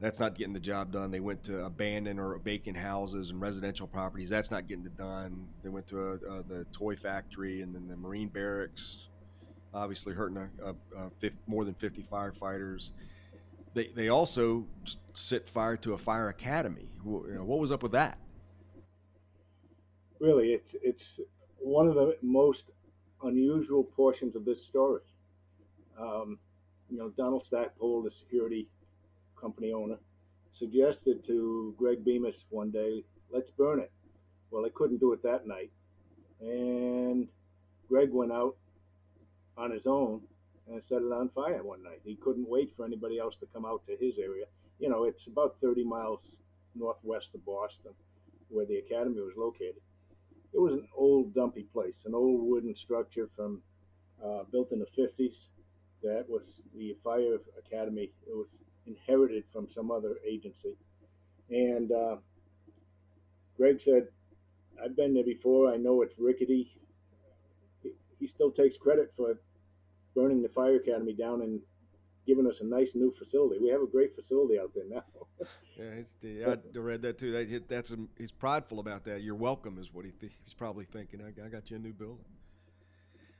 That's 0.00 0.18
not 0.18 0.34
getting 0.34 0.54
the 0.54 0.60
job 0.60 0.92
done. 0.92 1.10
They 1.10 1.20
went 1.20 1.42
to 1.42 1.66
abandoned 1.66 2.18
or 2.18 2.38
vacant 2.38 2.78
houses 2.78 3.28
and 3.28 3.38
residential 3.38 3.86
properties. 3.86 4.30
That's 4.30 4.50
not 4.50 4.66
getting 4.66 4.86
it 4.86 4.96
done. 4.96 5.46
They 5.62 5.68
went 5.68 5.86
to 5.88 5.98
a, 6.00 6.12
uh, 6.14 6.42
the 6.48 6.64
toy 6.72 6.96
factory 6.96 7.60
and 7.60 7.74
then 7.74 7.86
the 7.86 7.96
Marine 7.96 8.28
barracks, 8.28 9.09
obviously 9.72 10.14
hurting 10.14 10.36
a, 10.36 10.48
a, 10.64 10.74
a 10.96 11.30
more 11.46 11.64
than 11.64 11.74
50 11.74 12.02
firefighters. 12.02 12.90
They, 13.74 13.88
they 13.94 14.08
also 14.08 14.66
set 15.14 15.48
fire 15.48 15.76
to 15.78 15.92
a 15.92 15.98
fire 15.98 16.28
academy. 16.28 16.88
What 17.02 17.58
was 17.58 17.70
up 17.70 17.82
with 17.82 17.92
that? 17.92 18.18
Really, 20.18 20.48
it's 20.48 20.74
it's 20.82 21.20
one 21.58 21.88
of 21.88 21.94
the 21.94 22.16
most 22.20 22.64
unusual 23.22 23.84
portions 23.84 24.36
of 24.36 24.44
this 24.44 24.62
story. 24.62 25.02
Um, 25.98 26.38
you 26.90 26.98
know, 26.98 27.10
Donald 27.10 27.44
Stackpole, 27.46 28.02
the 28.02 28.10
security 28.10 28.68
company 29.40 29.72
owner, 29.72 29.96
suggested 30.50 31.24
to 31.26 31.74
Greg 31.78 32.04
Bemis 32.04 32.44
one 32.50 32.70
day, 32.70 33.04
let's 33.30 33.50
burn 33.50 33.80
it. 33.80 33.90
Well, 34.50 34.62
they 34.62 34.70
couldn't 34.70 34.98
do 34.98 35.12
it 35.12 35.22
that 35.22 35.46
night. 35.46 35.70
And 36.40 37.28
Greg 37.88 38.10
went 38.12 38.32
out 38.32 38.56
on 39.56 39.70
his 39.70 39.86
own 39.86 40.20
and 40.68 40.82
set 40.82 41.02
it 41.02 41.12
on 41.12 41.28
fire 41.30 41.62
one 41.62 41.82
night. 41.82 42.00
He 42.04 42.16
couldn't 42.16 42.48
wait 42.48 42.72
for 42.76 42.84
anybody 42.84 43.18
else 43.18 43.34
to 43.40 43.46
come 43.52 43.64
out 43.64 43.82
to 43.86 43.96
his 43.96 44.18
area. 44.18 44.46
You 44.78 44.88
know, 44.88 45.04
it's 45.04 45.26
about 45.26 45.56
30 45.60 45.84
miles 45.84 46.20
northwest 46.74 47.28
of 47.34 47.44
Boston 47.44 47.92
where 48.48 48.66
the 48.66 48.76
academy 48.78 49.20
was 49.20 49.34
located. 49.36 49.80
It 50.52 50.58
was 50.58 50.72
an 50.72 50.88
old 50.96 51.34
dumpy 51.34 51.64
place, 51.72 51.96
an 52.04 52.14
old 52.14 52.42
wooden 52.42 52.74
structure 52.74 53.28
from 53.36 53.62
uh, 54.24 54.42
built 54.50 54.72
in 54.72 54.80
the 54.80 54.86
50s. 54.98 55.34
That 56.02 56.24
was 56.28 56.42
the 56.74 56.96
fire 57.04 57.36
academy. 57.58 58.10
It 58.26 58.34
was 58.34 58.48
inherited 58.86 59.44
from 59.52 59.68
some 59.74 59.90
other 59.90 60.16
agency. 60.26 60.76
And 61.50 61.92
uh, 61.92 62.16
Greg 63.56 63.80
said, 63.80 64.08
I've 64.82 64.96
been 64.96 65.14
there 65.14 65.24
before. 65.24 65.72
I 65.72 65.76
know 65.76 66.02
it's 66.02 66.14
rickety. 66.18 66.72
He, 68.20 68.26
still 68.26 68.50
takes 68.50 68.76
credit 68.76 69.12
for 69.16 69.40
burning 70.14 70.42
the 70.42 70.48
fire 70.48 70.76
academy 70.76 71.14
down 71.14 71.42
and 71.42 71.60
giving 72.26 72.46
us 72.46 72.60
a 72.60 72.64
nice 72.64 72.90
new 72.94 73.12
facility. 73.18 73.58
We 73.60 73.70
have 73.70 73.82
a 73.82 73.86
great 73.86 74.14
facility 74.14 74.58
out 74.58 74.72
there 74.74 74.84
now. 74.88 75.04
yeah, 76.22 76.54
I 76.54 76.78
read 76.78 77.02
that 77.02 77.18
too. 77.18 77.32
That, 77.32 77.68
that's 77.68 77.94
he's 78.18 78.32
prideful 78.32 78.78
about 78.78 79.04
that. 79.04 79.22
You're 79.22 79.34
welcome, 79.34 79.78
is 79.78 79.92
what 79.92 80.04
he 80.04 80.12
th- 80.12 80.32
he's 80.44 80.54
probably 80.54 80.84
thinking. 80.84 81.20
I, 81.22 81.46
I 81.46 81.48
got 81.48 81.70
you 81.70 81.76
a 81.76 81.80
new 81.80 81.92
building. 81.92 82.24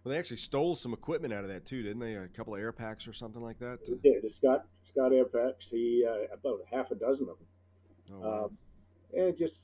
Well, 0.03 0.13
they 0.13 0.19
actually 0.19 0.39
stole 0.39 0.77
some 0.77 0.95
equipment 0.95 1.35
out 1.35 1.45
of 1.45 1.51
that 1.51 1.67
too, 1.67 1.83
didn't 1.83 2.01
they? 2.01 2.15
A 2.15 2.27
couple 2.29 2.55
of 2.55 2.61
air 2.61 2.73
packs 2.73 3.07
or 3.07 3.13
something 3.13 3.43
like 3.43 3.59
that. 3.59 3.81
Yeah, 4.03 4.13
the 4.23 4.31
Scott 4.31 4.67
Scott 4.89 5.13
air 5.13 5.27
packs. 5.27 5.67
He 5.71 6.07
uh, 6.09 6.33
about 6.33 6.61
half 6.71 6.91
a 6.91 6.95
dozen 6.95 7.29
of 7.29 7.37
them. 7.39 7.47
Oh, 8.13 8.19
wow. 8.19 8.45
um, 8.45 8.59
and 9.13 9.37
just 9.37 9.57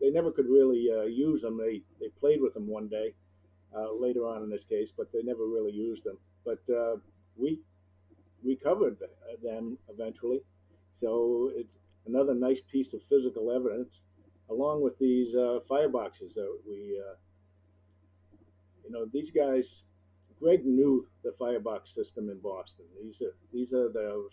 they 0.00 0.10
never 0.10 0.30
could 0.30 0.46
really 0.46 0.88
uh, 0.96 1.02
use 1.02 1.42
them. 1.42 1.58
They 1.58 1.82
they 2.00 2.08
played 2.20 2.40
with 2.40 2.54
them 2.54 2.68
one 2.68 2.88
day 2.88 3.14
uh, 3.76 3.92
later 3.98 4.26
on 4.26 4.42
in 4.42 4.50
this 4.50 4.64
case, 4.68 4.88
but 4.96 5.12
they 5.12 5.22
never 5.22 5.46
really 5.46 5.72
used 5.72 6.04
them. 6.04 6.18
But 6.44 6.60
uh, 6.72 6.96
we 7.36 7.60
recovered 8.42 8.96
them 9.42 9.78
eventually, 9.88 10.40
so 11.00 11.50
it's 11.54 11.76
another 12.06 12.34
nice 12.34 12.60
piece 12.70 12.92
of 12.94 13.00
physical 13.08 13.50
evidence, 13.50 13.90
along 14.50 14.82
with 14.82 14.98
these 14.98 15.34
uh, 15.34 15.60
fireboxes 15.70 16.34
that 16.34 16.58
we 16.66 17.00
uh, 17.06 17.14
you 18.90 18.98
know, 18.98 19.06
these 19.12 19.30
guys, 19.30 19.82
Greg 20.40 20.66
knew 20.66 21.06
the 21.22 21.32
firebox 21.38 21.94
system 21.94 22.28
in 22.28 22.38
Boston. 22.40 22.86
These 23.00 23.22
are 23.22 23.34
these 23.52 23.72
are 23.72 23.88
those 23.92 24.30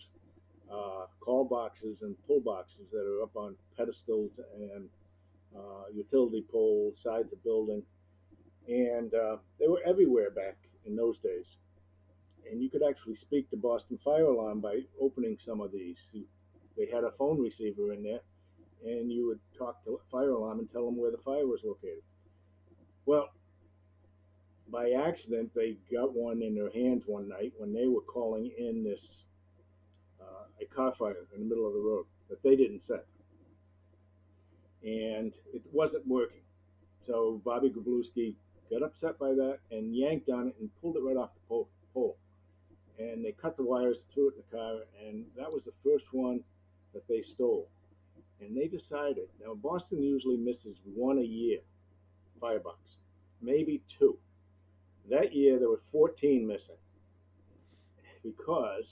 uh, 0.72 1.06
call 1.20 1.44
boxes 1.44 1.98
and 2.02 2.16
pull 2.26 2.40
boxes 2.40 2.86
that 2.90 3.06
are 3.06 3.22
up 3.22 3.36
on 3.36 3.54
pedestals 3.76 4.40
and 4.56 4.88
uh, 5.56 5.84
utility 5.94 6.44
poles, 6.50 7.00
sides 7.00 7.32
of 7.32 7.42
building, 7.44 7.82
and 8.68 9.14
uh, 9.14 9.36
they 9.58 9.66
were 9.66 9.80
everywhere 9.86 10.30
back 10.30 10.56
in 10.86 10.94
those 10.94 11.18
days. 11.18 11.46
And 12.50 12.62
you 12.62 12.70
could 12.70 12.82
actually 12.88 13.16
speak 13.16 13.50
to 13.50 13.56
Boston 13.56 13.98
Fire 14.04 14.24
Alarm 14.24 14.60
by 14.60 14.80
opening 15.00 15.38
some 15.44 15.60
of 15.60 15.72
these. 15.72 15.96
They 16.76 16.86
had 16.86 17.04
a 17.04 17.12
phone 17.18 17.40
receiver 17.40 17.92
in 17.92 18.02
there, 18.02 18.20
and 18.84 19.10
you 19.10 19.26
would 19.26 19.40
talk 19.58 19.84
to 19.84 20.00
Fire 20.10 20.30
Alarm 20.30 20.60
and 20.60 20.70
tell 20.70 20.84
them 20.84 20.96
where 20.96 21.10
the 21.10 21.18
fire 21.18 21.46
was 21.46 21.60
located. 21.64 22.02
Well, 23.06 23.30
by 24.70 24.90
accident, 24.90 25.50
they 25.54 25.76
got 25.90 26.14
one 26.14 26.42
in 26.42 26.54
their 26.54 26.70
hands 26.70 27.04
one 27.06 27.28
night 27.28 27.52
when 27.56 27.72
they 27.72 27.86
were 27.86 28.02
calling 28.02 28.50
in 28.58 28.84
this 28.84 29.00
uh, 30.20 30.44
a 30.60 30.66
car 30.66 30.94
fire 30.98 31.26
in 31.34 31.40
the 31.40 31.46
middle 31.46 31.66
of 31.66 31.72
the 31.72 31.80
road 31.80 32.04
that 32.28 32.42
they 32.42 32.54
didn't 32.54 32.84
set, 32.84 33.06
and 34.82 35.32
it 35.54 35.62
wasn't 35.72 36.06
working. 36.06 36.42
So 37.06 37.40
Bobby 37.44 37.70
Groblewski 37.70 38.34
got 38.70 38.82
upset 38.82 39.18
by 39.18 39.28
that 39.28 39.58
and 39.70 39.94
yanked 39.94 40.28
on 40.28 40.48
it 40.48 40.56
and 40.60 40.70
pulled 40.80 40.96
it 40.96 41.02
right 41.02 41.16
off 41.16 41.34
the 41.34 41.40
pole. 41.48 41.68
pole. 41.92 42.16
And 42.98 43.24
they 43.24 43.32
cut 43.32 43.56
the 43.56 43.62
wires, 43.62 43.98
threw 44.12 44.28
it 44.28 44.34
in 44.34 44.42
the 44.50 44.56
car, 44.56 44.80
and 45.06 45.24
that 45.36 45.52
was 45.52 45.62
the 45.64 45.72
first 45.84 46.06
one 46.12 46.40
that 46.94 47.06
they 47.08 47.22
stole. 47.22 47.68
And 48.40 48.56
they 48.56 48.66
decided 48.66 49.28
now 49.44 49.54
Boston 49.54 50.02
usually 50.02 50.36
misses 50.36 50.76
one 50.84 51.18
a 51.18 51.22
year, 51.22 51.58
firebox, 52.40 52.78
maybe 53.40 53.82
two. 53.98 54.16
That 55.10 55.32
year, 55.34 55.58
there 55.58 55.70
were 55.70 55.80
14 55.90 56.46
missing 56.46 56.76
because 58.22 58.84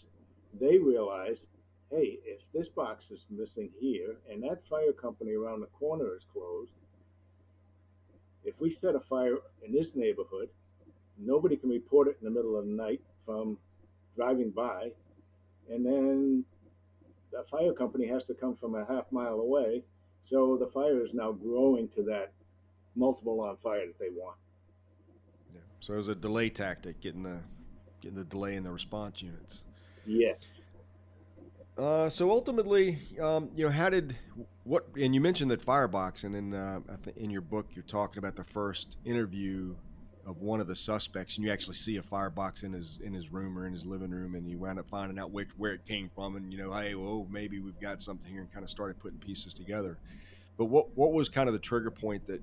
they 0.59 0.79
realized, 0.79 1.43
hey, 1.91 2.19
if 2.25 2.41
this 2.55 2.69
box 2.69 3.11
is 3.11 3.21
missing 3.31 3.71
here 3.79 4.17
and 4.31 4.43
that 4.43 4.67
fire 4.69 4.93
company 4.93 5.35
around 5.35 5.61
the 5.61 5.67
corner 5.67 6.17
is 6.17 6.23
closed, 6.33 6.71
if 8.47 8.55
we 8.61 8.73
set 8.81 8.95
a 8.95 9.01
fire 9.01 9.37
in 9.65 9.73
this 9.73 9.89
neighborhood, 9.95 10.49
nobody 11.19 11.57
can 11.57 11.69
report 11.69 12.09
it 12.09 12.17
in 12.21 12.25
the 12.25 12.31
middle 12.31 12.59
of 12.59 12.65
the 12.65 12.71
night 12.71 13.01
from 13.27 13.59
driving 14.15 14.51
by, 14.51 14.91
and 15.71 15.85
then 15.85 16.45
the 17.33 17.45
fire 17.51 17.73
company 17.73 18.07
has 18.07 18.25
to 18.25 18.35
come 18.35 18.57
from 18.57 18.75
a 18.75 18.85
half 18.87 19.05
mile 19.11 19.41
away. 19.41 19.83
So 20.31 20.57
the 20.57 20.67
fire 20.67 21.05
is 21.05 21.13
now 21.13 21.33
growing 21.33 21.89
to 21.97 22.03
that 22.05 22.33
multiple 22.95 23.41
on 23.41 23.57
fire 23.63 23.87
that 23.87 23.99
they 23.99 24.09
want. 24.11 24.37
Yeah. 25.53 25.61
So 25.81 25.95
it 25.95 25.99
was 25.99 26.09
a 26.09 26.15
delay 26.15 26.49
tactic, 26.49 27.01
getting 27.01 27.25
the 27.25 27.39
getting 28.01 28.17
the 28.17 28.25
delay 28.25 28.57
in 28.57 28.63
the 28.63 28.71
response 28.71 29.23
units. 29.23 29.65
Yes. 30.07 30.61
Uh, 31.77 32.09
so 32.09 32.31
ultimately, 32.31 32.99
um, 33.21 33.51
you 33.55 33.65
know, 33.65 33.71
how 33.71 33.91
did 33.91 34.17
what? 34.65 34.87
And 34.99 35.15
you 35.15 35.21
mentioned 35.21 35.51
that 35.51 35.61
firebox, 35.61 36.25
and 36.25 36.35
in 36.35 36.55
uh, 36.55 36.81
think 37.03 37.19
in 37.19 37.31
your 37.31 37.43
book, 37.43 37.67
you're 37.75 37.85
talking 37.85 38.19
about 38.19 38.35
the 38.35 38.45
first 38.45 38.97
interview 39.05 39.75
of 40.27 40.41
one 40.41 40.61
of 40.61 40.67
the 40.67 40.75
suspects, 40.75 41.37
and 41.37 41.45
you 41.45 41.53
actually 41.53 41.75
see 41.75 41.99
a 41.99 42.03
firebox 42.03 42.63
in 42.63 42.73
his 42.73 42.99
in 43.05 43.13
his 43.13 43.31
room 43.31 43.59
or 43.59 43.67
in 43.67 43.75
his 43.75 43.85
living 43.85 44.11
room, 44.11 44.35
and 44.35 44.49
you 44.49 44.57
wound 44.57 44.79
up 44.79 44.89
finding 44.89 45.19
out 45.19 45.33
which, 45.33 45.51
where 45.59 45.75
it 45.75 45.85
came 45.87 46.11
from, 46.15 46.37
and 46.37 46.51
you 46.51 46.59
know, 46.59 46.73
hey, 46.73 46.95
well, 46.95 47.27
maybe 47.31 47.59
we've 47.61 47.79
got 47.79 48.03
something 48.03 48.31
here, 48.31 48.41
and 48.41 48.53
kind 48.53 48.65
of 48.65 48.71
started 48.71 48.99
putting 48.99 49.19
pieces 49.19 49.53
together. 49.53 49.99
But 50.57 50.67
what 50.67 50.97
what 50.97 51.13
was 51.13 51.29
kind 51.29 51.47
of 51.47 51.53
the 51.53 51.59
trigger 51.61 51.91
point 51.91 52.27
that 52.27 52.41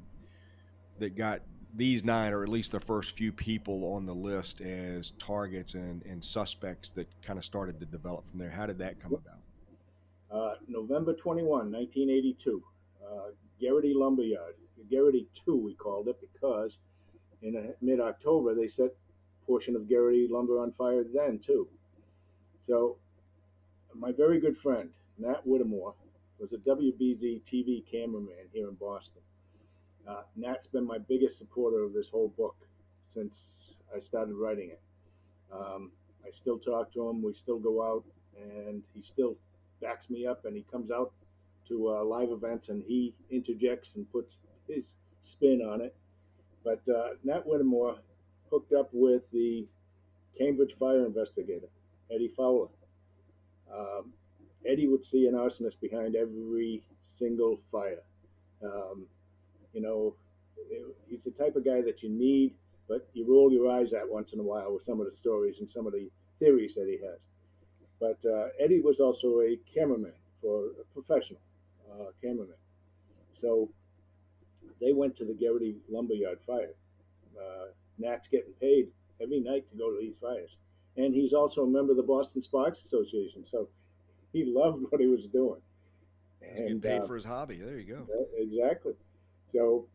that 0.99 1.17
got 1.17 1.41
these 1.75 2.03
nine, 2.03 2.33
or 2.33 2.43
at 2.43 2.49
least 2.49 2.71
the 2.71 2.79
first 2.79 3.15
few 3.15 3.31
people 3.31 3.93
on 3.93 4.05
the 4.05 4.13
list, 4.13 4.61
as 4.61 5.11
targets 5.11 5.73
and, 5.73 6.03
and 6.03 6.23
suspects 6.23 6.91
that 6.91 7.07
kind 7.21 7.39
of 7.39 7.45
started 7.45 7.79
to 7.79 7.85
develop 7.85 8.29
from 8.29 8.39
there. 8.39 8.51
How 8.51 8.65
did 8.65 8.77
that 8.77 8.99
come 8.99 9.13
about? 9.13 9.39
Uh, 10.31 10.55
November 10.67 11.13
21, 11.13 11.71
1982, 11.71 12.63
uh, 13.03 13.19
Garrity 13.59 13.93
Lumberyard. 13.95 14.55
Garrity 14.89 15.27
2, 15.45 15.55
we 15.55 15.73
called 15.75 16.07
it, 16.07 16.19
because 16.21 16.77
in 17.41 17.73
mid 17.81 17.99
October 17.99 18.53
they 18.53 18.67
set 18.67 18.85
a 18.87 19.45
portion 19.45 19.75
of 19.75 19.89
Garrity 19.89 20.27
lumber 20.29 20.59
on 20.59 20.71
fire 20.73 21.03
then, 21.13 21.39
too. 21.45 21.67
So, 22.67 22.97
my 23.95 24.11
very 24.11 24.39
good 24.39 24.57
friend, 24.57 24.89
Nat 25.17 25.45
Whittemore, 25.45 25.93
was 26.39 26.51
a 26.53 26.57
WBZ 26.57 27.41
TV 27.51 27.83
cameraman 27.89 28.47
here 28.51 28.69
in 28.69 28.75
Boston. 28.75 29.21
Uh, 30.07 30.23
Nat's 30.35 30.67
been 30.67 30.85
my 30.85 30.97
biggest 30.97 31.37
supporter 31.37 31.83
of 31.83 31.93
this 31.93 32.07
whole 32.09 32.33
book 32.37 32.55
since 33.13 33.39
I 33.95 33.99
started 33.99 34.35
writing 34.35 34.69
it. 34.69 34.81
Um, 35.51 35.91
I 36.25 36.31
still 36.31 36.57
talk 36.57 36.93
to 36.93 37.09
him. 37.09 37.21
We 37.21 37.33
still 37.33 37.59
go 37.59 37.83
out, 37.83 38.03
and 38.37 38.81
he 38.93 39.01
still 39.01 39.37
backs 39.81 40.09
me 40.09 40.25
up. 40.25 40.45
And 40.45 40.55
he 40.55 40.65
comes 40.71 40.91
out 40.91 41.13
to 41.67 41.89
uh, 41.89 42.03
live 42.03 42.29
events 42.29 42.69
and 42.69 42.83
he 42.85 43.13
interjects 43.29 43.91
and 43.95 44.11
puts 44.11 44.35
his 44.67 44.95
spin 45.21 45.61
on 45.61 45.81
it. 45.81 45.95
But 46.63 46.81
uh, 46.93 47.15
Nat 47.23 47.45
Whittemore 47.45 47.95
hooked 48.49 48.73
up 48.73 48.89
with 48.93 49.23
the 49.31 49.65
Cambridge 50.37 50.75
fire 50.79 51.05
investigator, 51.05 51.67
Eddie 52.13 52.31
Fowler. 52.35 52.69
Um, 53.73 54.13
Eddie 54.65 54.87
would 54.87 55.05
see 55.05 55.27
an 55.27 55.33
arsonist 55.33 55.79
behind 55.81 56.15
every 56.15 56.83
single 57.17 57.59
fire. 57.71 58.01
Um, 58.63 59.05
you 59.73 59.81
know, 59.81 60.15
he's 61.07 61.23
the 61.23 61.31
type 61.31 61.55
of 61.55 61.65
guy 61.65 61.81
that 61.81 62.01
you 62.01 62.09
need, 62.09 62.53
but 62.87 63.07
you 63.13 63.25
roll 63.27 63.51
your 63.51 63.69
eyes 63.71 63.93
at 63.93 64.07
once 64.07 64.33
in 64.33 64.39
a 64.39 64.43
while 64.43 64.73
with 64.73 64.85
some 64.85 64.99
of 64.99 65.09
the 65.09 65.15
stories 65.15 65.55
and 65.59 65.69
some 65.69 65.87
of 65.87 65.93
the 65.93 66.09
theories 66.39 66.75
that 66.75 66.87
he 66.87 66.99
has. 67.05 67.19
But 67.99 68.19
uh, 68.29 68.47
Eddie 68.59 68.81
was 68.81 68.99
also 68.99 69.41
a 69.41 69.57
cameraman 69.73 70.13
for 70.41 70.67
a 70.81 70.83
professional 70.93 71.39
uh, 71.91 72.11
cameraman. 72.21 72.55
So 73.41 73.69
they 74.79 74.93
went 74.93 75.17
to 75.17 75.25
the 75.25 75.33
Garrity 75.33 75.75
Lumberyard 75.89 76.39
fire. 76.45 76.73
Uh, 77.37 77.67
Nat's 77.97 78.27
getting 78.27 78.53
paid 78.59 78.89
every 79.21 79.39
night 79.39 79.69
to 79.71 79.77
go 79.77 79.91
to 79.91 79.97
these 79.99 80.15
fires. 80.21 80.49
And 80.97 81.13
he's 81.13 81.33
also 81.33 81.61
a 81.61 81.67
member 81.67 81.91
of 81.91 81.97
the 81.97 82.03
Boston 82.03 82.43
Sparks 82.43 82.79
Association. 82.85 83.45
So 83.49 83.69
he 84.31 84.45
loved 84.45 84.83
what 84.89 85.01
he 85.01 85.07
was 85.07 85.25
doing. 85.31 85.61
He's 86.41 86.57
getting 86.57 86.81
paid 86.81 87.01
uh, 87.01 87.07
for 87.07 87.15
his 87.15 87.23
hobby. 87.23 87.57
There 87.57 87.79
you 87.79 87.85
go. 87.85 88.07
Exactly. 88.37 88.93
So 89.53 89.87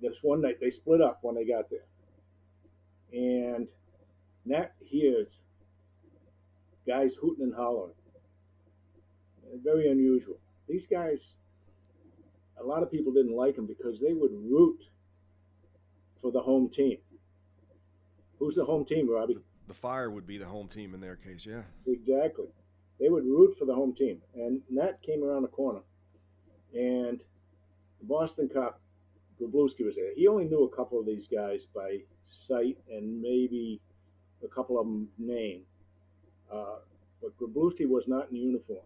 this 0.00 0.14
one 0.22 0.42
night 0.42 0.58
they 0.60 0.70
split 0.70 1.00
up 1.00 1.18
when 1.22 1.34
they 1.34 1.44
got 1.44 1.70
there. 1.70 1.86
And 3.12 3.66
Nat 4.44 4.72
hears 4.80 5.28
guys 6.86 7.14
hooting 7.20 7.44
and 7.44 7.54
hollering. 7.54 7.94
Very 9.64 9.90
unusual. 9.90 10.38
These 10.68 10.86
guys, 10.86 11.20
a 12.60 12.64
lot 12.64 12.82
of 12.82 12.90
people 12.90 13.12
didn't 13.12 13.34
like 13.34 13.56
them 13.56 13.66
because 13.66 13.98
they 13.98 14.12
would 14.12 14.32
root 14.32 14.84
for 16.20 16.30
the 16.30 16.40
home 16.40 16.68
team. 16.68 16.98
Who's 18.38 18.54
the 18.54 18.64
home 18.64 18.84
team, 18.84 19.10
Robbie? 19.10 19.38
The 19.66 19.74
Fire 19.74 20.10
would 20.10 20.26
be 20.26 20.38
the 20.38 20.46
home 20.46 20.68
team 20.68 20.94
in 20.94 21.00
their 21.00 21.16
case, 21.16 21.46
yeah. 21.46 21.62
Exactly. 21.86 22.46
They 23.00 23.08
would 23.08 23.24
root 23.24 23.56
for 23.58 23.64
the 23.64 23.74
home 23.74 23.94
team. 23.94 24.20
And 24.34 24.60
Nat 24.70 25.00
came 25.02 25.24
around 25.24 25.42
the 25.42 25.48
corner, 25.48 25.80
and 26.74 27.20
the 28.00 28.06
Boston 28.06 28.48
cop, 28.52 28.80
Groblewski, 29.40 29.84
was 29.84 29.96
there. 29.96 30.14
He 30.14 30.26
only 30.26 30.44
knew 30.44 30.64
a 30.64 30.76
couple 30.76 30.98
of 30.98 31.06
these 31.06 31.26
guys 31.32 31.60
by 31.74 31.98
sight 32.46 32.76
and 32.90 33.20
maybe 33.20 33.80
a 34.44 34.48
couple 34.48 34.78
of 34.78 34.86
them 34.86 35.08
name. 35.18 35.62
Uh, 36.52 36.78
but 37.20 37.36
Groblewski 37.38 37.88
was 37.88 38.04
not 38.06 38.30
in 38.30 38.36
uniform. 38.36 38.84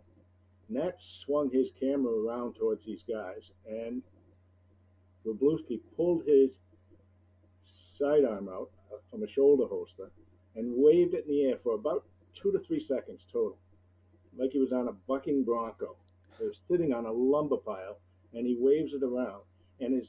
Nat 0.69 0.99
swung 1.25 1.51
his 1.51 1.71
camera 1.79 2.13
around 2.13 2.55
towards 2.55 2.85
these 2.87 3.03
guys, 3.09 3.51
and 3.69 4.03
Groblewski 5.25 5.81
pulled 5.97 6.25
his 6.27 6.51
sidearm 7.99 8.49
out 8.49 8.71
uh, 8.93 8.97
from 9.11 9.23
a 9.23 9.29
shoulder 9.29 9.67
holster 9.67 10.11
and 10.57 10.73
waved 10.75 11.15
it 11.15 11.25
in 11.27 11.31
the 11.31 11.45
air 11.45 11.57
for 11.63 11.75
about 11.75 12.05
two 12.41 12.53
to 12.53 12.59
three 12.67 12.83
seconds 12.83 13.27
total, 13.33 13.59
like 14.37 14.51
he 14.51 14.59
was 14.59 14.73
on 14.73 14.89
a 14.89 14.93
bucking 14.93 15.45
bronco. 15.45 15.97
He 16.39 16.45
was 16.45 16.59
sitting 16.69 16.93
on 16.93 17.07
a 17.07 17.13
lumber 17.13 17.59
pile, 17.59 17.99
and 18.35 18.47
he 18.47 18.57
waves 18.59 18.93
it 18.95 19.03
around. 19.03 19.43
And 19.81 19.95
his 19.95 20.09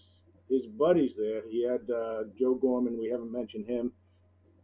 his 0.50 0.68
buddies 0.68 1.14
there, 1.18 1.42
he 1.50 1.64
had 1.64 1.90
uh, 1.90 2.24
Joe 2.38 2.56
Gorman. 2.56 3.00
We 3.00 3.10
haven't 3.10 3.32
mentioned 3.32 3.66
him. 3.66 3.92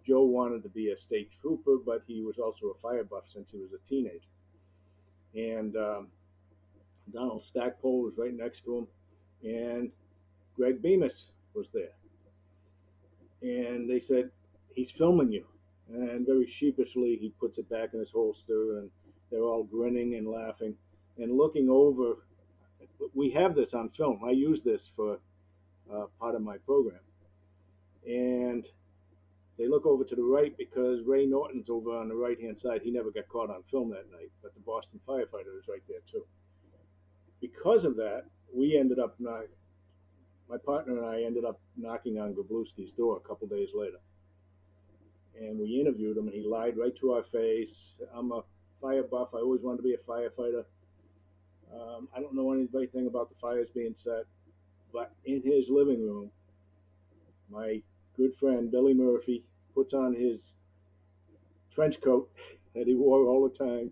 Joe 0.05 0.23
wanted 0.23 0.63
to 0.63 0.69
be 0.69 0.91
a 0.91 0.99
state 0.99 1.29
trooper, 1.41 1.77
but 1.83 2.03
he 2.07 2.21
was 2.21 2.37
also 2.37 2.67
a 2.67 2.79
fire 2.81 3.03
buff 3.03 3.23
since 3.33 3.49
he 3.51 3.57
was 3.57 3.71
a 3.73 3.89
teenager. 3.89 4.19
And 5.35 5.75
um, 5.77 6.07
Donald 7.13 7.43
Stackpole 7.43 8.03
was 8.03 8.13
right 8.17 8.33
next 8.33 8.63
to 8.65 8.77
him, 8.79 8.87
and 9.43 9.91
Greg 10.55 10.81
Bemis 10.81 11.31
was 11.53 11.67
there. 11.73 11.93
And 13.41 13.89
they 13.89 13.99
said, 13.99 14.31
He's 14.75 14.91
filming 14.91 15.31
you. 15.31 15.45
And 15.89 16.25
very 16.25 16.47
sheepishly, 16.47 17.17
he 17.19 17.29
puts 17.39 17.57
it 17.57 17.69
back 17.69 17.93
in 17.93 17.99
his 17.99 18.11
holster, 18.11 18.79
and 18.79 18.89
they're 19.31 19.43
all 19.43 19.63
grinning 19.63 20.15
and 20.15 20.27
laughing 20.27 20.75
and 21.17 21.35
looking 21.35 21.69
over. 21.69 22.17
We 23.13 23.31
have 23.31 23.55
this 23.55 23.73
on 23.73 23.89
film. 23.97 24.21
I 24.25 24.31
use 24.31 24.61
this 24.63 24.89
for 24.95 25.19
uh, 25.93 26.05
part 26.19 26.35
of 26.35 26.41
my 26.41 26.57
program. 26.57 26.99
And 28.07 28.65
they 29.57 29.67
look 29.67 29.85
over 29.85 30.03
to 30.03 30.15
the 30.15 30.23
right 30.23 30.55
because 30.57 31.01
Ray 31.05 31.25
Norton's 31.25 31.69
over 31.69 31.91
on 31.91 32.07
the 32.07 32.15
right 32.15 32.39
hand 32.39 32.59
side. 32.59 32.81
He 32.83 32.91
never 32.91 33.11
got 33.11 33.27
caught 33.27 33.49
on 33.49 33.63
film 33.69 33.89
that 33.89 34.09
night, 34.11 34.31
but 34.41 34.53
the 34.53 34.61
Boston 34.61 34.99
firefighter 35.07 35.57
is 35.59 35.67
right 35.67 35.83
there 35.87 35.99
too. 36.11 36.25
Because 37.41 37.83
of 37.83 37.95
that, 37.97 38.23
we 38.53 38.77
ended 38.77 38.99
up 38.99 39.15
not, 39.19 39.43
my 40.49 40.57
partner 40.57 40.97
and 40.97 41.05
I 41.05 41.23
ended 41.23 41.45
up 41.45 41.59
knocking 41.77 42.19
on 42.19 42.33
Groblewski's 42.33 42.91
door 42.97 43.17
a 43.17 43.27
couple 43.27 43.47
days 43.47 43.69
later 43.73 43.99
and 45.41 45.59
we 45.59 45.79
interviewed 45.79 46.17
him, 46.17 46.27
and 46.27 46.35
he 46.35 46.43
lied 46.43 46.77
right 46.77 46.95
to 46.99 47.11
our 47.13 47.23
face. 47.31 47.93
I'm 48.13 48.31
a 48.31 48.41
fire 48.81 49.03
buff. 49.03 49.29
I 49.33 49.37
always 49.37 49.61
wanted 49.61 49.77
to 49.77 49.83
be 49.83 49.93
a 49.93 49.97
firefighter. 49.97 50.65
Um, 51.73 52.07
I 52.15 52.19
don't 52.19 52.33
know 52.33 52.51
anything 52.51 53.07
about 53.07 53.29
the 53.29 53.35
fires 53.41 53.69
being 53.73 53.95
set, 53.95 54.25
but 54.91 55.11
in 55.25 55.41
his 55.43 55.69
living 55.69 56.01
room, 56.01 56.31
my 57.49 57.81
good 58.17 58.35
friend 58.39 58.71
Billy 58.71 58.93
Murphy 58.93 59.43
puts 59.73 59.93
on 59.93 60.13
his 60.13 60.39
trench 61.73 62.01
coat 62.01 62.29
that 62.75 62.87
he 62.87 62.95
wore 62.95 63.25
all 63.27 63.47
the 63.47 63.55
time, 63.55 63.91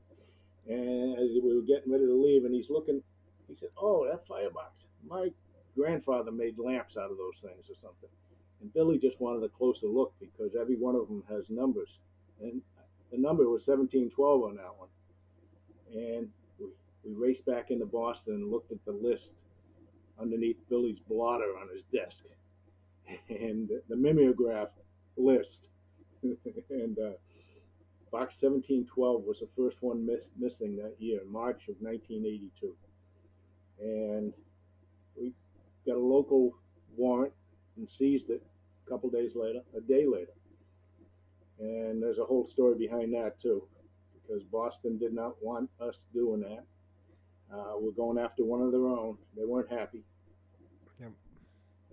and 0.68 1.18
as 1.20 1.30
we 1.44 1.56
were 1.56 1.62
getting 1.62 1.92
ready 1.92 2.06
to 2.06 2.14
leave, 2.14 2.46
and 2.46 2.54
he's 2.54 2.70
looking, 2.70 3.02
he 3.48 3.56
said, 3.56 3.70
"Oh, 3.78 4.08
that 4.10 4.28
firebox! 4.28 4.86
My 5.08 5.30
grandfather 5.76 6.32
made 6.32 6.58
lamps 6.58 6.98
out 6.98 7.12
of 7.12 7.18
those 7.18 7.40
things 7.42 7.70
or 7.70 7.76
something." 7.82 8.10
And 8.62 8.74
Billy 8.74 8.98
just 8.98 9.20
wanted 9.22 9.44
a 9.44 9.50
closer 9.50 9.88
look 9.88 10.14
because 10.20 10.56
every 10.60 10.76
one 10.76 10.96
of 10.96 11.08
them 11.08 11.24
has 11.30 11.50
numbers. 11.50 11.90
And 12.42 12.62
the 13.12 13.18
number 13.18 13.44
was 13.44 13.68
1712 13.68 14.44
on 14.44 14.56
that 14.56 14.78
one. 14.78 14.90
And 15.94 16.30
we, 17.08 17.14
raced 17.14 17.46
back 17.46 17.72
into 17.72 17.86
Boston 17.86 18.36
and 18.36 18.52
looked 18.52 18.72
at 18.72 18.84
the 18.86 18.92
list 18.92 19.32
underneath 20.20 20.58
Billy's 20.70 21.00
blotter 21.08 21.58
on 21.62 21.70
his 21.74 21.84
desk. 21.94 22.24
And 23.30 23.70
the 23.88 23.96
mimeograph 23.96 24.68
list. 25.16 25.68
and 26.24 27.00
uh, 27.00 27.12
box 28.12 28.36
1712 28.42 29.24
was 29.24 29.40
the 29.40 29.48
first 29.56 29.78
one 29.82 30.06
miss, 30.06 30.22
missing 30.38 30.76
that 30.76 30.96
year, 31.00 31.22
March 31.30 31.70
of 31.70 31.76
1982. 31.80 32.76
And 33.80 34.34
we 35.16 35.32
got 35.86 35.96
a 35.96 36.00
local 36.00 36.58
warrant 36.98 37.34
and 37.78 37.90
seized 37.90 38.30
it 38.30 38.44
a 38.86 38.90
couple 38.90 39.10
days 39.10 39.32
later, 39.36 39.62
a 39.76 39.82
day 39.82 40.06
later. 40.06 40.34
And 41.60 42.02
there's 42.02 42.20
a 42.20 42.26
whole 42.26 42.48
story 42.48 42.76
behind 42.76 43.14
that 43.14 43.42
too, 43.42 43.64
because 44.14 44.44
Boston 44.44 44.98
did 44.98 45.14
not 45.14 45.42
want 45.42 45.70
us 45.80 46.04
doing 46.14 46.42
that. 46.42 46.66
Uh, 47.54 47.74
we're 47.80 47.92
going 47.92 48.18
after 48.18 48.44
one 48.44 48.62
of 48.62 48.72
their 48.72 48.86
own. 48.88 49.18
They 49.36 49.46
weren't 49.46 49.72
happy. 49.72 50.04
Yep. 51.00 51.12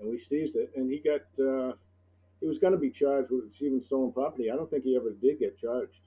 And 0.00 0.10
we 0.10 0.18
seized 0.18 0.56
it, 0.56 0.72
and 0.76 0.90
he 0.90 0.98
got. 0.98 1.44
Uh, 1.44 1.72
he 2.40 2.48
was 2.48 2.58
going 2.58 2.72
to 2.72 2.78
be 2.78 2.90
charged 2.90 3.30
with 3.30 3.44
receiving 3.44 3.80
stolen 3.80 4.12
property. 4.12 4.50
I 4.50 4.56
don't 4.56 4.68
think 4.68 4.84
he 4.84 4.96
ever 4.96 5.12
did 5.12 5.38
get 5.38 5.58
charged, 5.58 6.00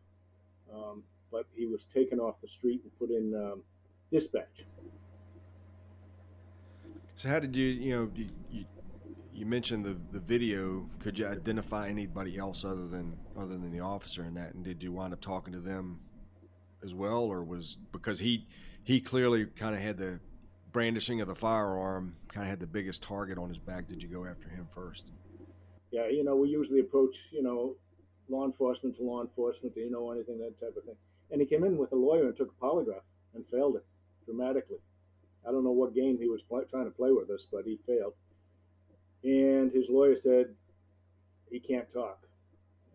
um, 0.72 1.02
but 1.32 1.46
he 1.56 1.66
was 1.66 1.82
taken 1.94 2.20
off 2.20 2.36
the 2.42 2.48
street 2.48 2.82
and 2.84 3.00
put 3.00 3.10
in 3.10 3.34
um, 3.34 3.64
dispatch. 4.12 4.66
So 7.16 7.30
how 7.30 7.40
did 7.40 7.56
you, 7.56 7.66
you 7.66 7.96
know, 7.96 8.12
you, 8.14 8.28
you 8.52 8.66
you 9.34 9.46
mentioned 9.46 9.86
the 9.86 9.98
the 10.12 10.20
video. 10.20 10.88
Could 11.00 11.18
you 11.18 11.28
identify 11.28 11.88
anybody 11.88 12.38
else 12.38 12.64
other 12.64 12.88
than 12.88 13.18
other 13.36 13.58
than 13.58 13.72
the 13.72 13.80
officer 13.80 14.24
in 14.24 14.34
that? 14.36 14.54
And 14.54 14.64
did 14.64 14.84
you 14.84 14.92
wind 14.92 15.14
up 15.14 15.22
talking 15.22 15.54
to 15.54 15.60
them 15.60 16.00
as 16.84 16.94
well, 16.94 17.24
or 17.24 17.44
was 17.44 17.78
because 17.92 18.20
he 18.20 18.48
he 18.88 19.02
clearly 19.02 19.46
kind 19.46 19.76
of 19.76 19.82
had 19.82 19.98
the 19.98 20.20
brandishing 20.72 21.20
of 21.20 21.28
the 21.28 21.36
firearm, 21.36 22.16
kind 22.30 22.46
of 22.46 22.50
had 22.50 22.60
the 22.60 22.68
biggest 22.68 23.04
target 23.04 23.38
on 23.38 23.50
his 23.50 23.58
back. 23.58 23.88
Did 23.88 24.02
you 24.02 24.08
go 24.08 24.26
after 24.26 24.48
him 24.48 24.68
first? 24.74 25.06
Yeah, 25.92 26.08
you 26.08 26.24
know, 26.24 26.36
we 26.36 26.50
usually 26.50 26.80
approach 26.80 27.16
you 27.32 27.44
know 27.44 27.76
law 28.30 28.46
enforcement 28.46 28.98
to 28.98 29.04
law 29.04 29.22
enforcement. 29.22 29.76
Do 29.76 29.82
you 29.82 29.92
know 29.92 30.12
anything 30.12 30.40
that 30.40 30.60
type 30.60 30.76
of 30.78 30.86
thing? 30.86 30.96
And 31.32 31.42
he 31.42 31.48
came 31.48 31.66
in 31.66 31.78
with 31.78 31.92
a 31.92 31.96
lawyer 31.96 32.28
and 32.28 32.38
took 32.38 32.50
a 32.50 32.66
polygraph 32.66 33.04
and 33.36 33.44
failed 33.52 33.76
it 33.76 33.86
dramatically. 34.26 34.80
I 35.46 35.52
don't 35.52 35.66
know 35.66 35.72
what 35.72 35.94
game 35.94 36.18
he 36.18 36.28
was 36.30 36.42
trying 36.72 36.86
to 36.86 36.92
play 36.92 37.12
with 37.12 37.30
us, 37.30 37.42
but 37.52 37.66
he 37.66 37.80
failed 37.86 38.14
and 39.28 39.72
his 39.72 39.86
lawyer 39.90 40.16
said 40.24 40.56
he 41.52 41.60
can't 41.60 41.92
talk. 41.94 42.20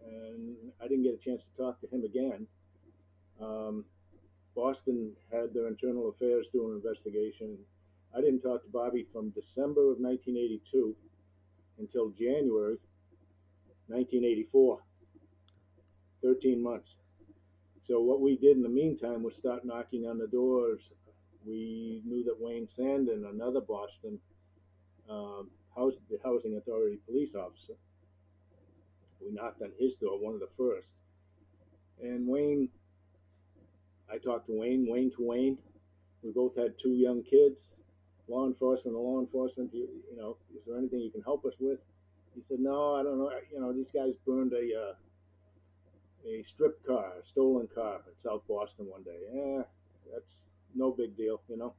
And 0.05 0.57
I 0.82 0.88
didn't 0.88 1.05
get 1.05 1.14
a 1.14 1.24
chance 1.24 1.43
to 1.43 1.62
talk 1.62 1.80
to 1.80 1.86
him 1.88 2.05
again. 2.05 2.47
Um, 3.40 3.84
Boston 4.55 5.12
had 5.30 5.55
their 5.55 5.68
internal 5.68 6.11
affairs 6.11 6.46
do 6.53 6.70
an 6.70 6.76
investigation. 6.76 7.57
I 8.16 8.20
didn't 8.20 8.42
talk 8.42 8.62
to 8.62 8.70
Bobby 8.70 9.07
from 9.12 9.30
December 9.30 9.92
of 9.92 9.98
1982 9.98 10.94
until 11.78 12.11
January 12.11 12.78
1984. 13.88 14.78
13 16.22 16.62
months. 16.62 16.94
So 17.86 18.00
what 18.00 18.20
we 18.20 18.36
did 18.36 18.57
in 18.57 18.62
the 18.62 18.68
meantime 18.68 19.22
was 19.22 19.34
start 19.34 19.64
knocking 19.64 20.07
on 20.07 20.18
the 20.18 20.28
doors. 20.28 20.80
We 21.44 22.00
knew 22.07 22.22
that 22.24 22.40
Wayne 22.40 22.68
Sandin, 22.78 23.28
another 23.28 23.61
Boston 23.61 24.18
um, 25.11 25.50
house, 25.74 25.94
the 26.09 26.18
housing 26.22 26.57
authority 26.57 27.00
police 27.07 27.34
officer, 27.34 27.74
we 29.20 29.32
knocked 29.32 29.62
on 29.62 29.72
his 29.78 29.94
door, 29.96 30.18
one 30.18 30.34
of 30.34 30.40
the 30.40 30.48
first. 30.57 30.86
And 32.00 32.26
Wayne, 32.26 32.68
I 34.12 34.18
talked 34.18 34.46
to 34.48 34.52
Wayne, 34.58 34.86
Wayne 34.88 35.10
to 35.16 35.26
Wayne. 35.26 35.58
We 36.22 36.30
both 36.32 36.56
had 36.56 36.74
two 36.82 36.90
young 36.92 37.22
kids. 37.22 37.68
Law 38.28 38.46
enforcement, 38.46 38.96
law 38.96 39.20
enforcement, 39.20 39.70
you, 39.72 39.88
you 40.10 40.16
know, 40.16 40.36
is 40.54 40.60
there 40.66 40.78
anything 40.78 41.00
you 41.00 41.10
can 41.10 41.22
help 41.22 41.44
us 41.44 41.54
with? 41.58 41.78
He 42.34 42.42
said, 42.48 42.60
no, 42.60 42.94
I 42.94 43.02
don't 43.02 43.18
know. 43.18 43.30
You 43.52 43.60
know, 43.60 43.72
these 43.72 43.90
guys 43.92 44.14
burned 44.26 44.52
a 44.52 44.90
uh, 44.90 44.94
a 46.26 46.44
strip 46.44 46.84
car, 46.86 47.12
a 47.20 47.26
stolen 47.26 47.68
car 47.74 48.00
in 48.06 48.12
South 48.22 48.42
Boston 48.48 48.86
one 48.86 49.02
day. 49.02 49.18
Yeah, 49.34 49.62
that's 50.12 50.34
no 50.74 50.92
big 50.92 51.16
deal, 51.16 51.40
you 51.48 51.56
know. 51.56 51.74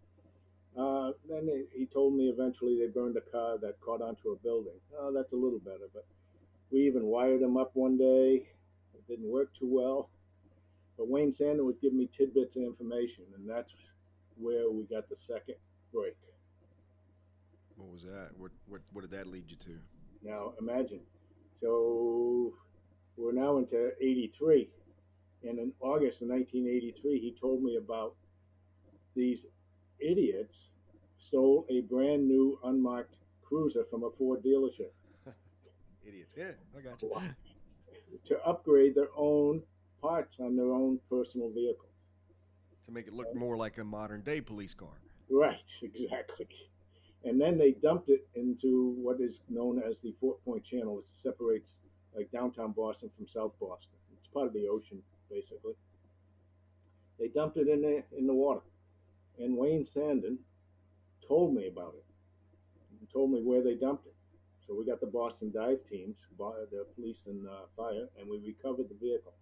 Uh, 0.78 1.12
then 1.30 1.66
he 1.74 1.86
told 1.86 2.16
me 2.16 2.26
eventually 2.26 2.78
they 2.78 2.88
burned 2.88 3.16
a 3.16 3.22
car 3.22 3.58
that 3.60 3.80
caught 3.80 4.02
onto 4.02 4.32
a 4.32 4.36
building. 4.38 4.74
Oh, 5.00 5.14
that's 5.14 5.32
a 5.32 5.36
little 5.36 5.60
better, 5.60 5.88
but 5.94 6.06
we 6.72 6.80
even 6.88 7.06
wired 7.06 7.42
them 7.42 7.58
up 7.58 7.72
one 7.76 7.98
day. 7.98 8.48
It 8.96 9.08
didn't 9.08 9.30
work 9.30 9.50
too 9.58 9.70
well. 9.70 10.10
But 10.98 11.08
Wayne 11.08 11.34
Sandin 11.34 11.66
would 11.66 11.82
give 11.82 11.94
me 11.94 12.10
tidbits 12.16 12.56
of 12.56 12.64
information, 12.64 13.24
and 13.36 13.50
that's 13.50 13.72
where 14.38 14.70
we 14.70 14.84
got 14.84 15.10
the 15.10 15.16
second 15.16 15.56
break. 15.92 16.16
What 17.76 17.90
was 17.92 18.04
that? 18.04 18.30
What 18.38 18.52
what 18.68 18.82
what 18.92 19.02
did 19.02 19.12
that 19.12 19.28
lead 19.28 19.50
you 19.50 19.58
to? 19.58 19.80
Now 20.24 20.54
imagine. 20.60 21.02
So 21.60 22.54
we're 23.18 23.32
now 23.32 23.58
into 23.58 23.92
83. 24.02 24.70
And 25.44 25.60
in 25.60 25.74
August 25.82 26.22
of 26.22 26.30
1983, 26.30 27.20
he 27.20 27.36
told 27.40 27.64
me 27.64 27.78
about 27.78 28.16
these 29.16 29.46
idiots 30.00 30.68
stole 31.18 31.66
a 31.70 31.82
brand 31.82 32.28
new 32.28 32.60
unmarked 32.64 33.16
cruiser 33.42 33.86
from 33.90 34.04
a 34.04 34.10
Ford 34.18 34.44
dealership. 34.44 34.92
idiots. 36.08 36.32
Yeah, 36.36 36.52
I 36.78 36.82
got 36.82 37.02
you. 37.02 37.12
to 38.28 38.42
upgrade 38.46 38.96
their 38.96 39.10
own 39.16 39.62
parts 40.04 40.36
on 40.40 40.58
their 40.58 40.74
own 40.74 41.00
personal 41.10 41.50
vehicles. 41.50 41.90
To 42.86 42.92
make 42.92 43.08
it 43.08 43.14
look 43.14 43.34
more 43.34 43.56
like 43.56 43.78
a 43.78 43.84
modern 43.84 44.22
day 44.22 44.42
police 44.42 44.74
car. 44.74 45.00
Right, 45.30 45.64
exactly. 45.82 46.48
And 47.24 47.40
then 47.40 47.58
they 47.58 47.72
dumped 47.72 48.10
it 48.10 48.28
into 48.36 48.96
what 49.02 49.22
is 49.22 49.40
known 49.50 49.82
as 49.82 49.96
the 50.04 50.14
Fort 50.20 50.44
Point 50.44 50.66
Channel, 50.66 50.98
which 50.98 51.06
separates 51.24 51.70
like 52.14 52.30
downtown 52.32 52.74
Boston 52.74 53.10
from 53.16 53.28
South 53.34 53.54
Boston. 53.62 53.96
It's 54.12 54.28
part 54.34 54.48
of 54.48 54.54
the 54.54 54.68
ocean, 54.68 55.02
basically. 55.32 55.74
They 57.18 57.30
dumped 57.30 57.56
it 57.56 57.70
in 57.70 57.82
the 57.82 58.04
in 58.18 58.28
the 58.28 58.34
water, 58.34 58.62
and 59.40 59.56
Wayne 59.56 59.86
Sandin 59.86 60.38
told 61.26 61.56
me 61.56 61.68
about 61.68 61.96
it. 61.96 62.04
Told 63.14 63.32
me 63.32 63.42
where 63.42 63.64
they 63.64 63.76
dumped 63.76 64.08
it. 64.08 64.16
So 64.68 64.74
we 64.74 64.86
got 64.86 65.00
the 65.00 65.08
Boston 65.08 65.52
dive 65.54 65.80
teams, 65.90 66.16
the 66.38 66.86
police 66.96 67.18
and 67.28 67.48
uh, 67.48 67.68
fire, 67.78 68.08
and 68.20 68.28
we 68.28 68.40
recovered 68.40 68.90
the 68.90 68.96
vehicle. 69.00 69.34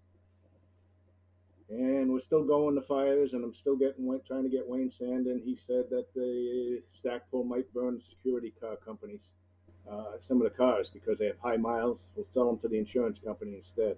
And 1.69 2.11
we're 2.11 2.21
still 2.21 2.43
going 2.43 2.75
to 2.75 2.81
fires, 2.81 3.33
and 3.33 3.43
I'm 3.43 3.53
still 3.53 3.75
getting 3.77 4.19
trying 4.27 4.43
to 4.43 4.49
get 4.49 4.67
Wayne 4.67 4.91
Sandin. 4.91 5.41
He 5.43 5.57
said 5.67 5.85
that 5.89 6.05
the 6.13 6.81
Stackpole 6.91 7.45
might 7.45 7.73
burn 7.73 8.01
security 8.09 8.53
car 8.59 8.75
companies 8.75 9.21
uh, 9.89 10.17
some 10.27 10.37
of 10.37 10.43
the 10.43 10.55
cars 10.57 10.89
because 10.93 11.17
they 11.17 11.25
have 11.25 11.39
high 11.41 11.57
miles. 11.57 12.05
We'll 12.15 12.27
sell 12.31 12.47
them 12.47 12.59
to 12.59 12.67
the 12.67 12.77
insurance 12.77 13.19
company 13.23 13.55
instead. 13.55 13.97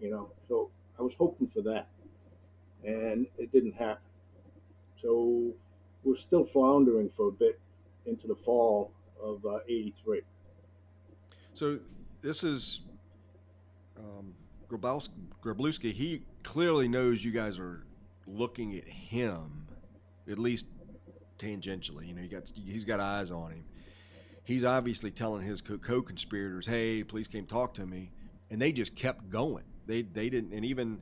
You 0.00 0.10
know, 0.10 0.30
so 0.48 0.70
I 0.98 1.02
was 1.02 1.12
hoping 1.18 1.48
for 1.48 1.62
that, 1.62 1.88
and 2.84 3.26
it 3.38 3.52
didn't 3.52 3.72
happen. 3.72 4.02
So 5.02 5.52
we're 6.04 6.16
still 6.16 6.46
floundering 6.46 7.10
for 7.16 7.28
a 7.28 7.32
bit 7.32 7.60
into 8.06 8.26
the 8.26 8.34
fall 8.34 8.92
of 9.22 9.44
uh, 9.44 9.58
'83. 9.68 10.22
So 11.54 11.78
this 12.22 12.42
is 12.42 12.80
um, 13.98 14.32
Grabowski. 14.70 15.92
He 15.92 16.22
clearly 16.42 16.88
knows 16.88 17.24
you 17.24 17.30
guys 17.30 17.58
are 17.58 17.84
looking 18.26 18.76
at 18.76 18.86
him, 18.86 19.66
at 20.30 20.38
least 20.38 20.66
tangentially. 21.38 22.08
You 22.08 22.14
know, 22.14 22.22
he 22.22 22.28
got 22.28 22.50
he's 22.54 22.84
got 22.84 23.00
eyes 23.00 23.30
on 23.30 23.52
him 23.52 23.64
he's 24.50 24.64
obviously 24.64 25.10
telling 25.10 25.46
his 25.46 25.60
co-conspirators, 25.60 26.66
"Hey, 26.66 27.04
police 27.04 27.28
came 27.28 27.46
talk 27.46 27.74
to 27.74 27.86
me," 27.86 28.10
and 28.50 28.60
they 28.60 28.72
just 28.72 28.96
kept 28.96 29.30
going. 29.30 29.64
They 29.86 30.02
they 30.02 30.28
didn't, 30.28 30.52
and 30.52 30.64
even 30.64 31.00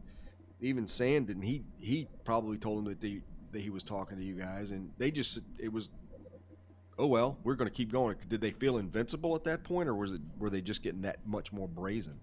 even 0.61 0.85
Sandin, 0.85 1.43
he 1.43 1.65
he 1.81 2.07
probably 2.25 2.59
told 2.59 2.79
them 2.79 2.85
that 2.85 3.01
they 3.01 3.23
that 3.53 3.61
he 3.61 3.71
was 3.71 3.83
talking 3.83 4.19
to 4.19 4.25
you 4.25 4.35
guys, 4.35 4.71
and 4.71 4.91
they 4.99 5.11
just 5.11 5.39
it 5.59 5.73
was, 5.73 5.91
oh 6.99 7.07
well, 7.07 7.39
we're 7.43 7.55
going 7.55 7.71
to 7.71 7.75
keep 7.75 7.91
going. 7.91 8.17
Did 8.29 8.41
they 8.41 8.51
feel 8.51 8.77
invincible 8.77 9.35
at 9.35 9.45
that 9.45 9.65
point, 9.65 9.89
or 9.89 9.95
was 9.95 10.13
it 10.13 10.21
were 10.39 10.51
they 10.51 10.61
just 10.61 10.83
getting 10.83 11.03
that 11.03 11.27
much 11.27 11.53
more 11.53 11.69
brazen? 11.69 12.21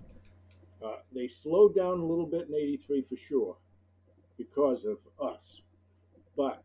Uh, 0.83 0.97
they 1.13 1.27
slowed 1.27 1.75
down 1.75 1.99
a 1.99 2.05
little 2.05 2.25
bit 2.25 2.47
in 2.47 2.55
'83 2.55 3.01
for 3.03 3.15
sure, 3.15 3.55
because 4.37 4.85
of 4.85 4.97
us, 5.21 5.61
but 6.35 6.63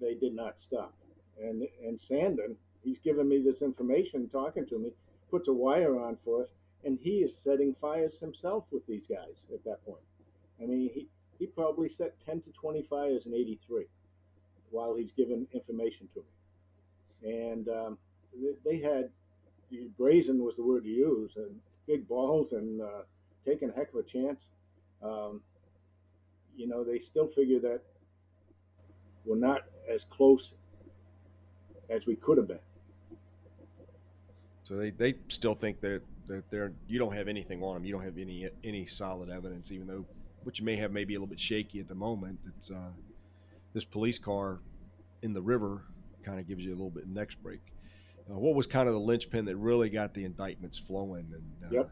they 0.00 0.14
did 0.14 0.34
not 0.34 0.60
stop. 0.60 0.94
And 1.40 1.66
and 1.84 1.98
Sandin 1.98 2.56
he's 2.82 2.98
giving 2.98 3.28
me 3.28 3.38
this 3.38 3.62
information, 3.62 4.28
talking 4.28 4.66
to 4.66 4.78
me, 4.78 4.90
puts 5.30 5.48
a 5.48 5.52
wire 5.52 6.00
on 6.00 6.16
for 6.24 6.42
us, 6.42 6.48
and 6.84 6.98
he 7.00 7.18
is 7.18 7.36
setting 7.36 7.74
fires 7.80 8.18
himself 8.18 8.64
with 8.70 8.86
these 8.86 9.06
guys 9.08 9.36
at 9.52 9.64
that 9.64 9.84
point. 9.84 10.02
I 10.62 10.66
mean, 10.66 10.90
he, 10.92 11.06
he 11.38 11.46
probably 11.46 11.88
set 11.88 12.14
10 12.24 12.42
to 12.42 12.50
20 12.52 12.82
fires 12.88 13.26
in 13.26 13.34
83 13.34 13.84
while 14.70 14.94
he's 14.94 15.12
giving 15.12 15.46
information 15.52 16.08
to 16.14 16.20
me. 16.20 17.46
And 17.46 17.68
um, 17.68 17.98
they 18.64 18.78
had, 18.80 19.10
brazen 19.98 20.42
was 20.42 20.56
the 20.56 20.62
word 20.62 20.84
to 20.84 20.90
use, 20.90 21.32
and 21.36 21.56
big 21.86 22.06
balls 22.08 22.52
and 22.52 22.80
uh, 22.80 23.02
taking 23.48 23.70
a 23.70 23.72
heck 23.72 23.92
of 23.92 24.00
a 24.00 24.02
chance. 24.02 24.40
Um, 25.02 25.40
you 26.56 26.68
know, 26.68 26.84
they 26.84 26.98
still 26.98 27.28
figure 27.28 27.60
that 27.60 27.80
we're 29.24 29.36
not 29.36 29.62
as 29.92 30.02
close 30.10 30.52
as 31.88 32.06
we 32.06 32.16
could 32.16 32.36
have 32.36 32.48
been. 32.48 32.58
So 34.64 34.76
they, 34.76 34.90
they 34.90 35.14
still 35.28 35.54
think 35.54 35.80
that 35.80 36.02
that 36.26 36.50
they're 36.50 36.72
you 36.86 36.98
don't 36.98 37.14
have 37.14 37.26
anything 37.26 37.62
on 37.62 37.74
them. 37.74 37.84
You 37.84 37.92
don't 37.92 38.04
have 38.04 38.18
any 38.18 38.48
any 38.62 38.84
solid 38.84 39.30
evidence, 39.30 39.72
even 39.72 39.86
though 39.86 40.04
what 40.42 40.58
you 40.58 40.64
may 40.64 40.76
have 40.76 40.92
may 40.92 41.04
be 41.04 41.14
a 41.14 41.18
little 41.18 41.28
bit 41.28 41.40
shaky 41.40 41.80
at 41.80 41.88
the 41.88 41.94
moment. 41.94 42.38
It's 42.46 42.70
uh, 42.70 42.90
this 43.72 43.84
police 43.84 44.18
car 44.18 44.60
in 45.22 45.32
the 45.32 45.40
river 45.40 45.84
kind 46.22 46.38
of 46.38 46.46
gives 46.46 46.64
you 46.64 46.72
a 46.72 46.76
little 46.76 46.90
bit 46.90 47.08
next 47.08 47.42
break. 47.42 47.60
Uh, 48.30 48.38
what 48.38 48.54
was 48.54 48.66
kind 48.66 48.88
of 48.88 48.94
the 48.94 49.00
linchpin 49.00 49.46
that 49.46 49.56
really 49.56 49.88
got 49.88 50.12
the 50.12 50.24
indictments 50.24 50.76
flowing 50.76 51.32
and 51.32 51.72
uh, 51.72 51.74
yep. 51.74 51.90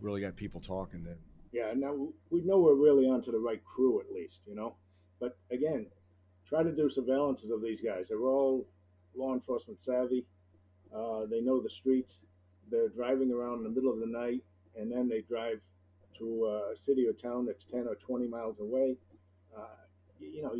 Really 0.00 0.20
got 0.20 0.36
people 0.36 0.60
talking 0.60 1.04
then? 1.04 1.16
Yeah, 1.52 1.72
now 1.74 1.94
we 2.30 2.42
know 2.42 2.58
we're 2.58 2.74
really 2.74 3.06
onto 3.06 3.32
the 3.32 3.38
right 3.38 3.62
crew 3.64 4.00
at 4.00 4.12
least, 4.12 4.40
you 4.46 4.54
know. 4.54 4.74
But 5.20 5.38
again, 5.50 5.86
try 6.48 6.62
to 6.62 6.72
do 6.72 6.90
surveillances 6.90 7.52
of 7.52 7.62
these 7.62 7.80
guys. 7.80 8.06
They're 8.08 8.18
all 8.20 8.66
law 9.16 9.34
enforcement 9.34 9.82
savvy. 9.82 10.26
Uh, 10.94 11.26
they 11.26 11.40
know 11.40 11.60
the 11.60 11.70
streets. 11.70 12.14
They're 12.70 12.88
driving 12.88 13.32
around 13.32 13.58
in 13.58 13.64
the 13.64 13.70
middle 13.70 13.92
of 13.92 13.98
the 13.98 14.06
night, 14.06 14.42
and 14.76 14.92
then 14.92 15.08
they 15.08 15.22
drive 15.22 15.60
to 16.18 16.46
a 16.46 16.76
city 16.84 17.06
or 17.06 17.12
town 17.12 17.46
that's 17.46 17.64
10 17.64 17.86
or 17.88 17.94
20 17.94 18.26
miles 18.26 18.56
away. 18.60 18.96
Uh, 19.56 19.62
you 20.20 20.42
know, 20.42 20.54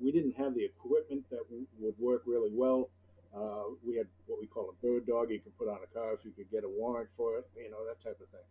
we 0.00 0.12
didn't 0.12 0.32
have 0.36 0.54
the 0.54 0.64
equipment 0.64 1.24
that 1.30 1.44
w- 1.48 1.66
would 1.78 1.98
work 1.98 2.22
really 2.26 2.50
well. 2.52 2.90
Uh, 3.34 3.74
we 3.84 3.96
had 3.96 4.06
what 4.26 4.40
we 4.40 4.46
call 4.46 4.70
a 4.70 4.86
bird 4.86 5.06
dog 5.06 5.30
you 5.30 5.40
could 5.40 5.56
put 5.58 5.68
on 5.68 5.78
a 5.82 5.94
car 5.94 6.12
if 6.12 6.24
you 6.24 6.32
could 6.32 6.50
get 6.50 6.64
a 6.64 6.68
warrant 6.68 7.08
for 7.16 7.38
it, 7.38 7.48
you 7.56 7.70
know, 7.70 7.84
that 7.86 8.02
type 8.02 8.18
of 8.20 8.28
thing. 8.28 8.46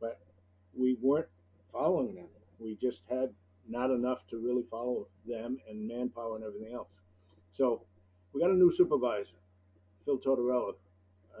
But 0.00 0.20
we 0.76 0.96
weren't 1.00 1.28
following 1.72 2.14
them. 2.14 2.26
We 2.58 2.76
just 2.80 3.02
had 3.08 3.30
not 3.68 3.90
enough 3.90 4.18
to 4.30 4.38
really 4.38 4.64
follow 4.70 5.06
them 5.26 5.58
and 5.68 5.86
manpower 5.86 6.36
and 6.36 6.44
everything 6.44 6.74
else. 6.74 6.88
So 7.56 7.82
we 8.32 8.40
got 8.40 8.50
a 8.50 8.54
new 8.54 8.70
supervisor. 8.70 9.38
Phil 10.04 10.18
Tortorella, 10.18 10.74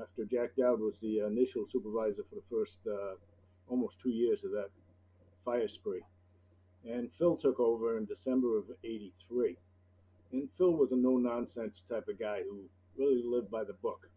after 0.00 0.24
Jack 0.24 0.56
Dowd 0.56 0.80
was 0.80 0.94
the 1.02 1.20
initial 1.26 1.66
supervisor 1.70 2.24
for 2.28 2.36
the 2.36 2.42
first 2.50 2.78
uh, 2.86 3.14
almost 3.68 3.96
two 4.02 4.10
years 4.10 4.40
of 4.44 4.50
that 4.52 4.70
fire 5.44 5.68
spree. 5.68 6.02
And 6.84 7.10
Phil 7.18 7.36
took 7.36 7.60
over 7.60 7.96
in 7.98 8.04
December 8.04 8.58
of 8.58 8.64
83. 8.82 9.56
And 10.32 10.48
Phil 10.58 10.72
was 10.72 10.92
a 10.92 10.96
no 10.96 11.16
nonsense 11.16 11.82
type 11.88 12.08
of 12.08 12.18
guy 12.18 12.40
who 12.42 12.62
really 12.96 13.22
lived 13.24 13.50
by 13.50 13.64
the 13.64 13.72
book. 13.74 14.08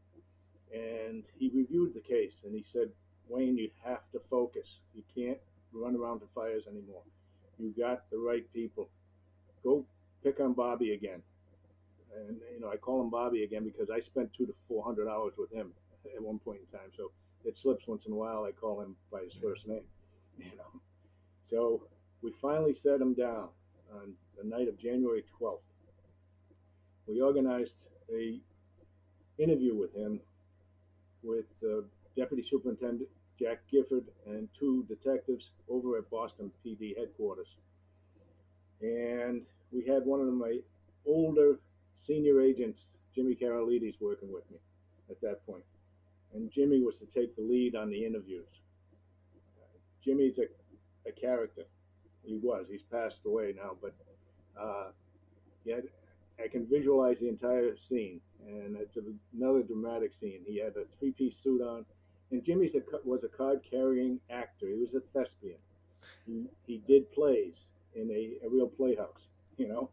And 0.73 1.23
he 1.37 1.49
reviewed 1.53 1.93
the 1.93 2.01
case 2.01 2.33
and 2.43 2.53
he 2.53 2.65
said, 2.71 2.89
Wayne, 3.29 3.57
you 3.57 3.69
have 3.83 4.09
to 4.13 4.21
focus. 4.29 4.67
You 4.93 5.03
can't 5.15 5.37
run 5.73 5.95
around 5.95 6.19
to 6.19 6.27
fires 6.33 6.63
anymore. 6.67 7.01
You 7.59 7.73
got 7.77 8.09
the 8.11 8.17
right 8.17 8.45
people. 8.53 8.89
Go 9.63 9.85
pick 10.23 10.39
on 10.39 10.53
Bobby 10.53 10.93
again. 10.93 11.21
And 12.15 12.37
you 12.53 12.61
know, 12.61 12.69
I 12.69 12.77
call 12.77 13.01
him 13.01 13.09
Bobby 13.09 13.43
again 13.43 13.63
because 13.63 13.89
I 13.89 13.99
spent 13.99 14.31
two 14.37 14.45
to 14.45 14.53
four 14.67 14.83
hundred 14.83 15.07
hours 15.07 15.33
with 15.37 15.51
him 15.51 15.71
at 16.15 16.21
one 16.21 16.39
point 16.39 16.59
in 16.59 16.79
time. 16.79 16.89
So 16.95 17.11
it 17.43 17.57
slips 17.57 17.87
once 17.87 18.05
in 18.05 18.13
a 18.13 18.15
while. 18.15 18.43
I 18.43 18.51
call 18.51 18.81
him 18.81 18.95
by 19.11 19.21
his 19.23 19.33
first 19.41 19.67
name. 19.67 19.81
You 20.39 20.55
know, 20.55 20.81
so 21.49 21.87
we 22.21 22.31
finally 22.39 22.75
set 22.83 23.01
him 23.01 23.15
down 23.15 23.47
on 23.91 24.13
the 24.37 24.47
night 24.47 24.67
of 24.67 24.77
January 24.77 25.23
twelfth. 25.35 25.63
We 27.07 27.21
organized 27.21 27.71
a 28.13 28.39
interview 29.39 29.75
with 29.75 29.95
him 29.95 30.19
with 31.23 31.45
uh, 31.63 31.81
Deputy 32.15 32.45
Superintendent 32.47 33.09
Jack 33.39 33.59
Gifford 33.71 34.05
and 34.25 34.47
two 34.57 34.85
detectives 34.87 35.51
over 35.69 35.97
at 35.97 36.09
Boston 36.09 36.51
PD 36.65 36.97
headquarters. 36.97 37.47
And 38.81 39.41
we 39.71 39.85
had 39.85 40.05
one 40.05 40.21
of 40.21 40.27
my 40.27 40.59
older 41.05 41.59
senior 41.95 42.41
agents, 42.41 42.81
Jimmy 43.13 43.35
Carolides, 43.35 43.95
working 43.99 44.31
with 44.31 44.49
me 44.51 44.57
at 45.09 45.21
that 45.21 45.45
point. 45.45 45.63
And 46.33 46.51
Jimmy 46.51 46.81
was 46.81 46.97
to 46.97 47.05
take 47.05 47.35
the 47.35 47.41
lead 47.41 47.75
on 47.75 47.89
the 47.89 48.05
interviews. 48.05 48.47
Jimmy's 50.03 50.37
a, 50.37 51.09
a 51.09 51.11
character. 51.11 51.63
He 52.23 52.37
was. 52.41 52.65
He's 52.69 52.83
passed 52.83 53.19
away 53.25 53.53
now, 53.55 53.71
but 53.81 53.93
uh, 54.59 54.87
had, 55.69 55.83
I 56.43 56.47
can 56.47 56.65
visualize 56.65 57.19
the 57.19 57.29
entire 57.29 57.75
scene, 57.77 58.19
and 58.45 58.77
it's 58.77 58.97
another 59.33 59.63
dramatic 59.63 60.13
scene. 60.13 60.41
He 60.45 60.59
had 60.59 60.73
a 60.75 60.85
three-piece 60.99 61.37
suit 61.43 61.61
on, 61.61 61.85
and 62.31 62.43
Jimmy 62.43 62.69
was 63.05 63.23
a 63.23 63.27
card-carrying 63.27 64.19
actor. 64.29 64.67
He 64.67 64.73
was 64.73 64.93
a 64.95 65.01
thespian. 65.17 65.57
He, 66.25 66.45
he 66.65 66.81
did 66.87 67.11
plays 67.11 67.65
in 67.95 68.09
a, 68.11 68.45
a 68.45 68.49
real 68.49 68.67
playhouse, 68.67 69.27
you 69.57 69.67
know. 69.67 69.89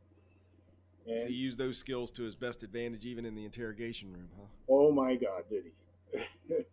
And 1.06 1.22
so 1.22 1.28
he 1.28 1.34
used 1.34 1.58
those 1.58 1.78
skills 1.78 2.10
to 2.12 2.22
his 2.22 2.34
best 2.34 2.62
advantage, 2.62 3.04
even 3.04 3.24
in 3.24 3.34
the 3.34 3.44
interrogation 3.44 4.12
room, 4.12 4.28
huh? 4.36 4.46
Oh 4.68 4.90
my 4.90 5.14
God, 5.16 5.44
did 5.50 5.64
he? 5.64 6.54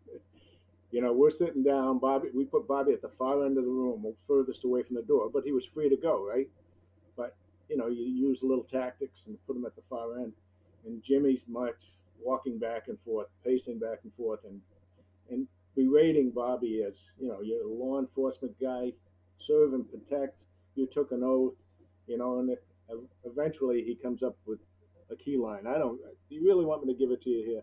you 0.92 1.02
know, 1.02 1.14
we're 1.14 1.32
sitting 1.32 1.64
down. 1.64 2.00
Bobby, 2.00 2.30
we 2.34 2.46
put 2.46 2.68
Bobby 2.68 2.94
at 2.94 3.02
the 3.02 3.12
far 3.20 3.46
end 3.46 3.58
of 3.58 3.66
the 3.66 3.70
room, 3.70 4.06
furthest 4.28 4.64
away 4.64 4.84
from 4.84 4.96
the 4.96 5.02
door, 5.04 5.30
but 5.32 5.44
he 5.44 5.52
was 5.52 5.66
free 5.74 5.90
to 5.90 5.98
go, 5.98 6.26
right? 6.26 6.48
But 7.18 7.36
you 7.70 7.78
know, 7.78 7.88
you 7.88 8.04
use 8.04 8.42
a 8.42 8.46
little 8.46 8.64
tactics 8.64 9.22
and 9.28 9.38
put 9.46 9.56
him 9.56 9.66
at 9.66 9.76
the 9.76 9.82
far 9.90 10.18
end. 10.18 10.34
And 10.86 11.04
Jimmy's 11.04 11.42
much 11.48 11.76
walking 12.24 12.58
back 12.58 12.88
and 12.88 12.98
forth, 13.06 13.28
pacing 13.44 13.80
back 13.80 14.00
and 14.04 14.14
forth, 14.16 14.40
and 14.46 14.62
and 15.32 15.48
berating 15.76 16.32
Bobby 16.34 16.84
as 16.86 16.94
you 17.20 17.28
know, 17.28 17.42
you're 17.42 17.64
a 17.64 17.68
law 17.68 18.00
enforcement 18.00 18.54
guy, 18.62 18.92
serve 19.48 19.74
and 19.74 19.86
protect. 19.90 20.36
You 20.76 20.88
took 20.94 21.12
an 21.12 21.22
oath, 21.24 21.54
you 22.08 22.18
know, 22.18 22.40
and 22.40 22.50
it, 22.50 22.64
eventually 23.26 23.84
he 23.86 23.96
comes 23.96 24.22
up 24.24 24.38
with 24.46 24.60
a 25.12 25.16
key 25.16 25.38
line. 25.38 25.66
I 25.68 25.78
don't. 25.78 26.00
Do 26.30 26.36
you 26.36 26.46
really 26.46 26.66
want 26.66 26.86
me 26.86 26.94
to 26.94 27.00
give 27.00 27.12
it 27.12 27.22
to 27.24 27.30
you 27.30 27.62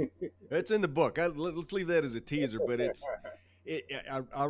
here? 0.00 0.10
it's 0.50 0.70
in 0.70 0.80
the 0.80 0.88
book. 0.88 1.18
I, 1.18 1.26
let's 1.26 1.72
leave 1.72 1.88
that 1.88 2.04
as 2.04 2.14
a 2.14 2.20
teaser, 2.20 2.60
but 2.66 2.80
it's. 2.80 3.04
It, 3.70 3.84
I, 4.10 4.22
I, 4.34 4.46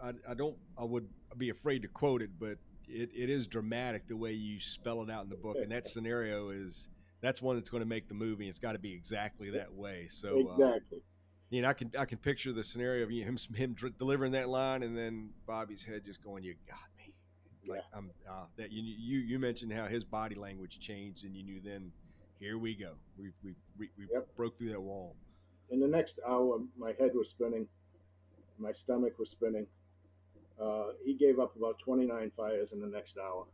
I, 0.00 0.12
I 0.28 0.34
don't. 0.34 0.56
I 0.78 0.84
would 0.84 1.08
be 1.36 1.50
afraid 1.50 1.82
to 1.82 1.88
quote 1.88 2.22
it, 2.22 2.30
but 2.38 2.56
it, 2.86 3.10
it 3.12 3.28
is 3.28 3.48
dramatic 3.48 4.06
the 4.06 4.16
way 4.16 4.32
you 4.32 4.60
spell 4.60 5.02
it 5.02 5.10
out 5.10 5.24
in 5.24 5.28
the 5.28 5.34
book, 5.34 5.56
and 5.60 5.72
that 5.72 5.88
scenario 5.88 6.50
is 6.50 6.88
that's 7.20 7.42
one 7.42 7.56
that's 7.56 7.68
going 7.68 7.82
to 7.82 7.88
make 7.88 8.08
the 8.08 8.14
movie. 8.14 8.48
It's 8.48 8.58
got 8.60 8.72
to 8.72 8.78
be 8.78 8.92
exactly 8.92 9.50
that 9.50 9.72
way. 9.72 10.06
So 10.08 10.36
uh, 10.36 10.52
exactly. 10.52 10.98
Uh, 10.98 11.09
you 11.50 11.62
know, 11.62 11.68
I 11.68 11.72
can 11.72 11.90
I 11.98 12.04
can 12.04 12.18
picture 12.18 12.52
the 12.52 12.64
scenario 12.64 13.02
of 13.02 13.10
him 13.10 13.36
him 13.54 13.76
delivering 13.98 14.32
that 14.32 14.48
line, 14.48 14.82
and 14.82 14.96
then 14.96 15.30
Bobby's 15.46 15.82
head 15.82 16.04
just 16.04 16.22
going, 16.22 16.44
"You 16.44 16.54
got 16.66 16.78
me." 16.96 17.12
Like 17.66 17.80
yeah. 17.92 17.98
I'm 17.98 18.10
uh, 18.28 18.44
that 18.56 18.70
you 18.72 18.82
you 18.82 19.18
you 19.18 19.38
mentioned 19.38 19.72
how 19.72 19.86
his 19.86 20.04
body 20.04 20.36
language 20.36 20.78
changed, 20.78 21.24
and 21.24 21.36
you 21.36 21.42
knew 21.42 21.60
then, 21.60 21.92
here 22.38 22.56
we 22.56 22.74
go. 22.74 22.92
We 23.18 23.32
we 23.42 23.54
we, 23.78 23.90
we 23.98 24.06
yep. 24.12 24.28
broke 24.36 24.56
through 24.56 24.70
that 24.70 24.80
wall. 24.80 25.16
In 25.70 25.80
the 25.80 25.88
next 25.88 26.18
hour, 26.26 26.60
my 26.76 26.92
head 26.98 27.10
was 27.14 27.28
spinning, 27.28 27.66
my 28.58 28.72
stomach 28.72 29.18
was 29.18 29.30
spinning. 29.30 29.66
Uh, 30.60 30.92
he 31.04 31.14
gave 31.14 31.38
up 31.38 31.56
about 31.56 31.78
29 31.78 32.32
fires 32.36 32.72
in 32.72 32.80
the 32.80 32.86
next 32.86 33.16
hour, 33.18 33.46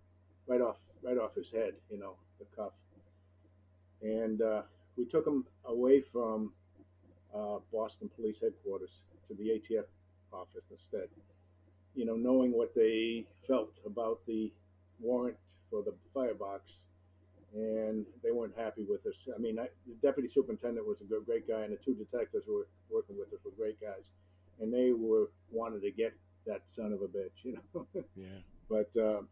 right 0.46 0.60
off 0.60 0.76
right 1.02 1.18
off 1.18 1.34
his 1.34 1.50
head, 1.50 1.72
you 1.90 1.98
know, 1.98 2.14
the 2.38 2.46
cuff. 2.56 2.72
And 4.02 4.42
uh, 4.42 4.62
we 4.96 5.04
took 5.06 5.26
him 5.26 5.46
away 5.64 6.02
from 6.12 6.52
uh, 7.34 7.58
Boston 7.72 8.10
Police 8.16 8.38
Headquarters 8.40 8.90
to 9.28 9.34
the 9.34 9.60
ATF 9.60 9.84
office 10.32 10.64
instead 10.70 11.08
you 11.96 12.04
know, 12.04 12.14
knowing 12.14 12.52
what 12.52 12.74
they 12.76 13.24
felt 13.48 13.72
about 13.84 14.20
the 14.26 14.52
warrant 15.00 15.36
for 15.70 15.82
the 15.82 15.94
firebox, 16.14 16.62
and 17.54 18.04
they 18.22 18.30
weren't 18.30 18.54
happy 18.56 18.84
with 18.88 19.04
us. 19.06 19.14
I 19.34 19.38
mean, 19.38 19.58
I, 19.58 19.66
the 19.86 19.94
deputy 20.06 20.28
superintendent 20.32 20.86
was 20.86 20.98
a 21.00 21.04
good, 21.04 21.24
great 21.24 21.48
guy, 21.48 21.62
and 21.62 21.72
the 21.72 21.78
two 21.82 21.94
detectives 21.94 22.44
who 22.46 22.54
were 22.54 22.68
working 22.90 23.16
with 23.18 23.28
us 23.32 23.40
were 23.44 23.50
great 23.56 23.80
guys, 23.80 24.04
and 24.60 24.72
they 24.72 24.92
were 24.92 25.30
wanted 25.50 25.80
to 25.82 25.90
get 25.90 26.12
that 26.46 26.60
son 26.76 26.92
of 26.92 27.00
a 27.00 27.08
bitch, 27.08 27.32
you 27.42 27.58
know. 27.74 27.86
yeah. 28.14 28.26
But 28.68 28.90
uh, 29.00 29.22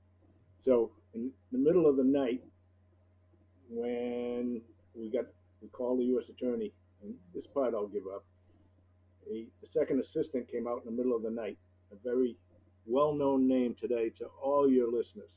so 0.64 0.90
in 1.12 1.30
the 1.52 1.58
middle 1.58 1.86
of 1.86 1.96
the 1.96 2.04
night, 2.04 2.42
when 3.68 4.62
we 4.94 5.10
got 5.10 5.26
we 5.60 5.68
called 5.68 6.00
the 6.00 6.04
U.S. 6.04 6.24
attorney, 6.30 6.72
and 7.04 7.14
this 7.34 7.46
part 7.46 7.74
I'll 7.74 7.86
give 7.86 8.06
up. 8.12 8.24
A, 9.30 9.46
the 9.60 9.68
second 9.72 10.00
assistant 10.00 10.50
came 10.50 10.66
out 10.66 10.82
in 10.84 10.90
the 10.90 10.96
middle 10.96 11.16
of 11.16 11.22
the 11.22 11.30
night, 11.30 11.58
a 11.92 11.96
very 12.02 12.36
well 12.86 13.14
known 13.14 13.48
name 13.48 13.74
today 13.80 14.10
to 14.18 14.26
all 14.42 14.68
your 14.68 14.90
listeners. 14.90 15.30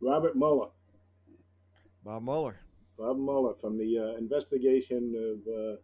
Robert 0.00 0.36
Mueller. 0.36 0.68
Bob 2.04 2.24
Mueller. 2.24 2.56
Bob 2.98 3.16
Mueller 3.16 3.54
from 3.60 3.78
the 3.78 3.98
uh, 3.98 4.18
investigation 4.18 5.14
of 5.16 5.52
uh, 5.52 5.76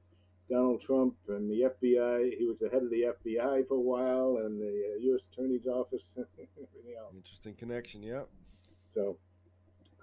Donald 0.51 0.82
Trump 0.82 1.14
and 1.28 1.51
the 1.51 1.70
FBI. 1.70 2.36
He 2.36 2.47
was 2.47 2.59
the 2.61 2.68
head 2.68 2.82
of 2.82 2.91
the 2.91 3.14
FBI 3.24 3.68
for 3.68 3.74
a 3.74 3.80
while 3.80 4.45
and 4.45 4.61
the 4.61 4.66
uh, 4.66 4.99
U.S. 5.01 5.22
Attorney's 5.32 5.66
Office. 5.66 6.05
Interesting 7.14 7.55
connection, 7.55 8.03
yeah. 8.03 8.22
So, 8.95 9.18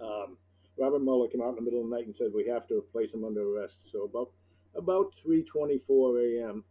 um, 0.02 0.38
Robert 0.78 1.02
Mueller 1.02 1.28
came 1.28 1.42
out 1.42 1.50
in 1.50 1.56
the 1.56 1.62
middle 1.62 1.82
of 1.82 1.90
the 1.90 1.96
night 1.96 2.06
and 2.06 2.16
said 2.16 2.28
we 2.34 2.48
have 2.48 2.68
to 2.68 2.84
place 2.92 3.14
him 3.14 3.24
under 3.24 3.42
arrest. 3.42 3.78
So 3.92 4.04
about 4.04 4.32
about 4.76 5.12
3:24 5.26 6.42
a.m. 6.44 6.64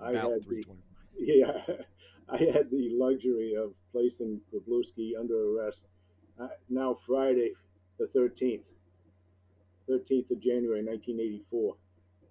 I 0.00 0.12
had 0.12 0.44
the, 0.48 0.64
yeah 1.18 1.52
I 2.28 2.38
had 2.38 2.70
the 2.70 2.90
luxury 2.92 3.54
of 3.54 3.72
placing 3.92 4.40
Groblewski 4.52 5.12
under 5.18 5.50
arrest 5.50 5.82
uh, 6.40 6.48
now 6.68 6.98
Friday, 7.06 7.52
the 7.98 8.06
13th, 8.06 8.62
13th 9.88 10.30
of 10.30 10.40
January, 10.42 10.82
1984. 10.82 11.74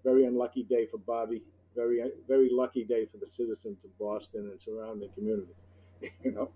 Very 0.03 0.25
unlucky 0.25 0.63
day 0.63 0.87
for 0.91 0.97
Bobby. 0.97 1.41
Very, 1.75 2.03
very 2.27 2.49
lucky 2.51 2.83
day 2.83 3.07
for 3.11 3.17
the 3.17 3.31
citizens 3.31 3.77
of 3.83 3.97
Boston 3.97 4.49
and 4.51 4.59
surrounding 4.63 5.09
community. 5.15 5.53
you 6.23 6.31
know. 6.31 6.49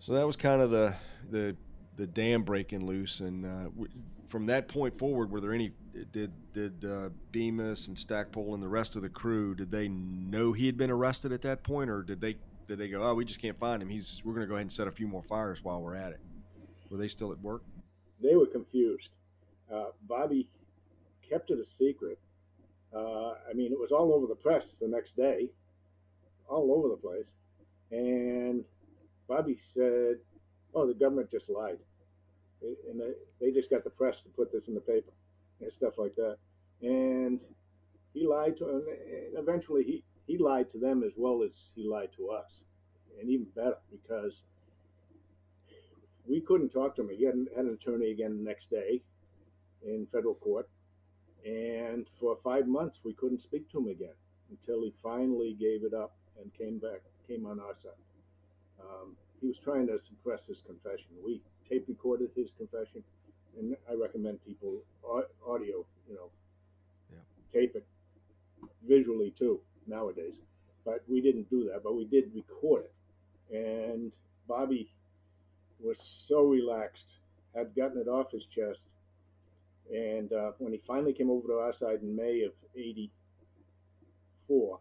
So 0.00 0.14
that 0.14 0.26
was 0.26 0.36
kind 0.36 0.60
of 0.60 0.70
the 0.70 0.94
the 1.30 1.56
the 1.96 2.06
dam 2.06 2.42
breaking 2.42 2.84
loose, 2.86 3.20
and 3.20 3.46
uh, 3.46 3.84
from 4.28 4.46
that 4.46 4.68
point 4.68 4.94
forward, 4.94 5.30
were 5.30 5.40
there 5.40 5.54
any 5.54 5.72
did 6.12 6.32
did 6.52 6.84
uh, 6.84 7.08
Bemis 7.32 7.88
and 7.88 7.98
Stackpole 7.98 8.54
and 8.54 8.62
the 8.62 8.68
rest 8.68 8.96
of 8.96 9.02
the 9.02 9.08
crew 9.08 9.54
did 9.54 9.70
they 9.70 9.88
know 9.88 10.52
he 10.52 10.66
had 10.66 10.76
been 10.76 10.90
arrested 10.90 11.32
at 11.32 11.42
that 11.42 11.62
point, 11.62 11.90
or 11.90 12.02
did 12.02 12.20
they 12.20 12.36
did 12.68 12.78
they 12.78 12.88
go, 12.88 13.02
oh, 13.02 13.14
we 13.14 13.24
just 13.24 13.40
can't 13.40 13.56
find 13.56 13.82
him? 13.82 13.88
He's 13.88 14.20
we're 14.24 14.32
going 14.32 14.44
to 14.44 14.48
go 14.48 14.54
ahead 14.54 14.62
and 14.62 14.72
set 14.72 14.88
a 14.88 14.92
few 14.92 15.06
more 15.06 15.22
fires 15.22 15.62
while 15.62 15.80
we're 15.80 15.94
at 15.94 16.12
it. 16.12 16.20
Were 16.90 16.98
they 16.98 17.08
still 17.08 17.32
at 17.32 17.40
work? 17.40 17.62
They 18.22 18.36
were 18.36 18.46
confused. 18.46 19.08
Uh, 19.72 19.86
Bobby 20.08 20.48
kept 21.28 21.50
it 21.50 21.58
a 21.58 21.64
secret. 21.64 22.18
Uh, 22.94 23.34
I 23.48 23.52
mean, 23.54 23.72
it 23.72 23.78
was 23.78 23.90
all 23.90 24.12
over 24.14 24.26
the 24.26 24.34
press 24.34 24.66
the 24.80 24.88
next 24.88 25.16
day, 25.16 25.50
all 26.48 26.72
over 26.72 26.88
the 26.88 26.96
place, 26.96 27.26
and 27.90 28.64
Bobby 29.28 29.58
said, 29.74 30.18
"Oh, 30.74 30.86
the 30.86 30.94
government 30.94 31.30
just 31.30 31.48
lied." 31.48 31.78
and 32.88 32.98
they, 32.98 33.12
they 33.38 33.52
just 33.52 33.68
got 33.70 33.84
the 33.84 33.90
press 33.90 34.22
to 34.22 34.28
put 34.30 34.50
this 34.50 34.66
in 34.66 34.74
the 34.74 34.80
paper 34.80 35.12
and 35.60 35.72
stuff 35.72 35.94
like 35.98 36.14
that. 36.16 36.36
And 36.82 37.40
he 38.12 38.26
lied 38.26 38.56
to, 38.58 38.64
and 38.68 39.38
eventually 39.38 39.82
he 39.84 40.04
he 40.26 40.38
lied 40.38 40.70
to 40.72 40.78
them 40.78 41.02
as 41.04 41.12
well 41.16 41.42
as 41.44 41.50
he 41.74 41.86
lied 41.88 42.10
to 42.16 42.30
us, 42.30 42.50
and 43.20 43.30
even 43.30 43.46
better 43.54 43.76
because 43.90 44.32
we 46.28 46.40
couldn't 46.40 46.70
talk 46.70 46.96
to 46.96 47.02
him. 47.02 47.10
He 47.16 47.24
had, 47.24 47.34
had 47.54 47.66
an 47.66 47.78
attorney 47.80 48.10
again 48.10 48.36
the 48.36 48.44
next 48.44 48.70
day 48.70 49.02
in 49.86 50.06
federal 50.12 50.34
court, 50.34 50.68
and 51.44 52.06
for 52.18 52.38
five 52.42 52.66
months 52.66 52.98
we 53.04 53.14
couldn't 53.14 53.42
speak 53.42 53.70
to 53.70 53.78
him 53.78 53.88
again 53.88 54.16
until 54.50 54.82
he 54.82 54.92
finally 55.02 55.56
gave 55.58 55.84
it 55.84 55.94
up 55.94 56.16
and 56.40 56.52
came 56.54 56.78
back, 56.78 57.02
came 57.28 57.46
on 57.46 57.60
our 57.60 57.74
side. 57.82 57.92
Um, 58.80 59.16
he 59.40 59.46
was 59.46 59.56
trying 59.62 59.86
to 59.86 59.98
suppress 60.02 60.46
his 60.46 60.62
confession. 60.66 61.06
We 61.24 61.40
tape 61.68 61.86
recorded 61.88 62.30
his 62.34 62.48
confession, 62.56 63.02
and 63.58 63.76
I 63.90 63.94
recommend 63.94 64.44
people 64.44 64.82
audio, 65.48 65.84
you 66.08 66.14
know, 66.14 66.30
yeah. 67.10 67.18
tape 67.52 67.76
it 67.76 67.86
visually 68.86 69.34
too 69.38 69.60
nowadays. 69.86 70.34
But 70.84 71.02
we 71.08 71.20
didn't 71.20 71.50
do 71.50 71.68
that, 71.72 71.82
but 71.82 71.96
we 71.96 72.04
did 72.04 72.30
record 72.34 72.84
it, 72.84 72.94
and 73.56 74.12
Bobby 74.46 74.90
was 75.80 75.96
so 76.00 76.42
relaxed, 76.42 77.06
had 77.54 77.74
gotten 77.74 78.00
it 78.00 78.08
off 78.08 78.30
his 78.30 78.44
chest. 78.46 78.80
And 79.92 80.32
uh, 80.32 80.52
when 80.58 80.72
he 80.72 80.80
finally 80.86 81.12
came 81.12 81.30
over 81.30 81.46
to 81.48 81.54
our 81.54 81.72
side 81.72 82.02
in 82.02 82.16
May 82.16 82.42
of 82.42 82.52
'84, 82.76 84.78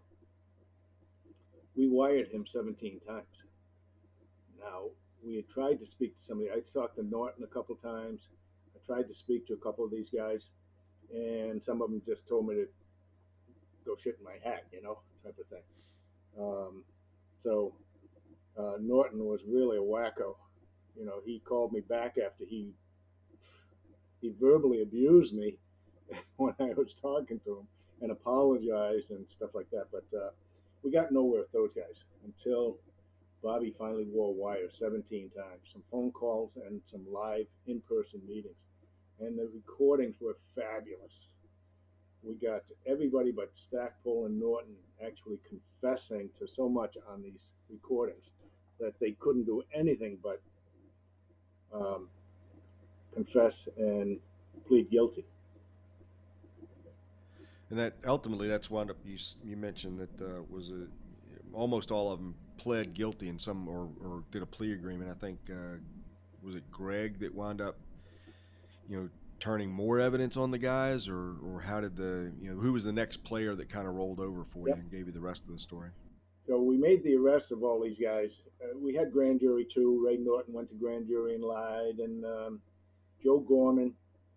we 1.76 1.88
wired 1.88 2.30
him 2.30 2.46
17 2.48 3.02
times. 3.08 3.26
Now, 4.60 4.90
we 5.24 5.36
had 5.36 5.48
tried 5.50 5.80
to 5.80 5.86
speak 5.86 6.18
to 6.18 6.24
somebody. 6.24 6.50
I 6.52 6.62
talked 6.74 6.96
to 6.98 7.04
Norton 7.04 7.44
a 7.44 7.48
couple 7.48 7.76
times. 7.76 8.22
Tried 8.88 9.08
to 9.08 9.16
speak 9.16 9.48
to 9.48 9.54
a 9.54 9.58
couple 9.58 9.84
of 9.84 9.92
these 9.92 10.08
guys, 10.16 10.42
and 11.14 11.62
some 11.64 11.82
of 11.82 11.90
them 11.90 12.02
just 12.06 12.28
told 12.28 12.48
me 12.48 12.56
to 12.56 12.68
go 13.86 13.96
shit 14.04 14.18
in 14.20 14.26
my 14.26 14.38
hat, 14.44 14.66
you 14.72 14.82
know, 14.82 15.00
type 15.24 15.36
of 15.40 15.48
thing. 15.48 15.64
Um, 16.40 16.84
so 17.44 17.74
uh, 18.58 18.78
Norton 18.80 19.26
was 19.26 19.40
really 19.48 19.78
a 19.78 19.82
wacko. 19.82 20.36
You 20.98 21.06
know, 21.06 21.22
he 21.26 21.40
called 21.40 21.72
me 21.74 21.82
back 21.82 22.16
after 22.24 22.46
he 22.46 22.72
he 24.22 24.34
verbally 24.40 24.82
abused 24.82 25.34
me 25.34 25.58
when 26.38 26.54
I 26.60 26.74
was 26.76 26.96
talking 27.02 27.40
to 27.46 27.60
him 27.60 27.68
and 28.02 28.12
apologized 28.12 29.10
and 29.10 29.26
stuff 29.36 29.52
like 29.54 29.70
that. 29.72 29.86
But 29.92 30.06
uh, 30.18 30.30
we 30.84 30.92
got 30.92 31.12
nowhere 31.12 31.42
with 31.42 31.52
those 31.52 31.72
guys 31.76 31.96
until 32.24 32.78
Bobby 33.44 33.76
finally 33.78 34.08
wore 34.10 34.34
wire 34.34 34.68
17 34.80 35.30
times, 35.36 35.62
some 35.72 35.84
phone 35.92 36.12
calls 36.12 36.52
and 36.66 36.82
some 36.92 37.06
live 37.12 37.46
in-person 37.68 38.22
meetings, 38.28 38.56
and 39.20 39.38
the 39.38 39.50
recordings 39.54 40.16
were 40.22 40.38
fabulous. 40.56 41.14
We 42.24 42.34
got 42.36 42.64
everybody 42.88 43.32
but 43.32 43.52
Stackpole 43.56 44.26
and 44.26 44.40
Norton 44.40 44.76
actually 45.06 45.40
confessing 45.48 46.30
to 46.40 46.48
so 46.56 46.68
much 46.68 46.96
on 47.12 47.22
these 47.22 47.52
recordings 47.70 48.24
that 48.80 48.94
they 49.00 49.12
couldn't 49.20 49.46
do 49.46 49.64
anything 49.74 50.18
but 50.24 50.42
um, 51.74 52.08
confess 53.14 53.68
and 53.78 54.18
plead 54.68 54.90
guilty. 54.90 55.26
And 57.70 57.80
that 57.80 57.94
ultimately, 58.06 58.48
that's 58.48 58.70
wound 58.70 58.92
up. 58.92 58.98
You 59.04 59.18
you 59.44 59.58
mentioned 59.58 60.00
that 60.00 60.22
uh, 60.22 60.42
was 60.50 60.70
a, 60.70 60.86
almost 61.52 61.92
all 61.92 62.12
of 62.12 62.20
them 62.20 62.36
pled 62.58 62.94
guilty 62.94 63.28
in 63.28 63.40
some 63.40 63.68
or, 63.68 63.90
or 64.04 64.24
did 64.32 64.42
a 64.42 64.46
plea 64.46 64.74
agreement. 64.74 65.10
I 65.10 65.20
think 65.20 65.40
uh, 65.50 65.78
was 66.44 66.56
it 66.56 66.70
Greg 66.72 67.20
that 67.20 67.34
wound 67.34 67.62
up, 67.62 67.76
you 68.90 69.02
know, 69.02 69.10
turning 69.40 69.70
more 69.70 70.00
evidence 70.00 70.38
on 70.38 70.52
the 70.52 70.58
guys, 70.58 71.08
or 71.08 71.36
or 71.44 71.62
how 71.62 71.82
did 71.82 71.96
the 71.96 72.32
you 72.42 72.54
know 72.54 72.60
who 72.60 72.74
was 72.74 72.84
the 72.84 72.94
next 72.94 73.24
player 73.24 73.56
that 73.56 73.70
kind 73.70 73.88
of 73.88 73.94
rolled 73.96 74.20
over 74.20 74.46
for 74.46 74.68
yep. 74.68 74.78
you 74.78 74.82
and 74.84 74.92
gave 74.92 75.08
you 75.08 75.14
the 75.14 75.20
rest 75.20 75.44
of 75.44 75.52
the 75.52 75.60
story? 75.60 75.90
So 76.48 76.62
we 76.62 76.78
made 76.78 77.04
the 77.04 77.16
arrest 77.16 77.52
of 77.52 77.64
all 77.64 77.82
these 77.82 77.98
guys. 77.98 78.40
Uh, 78.62 78.78
we 78.78 78.94
had 78.94 79.12
grand 79.12 79.40
jury 79.40 79.68
too. 79.74 80.04
Ray 80.06 80.18
Norton 80.18 80.54
went 80.54 80.70
to 80.70 80.76
grand 80.76 81.08
jury 81.08 81.36
and 81.36 81.44
lied, 81.44 81.98
and 81.98 82.24
um, 82.24 82.62
Joe 83.24 83.40
Gorman, 83.40 83.94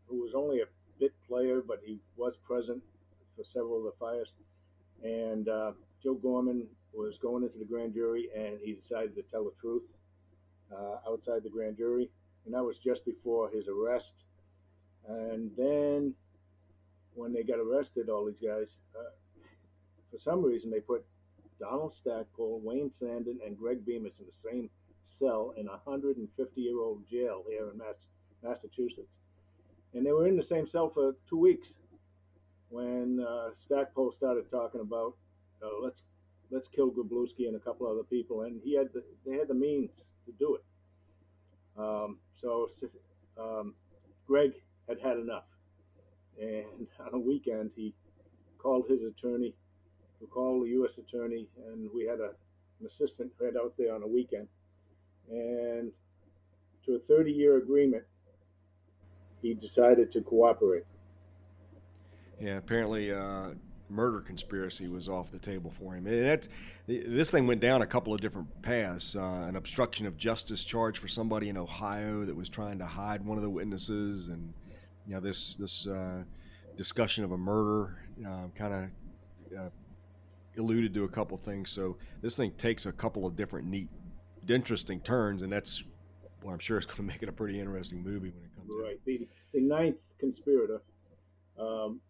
who 0.07 0.22
was 0.22 0.32
only 0.34 0.61
a 0.61 0.66
bit 0.99 1.12
player, 1.28 1.62
but 1.66 1.80
he 1.84 2.01
was 2.16 2.34
present 2.46 2.82
for 3.36 3.44
several 3.53 3.78
of 3.78 3.84
the 3.84 3.92
fires. 4.01 4.28
And 5.03 5.49
uh, 5.49 5.72
Joe 6.03 6.14
Gorman 6.14 6.66
was 6.92 7.18
going 7.20 7.44
into 7.44 7.59
the 7.59 7.64
grand 7.64 7.92
jury, 7.94 8.28
and 8.34 8.59
he 8.62 8.72
decided 8.72 9.14
to 9.16 9.22
tell 9.30 9.44
the 9.44 9.53
truth 9.61 9.82
uh, 10.72 11.11
outside 11.11 11.42
the 11.42 11.51
grand 11.51 11.76
jury, 11.76 12.11
and 12.44 12.55
that 12.55 12.64
was 12.64 12.78
just 12.78 13.05
before 13.05 13.51
his 13.51 13.66
arrest. 13.68 14.12
And 15.09 15.50
then, 15.56 16.14
when 17.14 17.32
they 17.32 17.42
got 17.42 17.59
arrested, 17.59 18.09
all 18.09 18.26
these 18.26 18.40
guys, 18.40 18.68
uh, 18.94 19.11
for 20.11 20.18
some 20.18 20.42
reason, 20.44 20.70
they 20.70 20.80
put 20.80 21.04
Donald 21.59 21.94
Stackpole, 21.94 22.61
Wayne 22.62 22.90
Sandin, 22.90 23.44
and 23.44 23.59
Greg 23.59 23.84
Bemis 23.84 24.20
in 24.20 24.26
the 24.26 24.50
same 24.50 24.70
cell 25.02 25.54
in 25.56 25.66
a 25.66 25.80
150-year-old 25.88 27.09
jail 27.11 27.42
here 27.48 27.70
in 27.70 27.78
Mass- 27.78 28.06
Massachusetts, 28.42 29.12
and 29.94 30.04
they 30.04 30.12
were 30.12 30.26
in 30.26 30.36
the 30.36 30.44
same 30.44 30.66
cell 30.66 30.90
for 30.90 31.14
two 31.28 31.38
weeks 31.38 31.68
when 32.68 33.24
uh, 33.26 33.48
Stackpole 33.64 34.12
started 34.12 34.50
talking 34.50 34.80
about 34.80 35.14
uh, 35.62 35.68
let's 35.82 36.02
let's 36.50 36.68
kill 36.68 36.90
Groblewski 36.90 37.46
and 37.46 37.56
a 37.56 37.59
couple 37.59 37.86
other 37.86 38.04
people, 38.04 38.42
and 38.42 38.61
he 38.62 38.76
had 38.76 38.88
the, 38.92 39.02
they 39.26 39.36
had 39.36 39.48
the 39.48 39.54
means 39.54 39.90
to 40.26 40.32
do 40.38 40.56
it. 40.56 40.64
Um, 41.78 42.18
so 42.40 42.68
um, 43.38 43.74
Greg 44.26 44.52
had 44.89 44.99
had 45.01 45.18
enough, 45.18 45.45
and 46.41 46.86
on 47.01 47.14
a 47.14 47.18
weekend 47.18 47.70
he 47.76 47.95
called 48.59 48.84
his 48.89 49.01
attorney, 49.03 49.55
who 50.20 50.26
called 50.26 50.64
the 50.64 50.70
U.S. 50.70 50.93
attorney, 50.99 51.47
and 51.66 51.89
we 51.95 52.05
had 52.07 52.20
a, 52.20 52.30
an 52.80 52.86
assistant 52.86 53.30
head 53.41 53.55
out 53.61 53.74
there 53.78 53.95
on 53.95 54.03
a 54.03 54.07
weekend, 54.07 54.49
and 55.30 55.93
to 56.84 56.95
a 56.95 57.12
30-year 57.12 57.59
agreement, 57.59 58.05
he 59.43 59.55
decided 59.55 60.11
to 60.12 60.20
cooperate. 60.22 60.84
Yeah, 62.41 62.57
apparently 62.57 63.12
uh, 63.12 63.51
murder 63.91 64.20
conspiracy 64.20 64.89
was 64.89 65.09
off 65.09 65.30
the 65.30 65.39
table 65.39 65.70
for 65.70 65.95
him. 65.95 66.07
And 66.07 66.26
that's 66.26 66.49
this 66.86 67.30
thing 67.30 67.47
went 67.47 67.61
down 67.61 67.82
a 67.82 67.86
couple 67.86 68.14
of 68.14 68.20
different 68.20 68.62
paths. 68.62 69.16
Uh, 69.16 69.47
an 69.49 69.57
obstruction 69.57 70.07
of 70.07 70.16
justice 70.16 70.64
charge 70.64 70.99
for 70.99 71.09
somebody 71.09 71.49
in 71.49 71.57
Ohio 71.57 72.24
that 72.24 72.36
was 72.36 72.49
trying 72.49 72.78
to 72.78 72.86
hide 72.86 73.24
one 73.24 73.39
of 73.39 73.43
the 73.43 73.51
witnesses, 73.51 74.28
and 74.28 74.53
you 75.09 75.14
know 75.14 75.20
this 75.20 75.54
this 75.54 75.86
uh, 75.86 76.22
discussion 76.76 77.24
of 77.24 77.32
a 77.32 77.38
murder 77.38 77.96
uh, 78.26 78.48
kind 78.54 78.74
of 78.74 79.59
uh, 79.59 79.70
alluded 80.59 80.92
to 80.94 81.04
a 81.04 81.09
couple 81.09 81.36
things. 81.38 81.70
So 81.70 81.96
this 82.20 82.36
thing 82.36 82.52
takes 82.52 82.84
a 82.84 82.92
couple 82.92 83.26
of 83.26 83.34
different 83.34 83.66
neat, 83.66 83.88
interesting 84.46 85.00
turns, 85.00 85.40
and 85.40 85.50
that's 85.50 85.82
what 86.42 86.52
I'm 86.52 86.59
sure 86.59 86.78
is 86.78 86.84
going 86.84 86.96
to 86.96 87.02
make 87.02 87.22
it 87.22 87.28
a 87.28 87.32
pretty 87.32 87.59
interesting 87.59 88.02
movie 88.02 88.30
when 88.30 88.44
it 88.44 88.54
comes. 88.54 88.68
To 88.68 88.82
right. 88.82 89.00
The, 89.06 89.26
the 89.54 89.61
ninth 89.61 89.96
conspirator. 90.20 90.82
Um, 91.59 92.00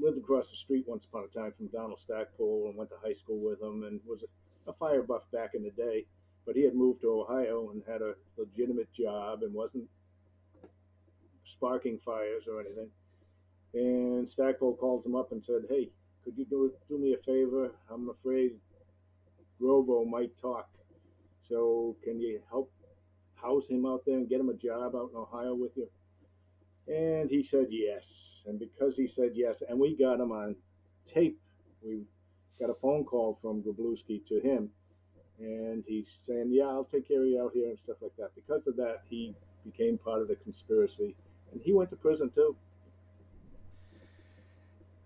lived 0.00 0.16
across 0.16 0.48
the 0.50 0.56
street 0.56 0.84
once 0.88 1.04
upon 1.04 1.24
a 1.24 1.38
time 1.38 1.52
from 1.56 1.66
Donald 1.68 2.00
Stackpole 2.02 2.68
and 2.68 2.76
went 2.76 2.88
to 2.88 2.96
high 3.04 3.14
school 3.14 3.38
with 3.38 3.60
him 3.60 3.84
and 3.84 4.00
was 4.06 4.20
a, 4.22 4.70
a 4.70 4.72
fire 4.72 5.02
buff 5.02 5.22
back 5.30 5.50
in 5.54 5.62
the 5.62 5.70
day. 5.70 6.06
But 6.46 6.56
he 6.56 6.64
had 6.64 6.74
moved 6.74 7.02
to 7.02 7.20
Ohio 7.20 7.70
and 7.70 7.82
had 7.86 8.00
a 8.00 8.14
legitimate 8.38 8.92
job 8.92 9.42
and 9.42 9.52
wasn't 9.52 9.84
sparking 11.62 11.98
fires 12.04 12.44
or 12.50 12.60
anything. 12.60 12.90
And 13.74 14.28
Stackpole 14.28 14.76
called 14.76 15.06
him 15.06 15.14
up 15.14 15.30
and 15.30 15.42
said, 15.44 15.62
"Hey, 15.68 15.90
could 16.24 16.36
you 16.36 16.44
do 16.44 16.72
do 16.88 16.98
me 16.98 17.14
a 17.14 17.18
favor? 17.18 17.70
I'm 17.88 18.10
afraid 18.10 18.58
Grovo 19.60 20.04
might 20.04 20.36
talk. 20.38 20.68
So 21.48 21.96
can 22.02 22.20
you 22.20 22.40
help 22.50 22.72
house 23.34 23.68
him 23.68 23.86
out 23.86 24.04
there 24.04 24.16
and 24.16 24.28
get 24.28 24.40
him 24.40 24.48
a 24.48 24.54
job 24.54 24.94
out 24.96 25.10
in 25.10 25.16
Ohio 25.16 25.54
with 25.54 25.76
you?" 25.76 25.88
And 26.88 27.30
he 27.30 27.44
said 27.44 27.68
yes. 27.70 28.42
And 28.46 28.58
because 28.58 28.96
he 28.96 29.06
said 29.06 29.30
yes, 29.34 29.62
and 29.68 29.78
we 29.78 29.96
got 29.96 30.18
him 30.18 30.32
on 30.32 30.56
tape, 31.14 31.40
we 31.80 32.02
got 32.58 32.70
a 32.70 32.74
phone 32.74 33.04
call 33.04 33.38
from 33.40 33.62
Groblewski 33.62 34.26
to 34.26 34.40
him. 34.40 34.68
And 35.38 35.84
he's 35.86 36.08
saying, 36.26 36.48
Yeah, 36.50 36.66
I'll 36.66 36.84
take 36.84 37.06
care 37.06 37.22
of 37.22 37.28
you 37.28 37.40
out 37.40 37.52
here 37.54 37.68
and 37.68 37.78
stuff 37.78 37.98
like 38.00 38.16
that. 38.18 38.34
Because 38.34 38.66
of 38.66 38.76
that, 38.76 39.02
he 39.08 39.34
became 39.64 39.96
part 39.96 40.22
of 40.22 40.28
the 40.28 40.34
conspiracy. 40.36 41.14
And 41.52 41.60
he 41.62 41.72
went 41.72 41.90
to 41.90 41.96
prison 41.96 42.30
too. 42.34 42.56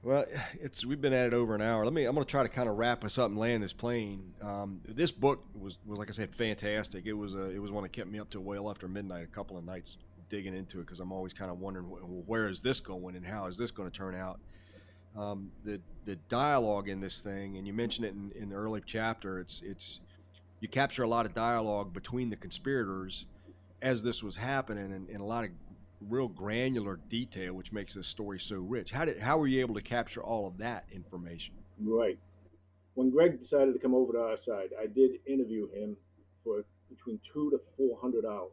Well, 0.02 0.24
it's 0.60 0.84
we've 0.84 1.00
been 1.00 1.12
at 1.12 1.26
it 1.26 1.34
over 1.34 1.56
an 1.56 1.62
hour. 1.62 1.84
Let 1.84 1.92
me. 1.92 2.04
I'm 2.04 2.14
going 2.14 2.24
to 2.24 2.30
try 2.30 2.44
to 2.44 2.48
kind 2.48 2.68
of 2.68 2.76
wrap 2.76 3.04
us 3.04 3.18
up 3.18 3.28
and 3.28 3.36
land 3.36 3.64
this 3.64 3.72
plane. 3.72 4.34
Um, 4.40 4.80
this 4.86 5.10
book 5.10 5.44
was, 5.58 5.78
was 5.84 5.98
like 5.98 6.08
I 6.08 6.12
said, 6.12 6.32
fantastic. 6.32 7.06
It 7.06 7.12
was 7.12 7.34
a, 7.34 7.50
it 7.50 7.58
was 7.60 7.72
one 7.72 7.82
that 7.82 7.92
kept 7.92 8.08
me 8.08 8.20
up 8.20 8.30
till 8.30 8.42
well 8.42 8.70
after 8.70 8.86
midnight 8.86 9.24
a 9.24 9.26
couple 9.26 9.58
of 9.58 9.64
nights 9.64 9.96
digging 10.28 10.54
into 10.54 10.78
it 10.78 10.82
because 10.82 11.00
I'm 11.00 11.12
always 11.12 11.32
kind 11.32 11.50
of 11.50 11.60
wondering 11.60 11.90
well, 11.90 12.22
where 12.26 12.48
is 12.48 12.62
this 12.62 12.78
going 12.78 13.16
and 13.16 13.26
how 13.26 13.46
is 13.46 13.56
this 13.56 13.70
going 13.70 13.90
to 13.90 13.96
turn 13.96 14.14
out. 14.14 14.38
Um, 15.16 15.50
the 15.64 15.80
the 16.04 16.16
dialogue 16.28 16.88
in 16.88 17.00
this 17.00 17.20
thing, 17.20 17.56
and 17.56 17.66
you 17.66 17.72
mentioned 17.72 18.06
it 18.06 18.14
in, 18.14 18.30
in 18.40 18.50
the 18.50 18.54
early 18.54 18.82
chapter. 18.86 19.40
It's 19.40 19.60
it's 19.64 19.98
you 20.60 20.68
capture 20.68 21.02
a 21.02 21.08
lot 21.08 21.26
of 21.26 21.34
dialogue 21.34 21.92
between 21.92 22.30
the 22.30 22.36
conspirators 22.36 23.26
as 23.82 24.02
this 24.02 24.22
was 24.22 24.36
happening, 24.36 24.92
and, 24.92 25.08
and 25.08 25.20
a 25.20 25.24
lot 25.24 25.44
of 25.44 25.50
real 26.00 26.28
granular 26.28 26.98
detail, 27.08 27.54
which 27.54 27.72
makes 27.72 27.94
this 27.94 28.06
story 28.06 28.38
so 28.38 28.56
rich. 28.56 28.90
How 28.90 29.04
did 29.04 29.20
how 29.20 29.38
were 29.38 29.46
you 29.46 29.60
able 29.60 29.74
to 29.74 29.82
capture 29.82 30.22
all 30.22 30.46
of 30.46 30.58
that 30.58 30.86
information? 30.92 31.54
Right. 31.80 32.18
When 32.94 33.10
Greg 33.10 33.40
decided 33.40 33.74
to 33.74 33.78
come 33.78 33.94
over 33.94 34.12
to 34.14 34.20
our 34.20 34.36
side, 34.36 34.70
I 34.80 34.86
did 34.86 35.20
interview 35.26 35.68
him 35.70 35.96
for 36.42 36.64
between 36.88 37.20
two 37.32 37.50
to 37.50 37.60
four 37.76 37.98
hundred 38.00 38.24
hours. 38.24 38.50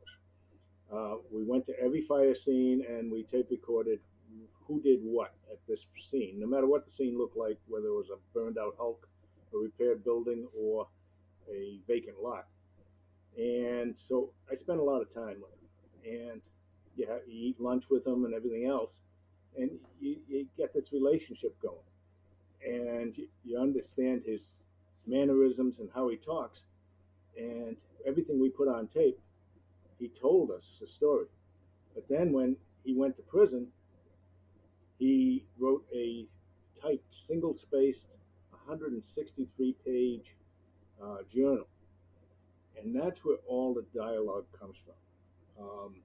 Uh, 0.94 1.16
we 1.32 1.44
went 1.44 1.66
to 1.68 1.74
every 1.80 2.06
fire 2.08 2.36
scene 2.36 2.84
and 2.88 3.12
we 3.12 3.24
tape 3.24 3.48
recorded 3.50 4.00
who 4.68 4.82
did 4.82 5.00
what 5.02 5.34
at 5.52 5.60
this 5.68 5.86
scene, 6.10 6.39
no 6.39 6.48
matter 6.48 6.68
what 6.68 6.86
the 6.86 6.91
scene 6.91 7.18
looked 7.18 7.38
like, 7.38 7.58
whether 7.68 7.88
it 7.88 7.91
was 7.91 8.08
a 8.10 8.18
burned 8.34 8.58
out 8.58 8.76
hulk, 8.78 9.08
a 9.54 9.58
repaired 9.58 10.04
building, 10.04 10.48
or 10.58 10.88
a 11.52 11.80
vacant 11.88 12.22
lot. 12.22 12.48
And 13.38 13.96
so 14.08 14.32
I 14.52 14.56
spent 14.56 14.80
a 14.80 14.84
lot 14.84 15.02
of 15.02 15.14
time 15.14 15.38
with 15.41 15.52
him. 16.06 16.32
And 16.32 16.41
you, 16.96 17.08
you 17.28 17.50
eat 17.50 17.62
lunch 17.62 17.86
with 17.89 18.06
him 18.06 18.26
and 18.26 18.34
everything 18.34 18.68
else. 18.68 18.91
And 19.58 19.72
you, 20.00 20.18
you 20.28 20.48
get 20.58 20.74
this 20.74 20.91
relationship 20.91 21.56
going. 21.62 21.76
And 22.66 23.18
you, 23.18 23.28
you 23.44 23.60
understand 23.60 24.24
his 24.26 24.41
mannerisms 25.06 25.80
and 25.80 25.89
how 25.94 26.10
he 26.10 26.18
talks. 26.18 26.60
And 27.38 27.76
everything 28.06 28.39
we 28.39 28.50
put 28.50 28.68
on 28.68 28.88
tape 28.88 29.20
he 30.04 30.12
told 30.20 30.52
us 30.52 30.64
the 30.82 30.88
story. 30.88 31.28
But 31.96 32.04
then 32.10 32.34
when 32.34 32.58
he 32.84 32.94
went 32.94 33.16
to 33.18 33.24
prison, 33.24 33.68
he 35.00 35.46
wrote 35.58 35.86
a 35.96 36.26
typed, 36.82 37.16
single 37.28 37.56
spaced, 37.56 38.08
163 38.52 39.76
page 39.86 40.36
uh, 41.02 41.18
journal. 41.34 41.68
And 42.78 42.94
that's 42.94 43.24
where 43.24 43.38
all 43.48 43.74
the 43.74 43.86
dialogue 43.98 44.46
comes 44.60 44.76
from. 44.86 45.66
Um, 45.66 45.96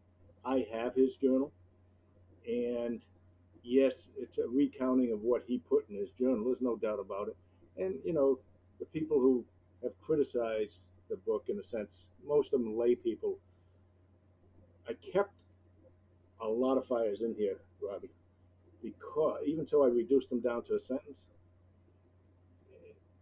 I 0.45 0.67
have 0.73 0.95
his 0.95 1.15
journal, 1.17 1.53
and 2.47 3.01
yes, 3.63 4.07
it's 4.17 4.39
a 4.39 4.49
recounting 4.49 5.13
of 5.13 5.21
what 5.23 5.43
he 5.47 5.59
put 5.59 5.89
in 5.91 5.97
his 5.97 6.09
journal. 6.19 6.45
There's 6.45 6.61
no 6.61 6.77
doubt 6.77 7.01
about 7.01 7.29
it. 7.29 7.37
And, 7.77 7.97
you 8.05 8.13
know, 8.13 8.39
the 8.79 8.87
people 8.87 9.21
who 9.21 9.45
have 9.83 9.93
criticized 10.01 10.79
the 11.11 11.17
book, 11.17 11.45
in 11.49 11.59
a 11.59 11.65
sense, 11.65 12.07
most 12.27 12.53
of 12.53 12.61
them 12.61 12.79
lay 12.79 12.95
people, 12.95 13.39
I 14.89 14.93
kept 15.13 15.33
a 16.41 16.49
lot 16.49 16.79
of 16.79 16.87
fires 16.87 17.21
in 17.21 17.35
here, 17.35 17.59
Robbie, 17.81 18.11
because 18.83 19.43
even 19.47 19.67
so 19.67 19.85
I 19.85 19.89
reduced 19.89 20.31
them 20.31 20.41
down 20.41 20.65
to 20.65 20.75
a 20.75 20.81
sentence, 20.81 21.25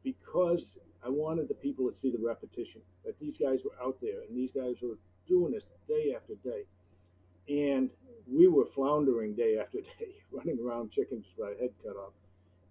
because 0.05 0.79
I 1.05 1.09
wanted 1.09 1.49
the 1.49 1.55
people 1.55 1.91
to 1.91 1.97
see 1.97 2.11
the 2.11 2.25
repetition 2.25 2.81
that 3.05 3.19
these 3.19 3.37
guys 3.37 3.61
were 3.65 3.75
out 3.85 3.97
there 4.01 4.23
and 4.29 4.37
these 4.37 4.51
guys 4.55 4.77
were 4.83 4.99
doing 5.27 5.53
this 5.53 5.65
day 5.89 6.15
after 6.15 6.35
day. 6.37 6.63
And 7.49 7.91
we 8.31 8.49
were 8.49 8.67
floundering 8.75 9.35
day 9.35 9.59
after 9.59 9.79
day, 9.99 10.15
running 10.33 10.59
around 10.61 10.93
chickens 10.93 11.25
with 11.37 11.47
our 11.49 11.55
head 11.55 11.71
cut 11.85 11.97
off 11.97 12.13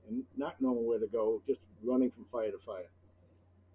and 0.07 0.23
not 0.37 0.55
knowing 0.61 0.85
where 0.85 0.99
to 0.99 1.07
go, 1.07 1.41
just 1.47 1.59
running 1.83 2.11
from 2.11 2.25
fire 2.31 2.51
to 2.51 2.57
fire. 2.65 2.89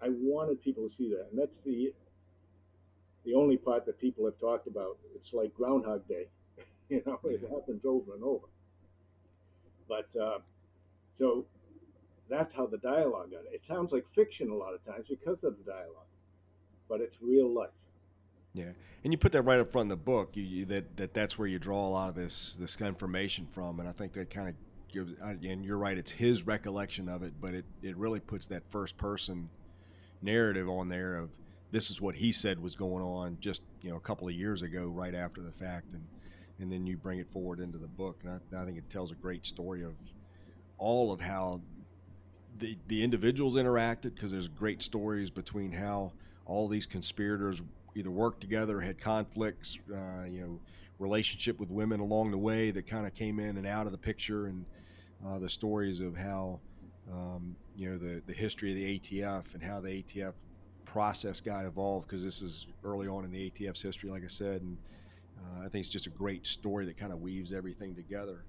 I 0.02 0.08
wanted 0.10 0.62
people 0.62 0.88
to 0.88 0.94
see 0.94 1.10
that, 1.10 1.28
and 1.30 1.38
that's 1.38 1.58
the 1.60 1.92
the 3.24 3.34
only 3.34 3.58
part 3.58 3.84
that 3.84 4.00
people 4.00 4.24
have 4.24 4.38
talked 4.38 4.66
about. 4.66 4.96
It's 5.14 5.32
like 5.34 5.54
Groundhog 5.54 6.08
Day, 6.08 6.28
you 6.88 7.02
know, 7.06 7.18
it 7.24 7.42
happens 7.50 7.84
over 7.84 8.14
and 8.14 8.24
over. 8.24 8.46
But 9.88 10.08
uh, 10.18 10.38
so 11.18 11.44
that's 12.30 12.54
how 12.54 12.66
the 12.66 12.78
dialogue 12.78 13.32
got 13.32 13.40
it. 13.40 13.52
It 13.52 13.66
sounds 13.66 13.92
like 13.92 14.04
fiction 14.14 14.50
a 14.50 14.54
lot 14.54 14.72
of 14.74 14.84
times 14.84 15.06
because 15.08 15.44
of 15.44 15.56
the 15.58 15.64
dialogue, 15.70 16.08
but 16.88 17.00
it's 17.00 17.16
real 17.20 17.52
life. 17.52 17.70
Yeah, 18.52 18.70
and 19.04 19.12
you 19.12 19.18
put 19.18 19.32
that 19.32 19.42
right 19.42 19.60
up 19.60 19.70
front 19.70 19.86
in 19.86 19.88
the 19.90 19.96
book. 19.96 20.30
You, 20.34 20.42
you, 20.42 20.64
that 20.66 20.96
that 20.96 21.14
that's 21.14 21.38
where 21.38 21.46
you 21.46 21.58
draw 21.58 21.86
a 21.86 21.90
lot 21.90 22.08
of 22.08 22.14
this 22.14 22.56
this 22.58 22.76
information 22.80 23.46
from, 23.50 23.80
and 23.80 23.88
I 23.88 23.92
think 23.92 24.12
that 24.14 24.30
kind 24.30 24.48
of 24.48 24.54
gives. 24.92 25.14
And 25.20 25.64
you're 25.64 25.78
right; 25.78 25.96
it's 25.96 26.10
his 26.10 26.46
recollection 26.46 27.08
of 27.08 27.22
it, 27.22 27.34
but 27.40 27.54
it 27.54 27.64
it 27.82 27.96
really 27.96 28.20
puts 28.20 28.48
that 28.48 28.62
first 28.68 28.96
person 28.96 29.48
narrative 30.22 30.68
on 30.68 30.88
there 30.88 31.16
of 31.16 31.30
this 31.70 31.90
is 31.90 32.00
what 32.00 32.16
he 32.16 32.32
said 32.32 32.60
was 32.60 32.74
going 32.74 33.02
on 33.02 33.38
just 33.40 33.62
you 33.82 33.90
know 33.90 33.96
a 33.96 34.00
couple 34.00 34.26
of 34.26 34.34
years 34.34 34.62
ago, 34.62 34.86
right 34.86 35.14
after 35.14 35.40
the 35.42 35.52
fact, 35.52 35.92
and 35.92 36.04
and 36.58 36.70
then 36.70 36.86
you 36.86 36.96
bring 36.96 37.20
it 37.20 37.30
forward 37.32 37.60
into 37.60 37.78
the 37.78 37.86
book, 37.86 38.20
and 38.24 38.40
I, 38.52 38.62
I 38.62 38.64
think 38.64 38.78
it 38.78 38.88
tells 38.90 39.12
a 39.12 39.14
great 39.14 39.46
story 39.46 39.84
of 39.84 39.94
all 40.76 41.12
of 41.12 41.20
how 41.20 41.60
the 42.58 42.76
the 42.88 43.02
individuals 43.02 43.56
interacted 43.56 44.14
because 44.14 44.32
there's 44.32 44.48
great 44.48 44.82
stories 44.82 45.30
between 45.30 45.72
how 45.72 46.12
all 46.46 46.66
these 46.66 46.86
conspirators 46.86 47.62
either 47.94 48.10
worked 48.10 48.40
together, 48.40 48.80
had 48.80 48.98
conflicts, 48.98 49.78
uh, 49.92 50.24
you 50.24 50.40
know, 50.40 50.60
relationship 50.98 51.58
with 51.58 51.70
women 51.70 52.00
along 52.00 52.30
the 52.30 52.38
way 52.38 52.70
that 52.70 52.86
kind 52.86 53.06
of 53.06 53.14
came 53.14 53.40
in 53.40 53.56
and 53.56 53.66
out 53.66 53.86
of 53.86 53.92
the 53.92 53.98
picture, 53.98 54.46
and 54.46 54.64
uh, 55.26 55.38
the 55.38 55.48
stories 55.48 56.00
of 56.00 56.16
how 56.16 56.60
um, 57.10 57.56
you 57.76 57.90
know 57.90 57.98
the 57.98 58.22
the 58.26 58.32
history 58.32 58.70
of 58.70 58.76
the 58.76 58.98
ATF 58.98 59.54
and 59.54 59.62
how 59.62 59.80
the 59.80 59.88
ATF 59.88 60.32
process 60.84 61.40
got 61.40 61.64
evolved 61.64 62.06
because 62.06 62.24
this 62.24 62.42
is 62.42 62.66
early 62.84 63.06
on 63.06 63.24
in 63.24 63.30
the 63.30 63.50
ATF's 63.50 63.80
history, 63.80 64.10
like 64.10 64.24
I 64.24 64.28
said, 64.28 64.62
and 64.62 64.76
uh, 65.38 65.64
I 65.64 65.68
think 65.68 65.84
it's 65.84 65.90
just 65.90 66.06
a 66.06 66.10
great 66.10 66.46
story 66.46 66.84
that 66.86 66.96
kind 66.96 67.12
of 67.12 67.20
weaves 67.20 67.52
everything 67.52 67.94
together. 67.94 68.44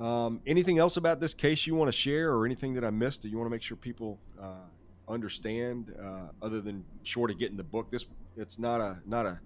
Um, 0.00 0.40
anything 0.46 0.78
else 0.78 0.96
about 0.96 1.20
this 1.20 1.34
case 1.34 1.66
you 1.66 1.74
want 1.74 1.88
to 1.88 1.96
share, 1.96 2.32
or 2.32 2.44
anything 2.44 2.74
that 2.74 2.84
I 2.84 2.90
missed 2.90 3.22
that 3.22 3.28
you 3.28 3.36
want 3.36 3.46
to 3.46 3.50
make 3.50 3.62
sure 3.62 3.76
people 3.76 4.18
uh, 4.40 4.66
understand, 5.08 5.94
uh, 6.02 6.28
other 6.42 6.60
than 6.60 6.84
short 7.02 7.30
of 7.30 7.38
getting 7.38 7.56
the 7.56 7.64
book? 7.64 7.90
This 7.90 8.06
it's 8.36 8.58
not 8.58 8.80
a 8.80 8.98
not 9.06 9.26
a 9.26 9.40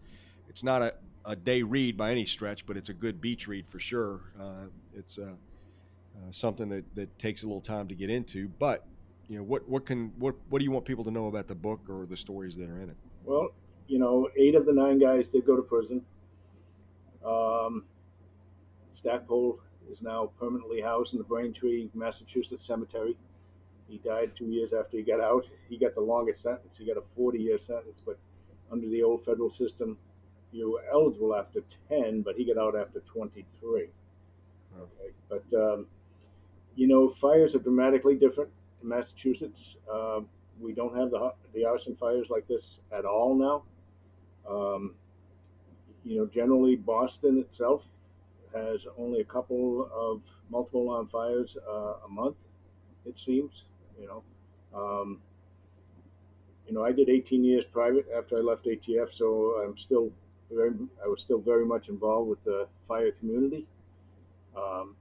it's 0.48 0.62
not 0.62 0.82
a, 0.82 0.94
a 1.24 1.36
day 1.36 1.62
read 1.62 1.96
by 1.96 2.10
any 2.10 2.24
stretch, 2.24 2.66
but 2.66 2.76
it's 2.76 2.88
a 2.88 2.94
good 2.94 3.20
beach 3.20 3.48
read 3.48 3.68
for 3.68 3.78
sure. 3.78 4.20
Uh, 4.40 4.66
it's 4.94 5.18
uh, 5.18 5.22
uh, 5.22 6.30
something 6.30 6.68
that, 6.68 6.84
that 6.94 7.18
takes 7.18 7.42
a 7.42 7.46
little 7.46 7.60
time 7.60 7.88
to 7.88 7.94
get 7.94 8.10
into, 8.10 8.48
but 8.58 8.86
you 9.28 9.38
know 9.38 9.44
what 9.44 9.68
what 9.68 9.86
can 9.86 10.12
what 10.18 10.34
what 10.48 10.58
do 10.58 10.64
you 10.64 10.70
want 10.70 10.84
people 10.84 11.04
to 11.04 11.10
know 11.10 11.26
about 11.26 11.48
the 11.48 11.54
book 11.54 11.80
or 11.88 12.06
the 12.06 12.16
stories 12.16 12.56
that 12.56 12.68
are 12.68 12.80
in 12.80 12.90
it? 12.90 12.96
Well, 13.24 13.48
you 13.88 13.98
know, 13.98 14.28
eight 14.36 14.54
of 14.54 14.66
the 14.66 14.72
nine 14.72 14.98
guys 14.98 15.26
did 15.32 15.46
go 15.46 15.56
to 15.56 15.62
prison. 15.62 16.02
Um, 17.24 17.84
Stackpole 18.94 19.60
is 19.90 20.02
now 20.02 20.30
permanently 20.38 20.80
housed 20.80 21.12
in 21.12 21.18
the 21.18 21.24
Braintree, 21.24 21.88
Massachusetts 21.94 22.66
cemetery. 22.66 23.16
He 23.88 23.98
died 23.98 24.32
two 24.36 24.46
years 24.46 24.72
after 24.72 24.96
he 24.96 25.02
got 25.02 25.20
out. 25.20 25.44
He 25.68 25.78
got 25.78 25.94
the 25.94 26.00
longest 26.00 26.42
sentence. 26.42 26.76
He 26.78 26.86
got 26.86 26.96
a 26.96 27.02
40 27.16 27.38
year 27.38 27.58
sentence, 27.58 28.00
but 28.04 28.18
under 28.74 28.88
the 28.88 29.02
old 29.04 29.24
federal 29.24 29.52
system, 29.52 29.96
you 30.50 30.72
were 30.72 30.82
eligible 30.92 31.34
after 31.34 31.62
10, 31.88 32.22
but 32.22 32.34
he 32.34 32.44
got 32.44 32.58
out 32.60 32.76
after 32.76 33.00
23. 33.00 33.88
Okay, 34.76 35.12
but 35.28 35.44
um, 35.56 35.86
you 36.74 36.88
know, 36.88 37.14
fires 37.20 37.54
are 37.54 37.60
dramatically 37.60 38.16
different 38.16 38.50
in 38.82 38.88
Massachusetts. 38.88 39.76
Um, 39.92 40.26
we 40.60 40.72
don't 40.72 40.96
have 40.96 41.10
the 41.10 41.32
the 41.54 41.64
arson 41.64 41.96
fires 41.96 42.26
like 42.30 42.48
this 42.48 42.80
at 42.90 43.04
all 43.04 43.36
now. 43.36 43.62
Um, 44.48 44.94
you 46.04 46.18
know, 46.18 46.26
generally 46.26 46.74
Boston 46.74 47.38
itself 47.38 47.84
has 48.52 48.80
only 48.98 49.20
a 49.20 49.24
couple 49.24 49.88
of 49.94 50.20
multiple 50.50 50.82
alarm 50.82 51.08
fires 51.08 51.56
uh, 51.68 51.94
a 52.04 52.08
month. 52.08 52.36
It 53.06 53.18
seems, 53.18 53.62
you 54.00 54.08
know. 54.08 54.22
Um, 54.74 55.20
you 56.66 56.74
know, 56.74 56.84
I 56.84 56.92
did 56.92 57.08
18 57.08 57.44
years 57.44 57.64
private 57.72 58.06
after 58.16 58.38
I 58.38 58.40
left 58.40 58.64
ATF, 58.64 59.08
so 59.16 59.62
I'm 59.64 59.76
still 59.76 60.10
very, 60.50 60.72
I 61.02 61.08
was 61.08 61.20
still 61.20 61.38
very 61.38 61.64
much 61.66 61.88
involved 61.88 62.30
with 62.30 62.44
the 62.44 62.66
fire 62.88 63.12
community. 63.12 63.66
Um, 64.56 64.96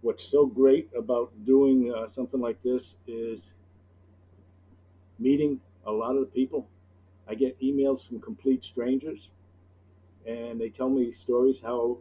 what's 0.00 0.24
so 0.24 0.46
great 0.46 0.88
about 0.96 1.32
doing 1.44 1.92
uh, 1.94 2.08
something 2.08 2.40
like 2.40 2.62
this 2.62 2.94
is 3.06 3.50
meeting 5.18 5.60
a 5.86 5.92
lot 5.92 6.16
of 6.16 6.20
the 6.20 6.26
people. 6.26 6.68
I 7.28 7.34
get 7.34 7.60
emails 7.60 8.06
from 8.06 8.20
complete 8.20 8.64
strangers, 8.64 9.28
and 10.26 10.60
they 10.60 10.70
tell 10.70 10.88
me 10.88 11.12
stories 11.12 11.60
how 11.62 11.98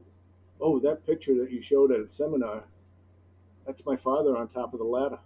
oh, 0.61 0.79
that 0.79 1.05
picture 1.05 1.33
that 1.35 1.51
you 1.51 1.61
showed 1.61 1.91
at 1.91 1.99
a 1.99 2.09
seminar, 2.09 2.63
that's 3.65 3.83
my 3.85 3.97
father 3.97 4.37
on 4.37 4.47
top 4.47 4.73
of 4.73 4.79
the 4.79 4.85
ladder, 4.85 5.17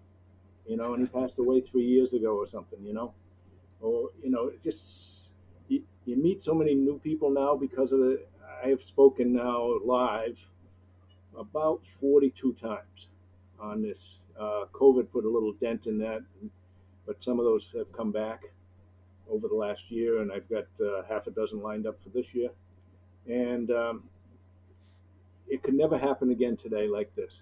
you 0.68 0.78
know, 0.78 0.94
and 0.94 1.04
he 1.04 1.08
passed 1.08 1.38
away 1.38 1.62
three 1.62 1.84
years 1.84 2.14
ago 2.14 2.38
or 2.38 2.48
something, 2.48 2.80
you 2.84 2.94
know, 2.94 3.14
or 3.86 4.10
you 4.24 4.30
know, 4.30 4.52
just 4.64 5.30
you, 5.68 5.82
you 6.06 6.16
meet 6.16 6.44
so 6.44 6.54
many 6.54 6.74
new 6.74 7.00
people 7.00 7.30
now 7.30 7.56
because 7.56 7.92
of 7.92 8.00
the. 8.00 8.22
I 8.64 8.70
have 8.70 8.82
spoken 8.82 9.34
now 9.34 9.80
live 9.84 10.38
about 11.38 11.82
42 12.00 12.54
times 12.54 13.08
on 13.60 13.82
this. 13.82 14.00
Uh, 14.40 14.66
COVID 14.74 15.12
put 15.12 15.26
a 15.26 15.30
little 15.30 15.54
dent 15.54 15.86
in 15.86 15.98
that, 16.00 16.24
but 17.06 17.24
some 17.24 17.38
of 17.40 17.46
those 17.46 17.68
have 17.76 17.92
come 17.92 18.12
back 18.12 18.42
over 19.30 19.48
the 19.48 19.56
last 19.56 19.82
year, 19.90 20.22
and 20.22 20.32
I've 20.32 20.50
got 20.50 20.66
uh, 20.82 21.04
half 21.10 21.28
a 21.28 21.32
dozen 21.32 21.62
lined 21.62 21.86
up 21.86 21.98
for 22.04 22.10
this 22.10 22.34
year. 22.34 22.50
And 23.28 23.70
um, 23.72 24.04
it 25.48 25.64
could 25.64 25.74
never 25.74 25.98
happen 25.98 26.32
again 26.32 26.58
today 26.58 26.88
like 26.88 27.14
this 27.16 27.42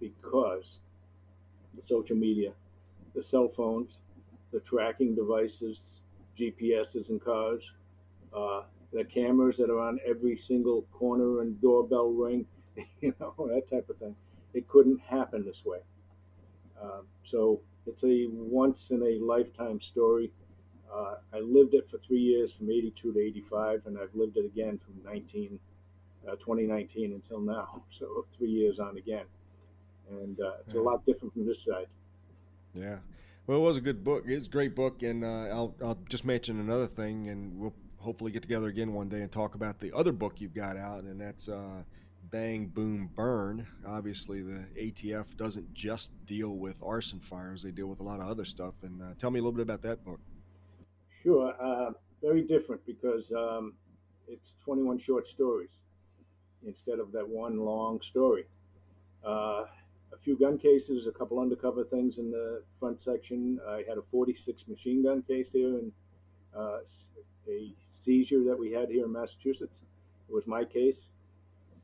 because 0.00 0.64
the 1.74 1.82
social 1.86 2.16
media, 2.16 2.52
the 3.14 3.22
cell 3.22 3.50
phones, 3.56 3.90
the 4.52 4.60
tracking 4.60 5.14
devices, 5.14 5.80
GPSs 6.38 7.10
in 7.10 7.18
cars, 7.18 7.62
uh, 8.36 8.62
the 8.92 9.04
cameras 9.04 9.56
that 9.58 9.70
are 9.70 9.80
on 9.80 9.98
every 10.06 10.36
single 10.36 10.82
corner 10.92 11.40
and 11.40 11.60
doorbell 11.60 12.10
ring, 12.10 12.46
you 13.00 13.14
know, 13.20 13.34
that 13.38 13.68
type 13.70 13.88
of 13.88 13.96
thing. 13.98 14.14
It 14.54 14.68
couldn't 14.68 15.00
happen 15.00 15.44
this 15.44 15.62
way. 15.64 15.80
Uh, 16.80 17.00
so 17.30 17.60
it's 17.86 18.02
a 18.04 18.26
once 18.30 18.86
in 18.90 19.02
a 19.02 19.24
lifetime 19.24 19.80
story. 19.92 20.30
Uh, 20.92 21.16
I 21.34 21.40
lived 21.40 21.74
it 21.74 21.88
for 21.90 21.98
three 22.06 22.20
years 22.20 22.52
from 22.56 22.70
82 22.70 23.12
to 23.12 23.20
85, 23.20 23.82
and 23.86 23.98
I've 23.98 24.14
lived 24.14 24.36
it 24.36 24.44
again 24.44 24.78
from 24.84 25.02
19 25.04 25.58
uh, 26.26 26.32
2019 26.36 27.12
until 27.12 27.40
now. 27.40 27.82
So 27.98 28.26
three 28.36 28.50
years 28.50 28.78
on 28.78 28.98
again, 28.98 29.24
and 30.10 30.38
uh, 30.38 30.52
it's 30.60 30.74
a 30.74 30.80
lot 30.80 31.06
different 31.06 31.32
from 31.32 31.46
this 31.46 31.64
side. 31.64 31.86
Yeah, 32.74 32.96
well, 33.46 33.58
it 33.58 33.62
was 33.62 33.76
a 33.76 33.80
good 33.80 34.02
book. 34.02 34.24
It's 34.26 34.46
a 34.46 34.50
great 34.50 34.74
book, 34.74 35.02
and 35.02 35.24
uh, 35.24 35.48
I'll 35.52 35.74
I'll 35.82 35.98
just 36.08 36.24
mention 36.24 36.60
another 36.60 36.86
thing, 36.86 37.28
and 37.28 37.58
we'll 37.58 37.74
hopefully 37.98 38.30
get 38.30 38.42
together 38.42 38.66
again 38.68 38.92
one 38.92 39.08
day 39.08 39.22
and 39.22 39.30
talk 39.30 39.54
about 39.54 39.80
the 39.80 39.92
other 39.92 40.12
book 40.12 40.40
you've 40.40 40.54
got 40.54 40.76
out, 40.76 41.04
and 41.04 41.20
that's. 41.20 41.48
Uh, 41.48 41.82
Bang 42.30 42.66
Boom 42.66 43.10
Burn. 43.14 43.66
Obviously, 43.86 44.42
the 44.42 44.64
ATF 44.76 45.36
doesn't 45.36 45.72
just 45.74 46.10
deal 46.26 46.50
with 46.50 46.82
arson 46.82 47.20
fires; 47.20 47.62
they 47.62 47.70
deal 47.70 47.86
with 47.86 48.00
a 48.00 48.02
lot 48.02 48.20
of 48.20 48.26
other 48.26 48.44
stuff. 48.44 48.74
And 48.82 49.00
uh, 49.00 49.06
tell 49.18 49.30
me 49.30 49.38
a 49.38 49.42
little 49.42 49.56
bit 49.56 49.62
about 49.62 49.82
that 49.82 50.04
book. 50.04 50.20
Sure, 51.22 51.54
uh, 51.60 51.92
very 52.22 52.42
different 52.42 52.84
because 52.86 53.30
um, 53.32 53.74
it's 54.28 54.54
21 54.64 54.98
short 54.98 55.28
stories 55.28 55.70
instead 56.66 56.98
of 56.98 57.12
that 57.12 57.26
one 57.26 57.58
long 57.58 58.00
story. 58.02 58.44
A 60.16 60.18
few 60.24 60.36
gun 60.36 60.56
cases, 60.56 61.06
a 61.06 61.12
couple 61.12 61.38
undercover 61.38 61.84
things 61.84 62.16
in 62.16 62.30
the 62.30 62.62
front 62.80 63.02
section. 63.02 63.60
I 63.68 63.84
had 63.86 63.98
a 63.98 64.02
46 64.10 64.62
machine 64.66 65.02
gun 65.02 65.22
case 65.22 65.46
here 65.52 65.78
and 65.78 65.92
uh, 66.56 66.78
a 67.48 67.72
seizure 67.90 68.42
that 68.44 68.58
we 68.58 68.72
had 68.72 68.88
here 68.88 69.04
in 69.04 69.12
Massachusetts. 69.12 69.76
It 70.28 70.34
was 70.34 70.46
my 70.46 70.64
case, 70.64 70.96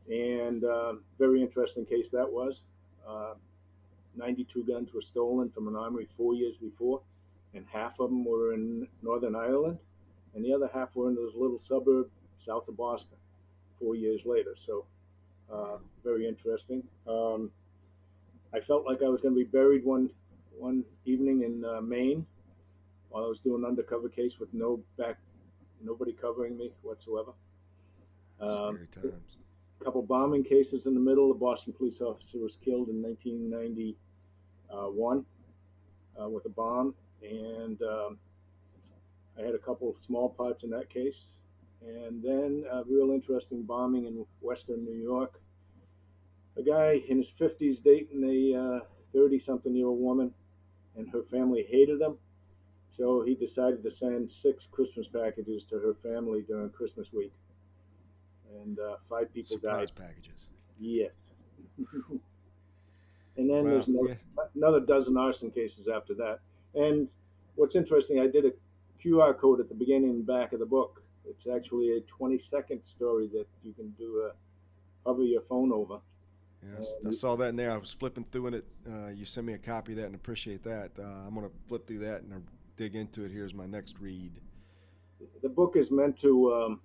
and 0.08 0.64
uh, 0.64 0.94
very 1.18 1.42
interesting 1.42 1.84
case 1.84 2.08
that 2.10 2.30
was. 2.30 2.60
Uh, 3.06 3.34
92 4.16 4.64
guns 4.64 4.92
were 4.94 5.02
stolen 5.02 5.50
from 5.50 5.68
an 5.68 5.76
armory 5.76 6.08
four 6.16 6.34
years 6.34 6.56
before, 6.56 7.02
and 7.54 7.66
half 7.70 8.00
of 8.00 8.08
them 8.08 8.24
were 8.24 8.54
in 8.54 8.88
Northern 9.02 9.36
Ireland, 9.36 9.78
and 10.34 10.44
the 10.44 10.54
other 10.54 10.70
half 10.72 10.96
were 10.96 11.08
in 11.08 11.14
this 11.14 11.34
little 11.34 11.60
suburb 11.68 12.08
south 12.44 12.66
of 12.66 12.78
Boston 12.78 13.18
four 13.78 13.94
years 13.94 14.22
later. 14.24 14.54
So, 14.66 14.86
uh, 15.52 15.76
very 16.02 16.26
interesting. 16.26 16.82
Um, 17.06 17.50
I 18.54 18.60
felt 18.60 18.86
like 18.86 19.02
I 19.02 19.08
was 19.08 19.20
going 19.20 19.34
to 19.34 19.38
be 19.38 19.44
buried 19.44 19.84
one 19.84 20.10
one 20.58 20.84
evening 21.06 21.42
in 21.42 21.64
uh, 21.64 21.80
Maine 21.80 22.26
while 23.12 23.24
I 23.24 23.28
was 23.28 23.38
doing 23.40 23.62
an 23.62 23.68
undercover 23.68 24.08
case 24.08 24.38
with 24.40 24.54
no 24.54 24.82
back, 24.96 25.18
nobody 25.82 26.12
covering 26.12 26.56
me 26.56 26.72
whatsoever. 26.82 27.32
Um, 28.40 28.88
Scary 28.90 29.12
times. 29.12 29.36
a 29.80 29.84
couple 29.84 30.02
bombing 30.02 30.42
cases 30.44 30.86
in 30.86 30.94
the 30.94 31.00
middle. 31.00 31.30
A 31.30 31.34
Boston 31.34 31.74
police 31.74 32.00
officer 32.00 32.38
was 32.38 32.56
killed 32.64 32.88
in 32.88 33.02
1991 33.02 35.26
uh, 36.20 36.28
with 36.28 36.44
a 36.46 36.48
bomb, 36.48 36.94
and 37.22 37.80
um, 37.82 38.18
I 39.38 39.42
had 39.42 39.54
a 39.54 39.58
couple 39.58 39.94
small 40.06 40.30
parts 40.30 40.64
in 40.64 40.70
that 40.70 40.88
case. 40.88 41.18
And 41.82 42.22
then 42.22 42.64
a 42.70 42.82
real 42.84 43.10
interesting 43.10 43.64
bombing 43.64 44.06
in 44.06 44.24
western 44.40 44.84
New 44.84 44.96
York. 44.96 45.41
A 46.58 46.62
guy 46.62 47.00
in 47.08 47.18
his 47.18 47.30
50s 47.40 47.82
dating 47.82 48.24
a 48.24 48.80
30 49.12 49.36
uh, 49.36 49.44
something 49.44 49.74
year 49.74 49.86
old 49.86 50.00
woman, 50.00 50.32
and 50.96 51.08
her 51.10 51.22
family 51.30 51.66
hated 51.68 52.00
him. 52.00 52.16
So 52.96 53.22
he 53.22 53.34
decided 53.34 53.82
to 53.82 53.90
send 53.90 54.30
six 54.30 54.66
Christmas 54.70 55.06
packages 55.08 55.64
to 55.70 55.78
her 55.78 55.94
family 56.02 56.42
during 56.42 56.70
Christmas 56.70 57.08
week 57.12 57.32
and 58.60 58.78
uh, 58.78 58.96
five 59.08 59.32
people 59.32 59.56
Surprise 59.56 59.88
died. 59.90 60.06
packages. 60.08 60.46
Yes. 60.78 61.12
and 63.36 63.50
then 63.50 63.64
Wow, 63.64 63.70
there's 63.70 63.88
another, 63.88 64.08
yeah. 64.08 64.44
another 64.54 64.80
dozen 64.80 65.16
arson 65.16 65.50
cases 65.50 65.88
after 65.88 66.14
that. 66.14 66.40
And 66.74 67.08
what's 67.54 67.76
interesting, 67.76 68.20
I 68.20 68.26
did 68.26 68.44
a 68.44 68.52
QR 69.02 69.38
code 69.38 69.60
at 69.60 69.68
the 69.68 69.74
beginning 69.74 70.10
and 70.10 70.26
back 70.26 70.52
of 70.52 70.60
the 70.60 70.66
book. 70.66 71.02
It's 71.24 71.46
actually 71.46 71.96
a 71.96 72.00
20 72.02 72.38
second 72.38 72.80
story 72.84 73.28
that 73.32 73.46
you 73.62 73.72
can 73.72 73.90
do 73.90 74.28
a 74.28 74.32
hover 75.08 75.22
your 75.22 75.42
phone 75.42 75.72
over. 75.72 75.98
Yeah, 76.62 76.84
I 77.04 77.08
I 77.08 77.10
saw 77.12 77.36
that 77.36 77.48
in 77.48 77.56
there. 77.56 77.72
I 77.72 77.76
was 77.76 77.92
flipping 77.92 78.24
through 78.30 78.48
it. 78.48 78.64
Uh, 78.88 79.08
you 79.08 79.24
sent 79.24 79.46
me 79.46 79.54
a 79.54 79.58
copy 79.58 79.92
of 79.92 79.98
that 79.98 80.06
and 80.06 80.14
appreciate 80.14 80.62
that. 80.64 80.92
Uh, 80.98 81.02
I'm 81.02 81.34
going 81.34 81.46
to 81.46 81.52
flip 81.68 81.86
through 81.86 82.00
that 82.00 82.22
and 82.22 82.32
uh, 82.32 82.36
dig 82.76 82.94
into 82.94 83.24
it. 83.24 83.32
Here's 83.32 83.54
my 83.54 83.66
next 83.66 83.98
read. 83.98 84.32
The 85.42 85.48
book 85.48 85.74
is 85.76 85.90
meant 85.90 86.18
to 86.20 86.54
um, 86.54 86.80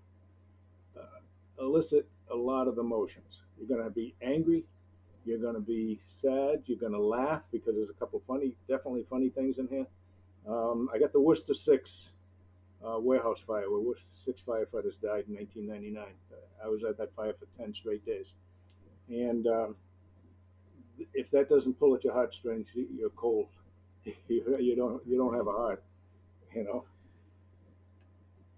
uh, 0.97 1.63
elicit 1.63 2.07
a 2.31 2.35
lot 2.35 2.67
of 2.67 2.77
emotions. 2.77 3.39
You're 3.57 3.67
going 3.67 3.83
to 3.83 3.93
be 3.93 4.15
angry. 4.21 4.63
You're 5.25 5.39
going 5.39 5.55
to 5.55 5.59
be 5.59 5.99
sad. 6.07 6.63
You're 6.65 6.79
going 6.79 6.93
to 6.93 7.01
laugh 7.01 7.41
because 7.51 7.75
there's 7.75 7.89
a 7.89 7.93
couple 7.93 8.21
funny, 8.27 8.53
definitely 8.67 9.05
funny 9.09 9.29
things 9.29 9.57
in 9.57 9.67
here. 9.67 9.85
Um, 10.47 10.89
I 10.93 10.97
got 10.97 11.11
the 11.13 11.19
Worcester 11.19 11.53
Six 11.53 12.07
uh, 12.85 12.99
warehouse 12.99 13.39
fire 13.45 13.69
where 13.69 13.81
Worcester 13.81 14.05
six 14.15 14.41
firefighters 14.41 14.99
died 15.01 15.25
in 15.27 15.35
1999. 15.35 16.03
Uh, 16.31 16.35
I 16.63 16.67
was 16.67 16.83
at 16.83 16.97
that 16.97 17.13
fire 17.15 17.33
for 17.33 17.47
10 17.61 17.73
straight 17.73 18.05
days. 18.05 18.27
And 19.09 19.47
um, 19.47 19.75
if 21.13 21.29
that 21.31 21.49
doesn't 21.49 21.79
pull 21.79 21.95
at 21.95 22.03
your 22.03 22.13
heartstrings, 22.13 22.67
you- 22.73 22.87
you're 22.97 23.09
cold. 23.11 23.47
you, 24.05 24.57
you 24.59 24.75
don't 24.75 25.05
you 25.05 25.17
don't 25.17 25.33
have 25.33 25.47
a 25.47 25.51
heart, 25.51 25.83
you 26.55 26.63
know. 26.63 26.85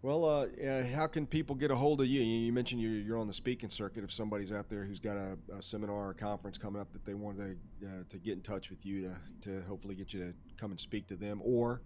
Well, 0.01 0.23
uh, 0.23 0.45
yeah, 0.57 0.83
how 0.83 1.07
can 1.07 1.27
people 1.27 1.55
get 1.55 1.71
a 1.71 1.75
hold 1.75 1.99
of 1.99 2.07
you? 2.07 2.21
You 2.21 2.45
you 2.45 2.53
mentioned 2.53 2.81
you're, 2.81 2.91
you're 2.93 3.17
on 3.17 3.27
the 3.27 3.33
speaking 3.33 3.69
circuit. 3.69 4.03
If 4.03 4.13
somebody's 4.13 4.51
out 4.51 4.69
there 4.69 4.85
who's 4.85 4.99
got 4.99 5.17
a, 5.17 5.37
a 5.57 5.61
seminar 5.61 5.95
or 5.95 6.09
a 6.11 6.15
conference 6.15 6.57
coming 6.57 6.79
up 6.81 6.91
that 6.93 7.03
they 7.03 7.13
want 7.15 7.37
to 7.37 7.57
uh, 7.85 7.89
to 8.09 8.17
get 8.17 8.33
in 8.33 8.41
touch 8.41 8.69
with 8.69 8.85
you 8.85 9.13
to, 9.41 9.49
to 9.49 9.61
hopefully 9.67 9.95
get 9.95 10.13
you 10.13 10.19
to 10.21 10.33
come 10.55 10.71
and 10.71 10.79
speak 10.79 11.07
to 11.07 11.15
them, 11.15 11.41
or 11.43 11.81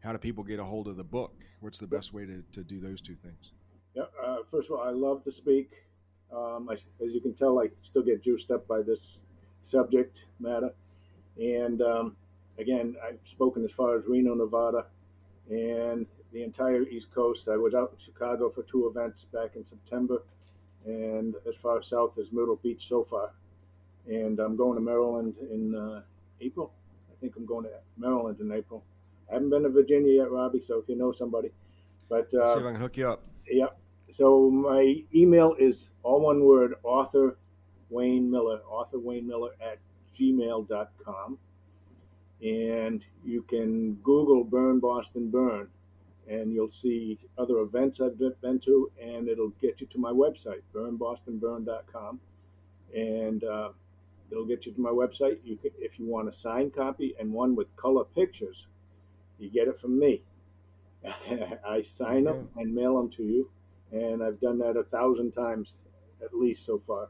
how 0.00 0.12
do 0.12 0.18
people 0.18 0.42
get 0.44 0.60
a 0.60 0.64
hold 0.64 0.88
of 0.88 0.96
the 0.96 1.04
book? 1.04 1.34
What's 1.60 1.78
the 1.78 1.86
best 1.86 2.12
way 2.14 2.24
to, 2.24 2.42
to 2.52 2.64
do 2.64 2.80
those 2.80 3.00
two 3.00 3.16
things? 3.16 3.52
Yeah, 3.94 4.04
uh, 4.24 4.38
first 4.50 4.70
of 4.70 4.78
all, 4.78 4.84
I 4.86 4.90
love 4.90 5.22
to 5.24 5.32
speak. 5.32 5.70
Um, 6.34 6.68
I, 6.70 6.74
as 6.74 7.12
you 7.12 7.20
can 7.20 7.34
tell, 7.34 7.60
I 7.60 7.68
still 7.82 8.02
get 8.02 8.22
juiced 8.22 8.50
up 8.50 8.66
by 8.66 8.82
this 8.82 9.18
subject 9.64 10.18
matter. 10.40 10.70
And 11.38 11.82
um, 11.82 12.16
again, 12.58 12.96
I've 13.06 13.18
spoken 13.30 13.64
as 13.64 13.70
far 13.72 13.96
as 13.96 14.04
Reno, 14.06 14.34
Nevada, 14.34 14.86
and 15.50 16.06
the 16.32 16.42
entire 16.42 16.82
East 16.82 17.08
Coast. 17.14 17.48
I 17.48 17.56
was 17.56 17.74
out 17.74 17.92
in 17.92 18.04
Chicago 18.04 18.50
for 18.50 18.62
two 18.62 18.86
events 18.86 19.26
back 19.32 19.56
in 19.56 19.66
September, 19.66 20.22
and 20.86 21.34
as 21.48 21.54
far 21.62 21.82
south 21.82 22.18
as 22.18 22.26
Myrtle 22.32 22.58
Beach 22.62 22.88
so 22.88 23.06
far. 23.08 23.32
And 24.06 24.40
I'm 24.40 24.56
going 24.56 24.74
to 24.76 24.80
Maryland 24.80 25.34
in 25.50 25.74
uh, 25.74 26.02
April. 26.40 26.72
I 27.10 27.14
think 27.20 27.34
I'm 27.36 27.46
going 27.46 27.64
to 27.64 27.70
Maryland 27.96 28.40
in 28.40 28.50
April. 28.52 28.84
I 29.30 29.34
haven't 29.34 29.50
been 29.50 29.62
to 29.62 29.68
Virginia 29.68 30.22
yet, 30.22 30.30
Robbie. 30.30 30.64
So 30.66 30.78
if 30.78 30.88
you 30.88 30.96
know 30.96 31.12
somebody, 31.12 31.50
but 32.08 32.30
See 32.30 32.38
uh, 32.38 32.58
if 32.58 32.64
I 32.64 32.72
can 32.72 32.80
hook 32.80 32.96
you 32.96 33.08
up. 33.08 33.22
yeah. 33.48 33.66
So 34.12 34.50
my 34.50 35.02
email 35.14 35.54
is 35.58 35.88
all 36.02 36.20
one 36.20 36.44
word, 36.44 36.74
author 36.82 37.36
Wayne 37.88 38.30
Miller, 38.30 38.60
author 38.68 38.98
Wayne 38.98 39.26
Miller 39.26 39.52
at 39.60 39.78
gmail.com. 40.18 41.38
And 42.42 43.02
you 43.24 43.42
can 43.42 43.94
Google 44.02 44.44
Burn 44.44 44.80
Boston 44.80 45.30
Burn 45.30 45.68
and 46.28 46.52
you'll 46.52 46.70
see 46.70 47.18
other 47.38 47.58
events 47.60 48.00
I've 48.00 48.18
been- 48.18 48.60
to 48.60 48.90
and 49.00 49.28
it'll 49.28 49.54
get 49.60 49.80
you 49.80 49.86
to 49.88 49.98
my 49.98 50.12
website, 50.12 50.62
burnbostonburn.com. 50.74 52.20
And 52.94 53.44
uh, 53.44 53.70
it'll 54.30 54.44
get 54.44 54.66
you 54.66 54.72
to 54.72 54.80
my 54.80 54.90
website. 54.90 55.38
You 55.42 55.56
can, 55.56 55.70
if 55.78 55.98
you 55.98 56.06
want 56.06 56.28
a 56.28 56.32
signed 56.32 56.74
copy 56.74 57.14
and 57.18 57.32
one 57.32 57.56
with 57.56 57.74
color 57.76 58.04
pictures, 58.04 58.66
you 59.38 59.48
get 59.50 59.68
it 59.68 59.80
from 59.80 59.98
me. 59.98 60.22
I 61.04 61.82
sign 61.96 62.24
them 62.24 62.50
and 62.56 62.74
mail 62.74 62.96
them 62.96 63.10
to 63.12 63.22
you 63.22 63.50
and 63.92 64.22
I've 64.22 64.40
done 64.40 64.58
that 64.58 64.76
a 64.76 64.84
thousand 64.84 65.32
times 65.32 65.72
at 66.22 66.34
least 66.34 66.64
so 66.64 66.80
far. 66.86 67.08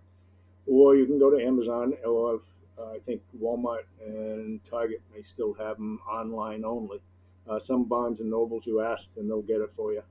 Or 0.67 0.97
you 0.97 1.07
can 1.07 1.19
go 1.19 1.31
to 1.31 1.45
Amazon, 1.45 1.95
or 2.05 2.41
uh, 2.79 2.93
I 2.93 2.99
think 3.01 3.23
Walmart 3.41 3.85
and 4.05 4.61
Target 4.69 5.01
may 5.15 5.23
still 5.23 5.55
have 5.55 5.77
them 5.77 6.01
online 6.09 6.65
only. 6.65 7.01
Uh, 7.49 7.59
some 7.59 7.85
Barnes 7.85 8.21
and 8.21 8.31
Nobles 8.31 8.67
you 8.67 8.81
ask, 8.81 9.09
and 9.17 9.29
they'll 9.29 9.43
get 9.43 9.61
it 9.61 9.71
for 9.77 9.93
you, 9.93 10.03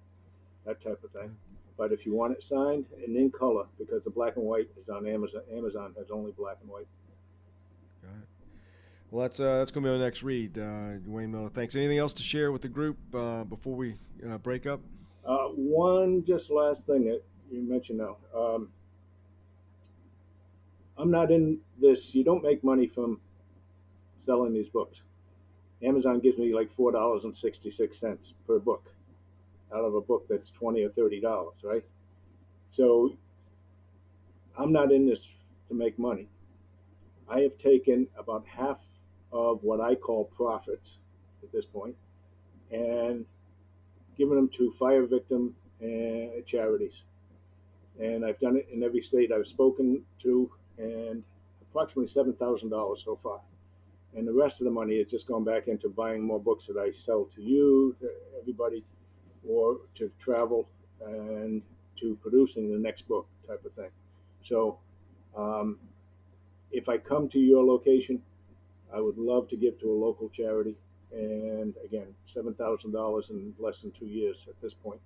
that 0.65 0.81
type 0.83 1.01
of 1.03 1.11
thing. 1.11 1.35
But 1.77 1.91
if 1.91 2.05
you 2.05 2.13
want 2.13 2.33
it 2.33 2.43
signed 2.43 2.85
and 3.03 3.15
in 3.15 3.31
color, 3.31 3.65
because 3.79 4.03
the 4.03 4.09
black 4.09 4.35
and 4.35 4.45
white 4.45 4.69
is 4.79 4.89
on 4.89 5.07
Amazon, 5.07 5.41
Amazon 5.55 5.95
has 5.97 6.11
only 6.11 6.31
black 6.31 6.57
and 6.61 6.69
white. 6.69 6.87
Got 8.03 8.09
it. 8.09 8.27
Well, 9.09 9.21
that's 9.23 9.39
uh, 9.39 9.57
that's 9.57 9.71
gonna 9.71 9.85
be 9.85 9.91
our 9.91 9.97
next 9.97 10.21
read, 10.21 10.57
uh, 10.57 10.99
Wayne 11.05 11.31
Miller. 11.31 11.49
Thanks. 11.49 11.75
Anything 11.75 11.97
else 11.97 12.13
to 12.13 12.23
share 12.23 12.51
with 12.51 12.61
the 12.61 12.69
group 12.69 12.97
uh, 13.15 13.45
before 13.45 13.75
we 13.75 13.95
uh, 14.29 14.37
break 14.37 14.65
up? 14.65 14.81
Uh, 15.25 15.47
one 15.49 16.23
just 16.25 16.49
last 16.49 16.85
thing 16.85 17.05
that 17.05 17.21
you 17.51 17.61
mentioned 17.61 17.99
now. 17.99 18.17
Um, 18.35 18.69
I'm 20.97 21.11
not 21.11 21.31
in 21.31 21.59
this. 21.79 22.13
You 22.13 22.23
don't 22.23 22.43
make 22.43 22.63
money 22.63 22.87
from 22.87 23.19
selling 24.25 24.53
these 24.53 24.69
books. 24.69 24.99
Amazon 25.83 26.19
gives 26.19 26.37
me 26.37 26.53
like 26.53 26.73
four 26.75 26.91
dollars 26.91 27.23
and 27.23 27.35
sixty 27.35 27.71
six 27.71 27.99
cents 27.99 28.33
per 28.45 28.59
book 28.59 28.91
out 29.73 29.83
of 29.83 29.95
a 29.95 30.01
book 30.01 30.25
that's 30.29 30.49
twenty 30.51 30.83
or 30.83 30.89
thirty 30.89 31.19
dollars, 31.19 31.55
right? 31.63 31.83
So 32.71 33.15
I'm 34.57 34.71
not 34.71 34.91
in 34.91 35.07
this 35.07 35.27
to 35.69 35.75
make 35.75 35.97
money. 35.97 36.27
I 37.29 37.39
have 37.41 37.57
taken 37.57 38.07
about 38.17 38.45
half 38.45 38.77
of 39.31 39.63
what 39.63 39.79
I 39.79 39.95
call 39.95 40.25
profits 40.25 40.97
at 41.43 41.51
this 41.51 41.65
point 41.65 41.95
and 42.71 43.25
given 44.17 44.35
them 44.35 44.49
to 44.57 44.73
fire 44.79 45.05
victim 45.05 45.55
and 45.79 46.45
charities. 46.45 46.93
And 47.99 48.25
I've 48.25 48.39
done 48.39 48.57
it 48.57 48.67
in 48.71 48.83
every 48.83 49.01
state 49.01 49.31
I've 49.31 49.47
spoken 49.47 50.03
to, 50.23 50.51
and 50.77 51.23
approximately 51.61 52.11
seven 52.11 52.33
thousand 52.33 52.69
dollars 52.69 53.01
so 53.05 53.19
far. 53.21 53.39
And 54.15 54.27
the 54.27 54.33
rest 54.33 54.59
of 54.59 54.65
the 54.65 54.71
money 54.71 54.95
is 54.95 55.09
just 55.09 55.27
going 55.27 55.45
back 55.45 55.67
into 55.67 55.87
buying 55.89 56.21
more 56.21 56.39
books 56.39 56.67
that 56.67 56.77
I 56.77 56.91
sell 57.05 57.29
to 57.35 57.41
you, 57.41 57.95
to 58.01 58.09
everybody, 58.39 58.83
or 59.47 59.77
to 59.95 60.11
travel 60.19 60.67
and 61.05 61.61
to 61.99 62.17
producing 62.21 62.71
the 62.71 62.77
next 62.77 63.07
book 63.07 63.27
type 63.47 63.63
of 63.65 63.73
thing. 63.73 63.89
So, 64.43 64.79
um, 65.35 65.77
if 66.71 66.89
I 66.89 66.97
come 66.97 67.29
to 67.29 67.39
your 67.39 67.63
location, 67.63 68.21
I 68.93 68.99
would 68.99 69.17
love 69.17 69.47
to 69.49 69.55
give 69.57 69.79
to 69.79 69.91
a 69.91 69.97
local 69.97 70.29
charity. 70.29 70.75
And 71.13 71.73
again, 71.83 72.07
seven 72.33 72.53
thousand 72.53 72.93
dollars 72.93 73.25
in 73.29 73.53
less 73.59 73.81
than 73.81 73.91
two 73.91 74.05
years 74.05 74.37
at 74.47 74.59
this 74.61 74.73
point. 74.73 75.01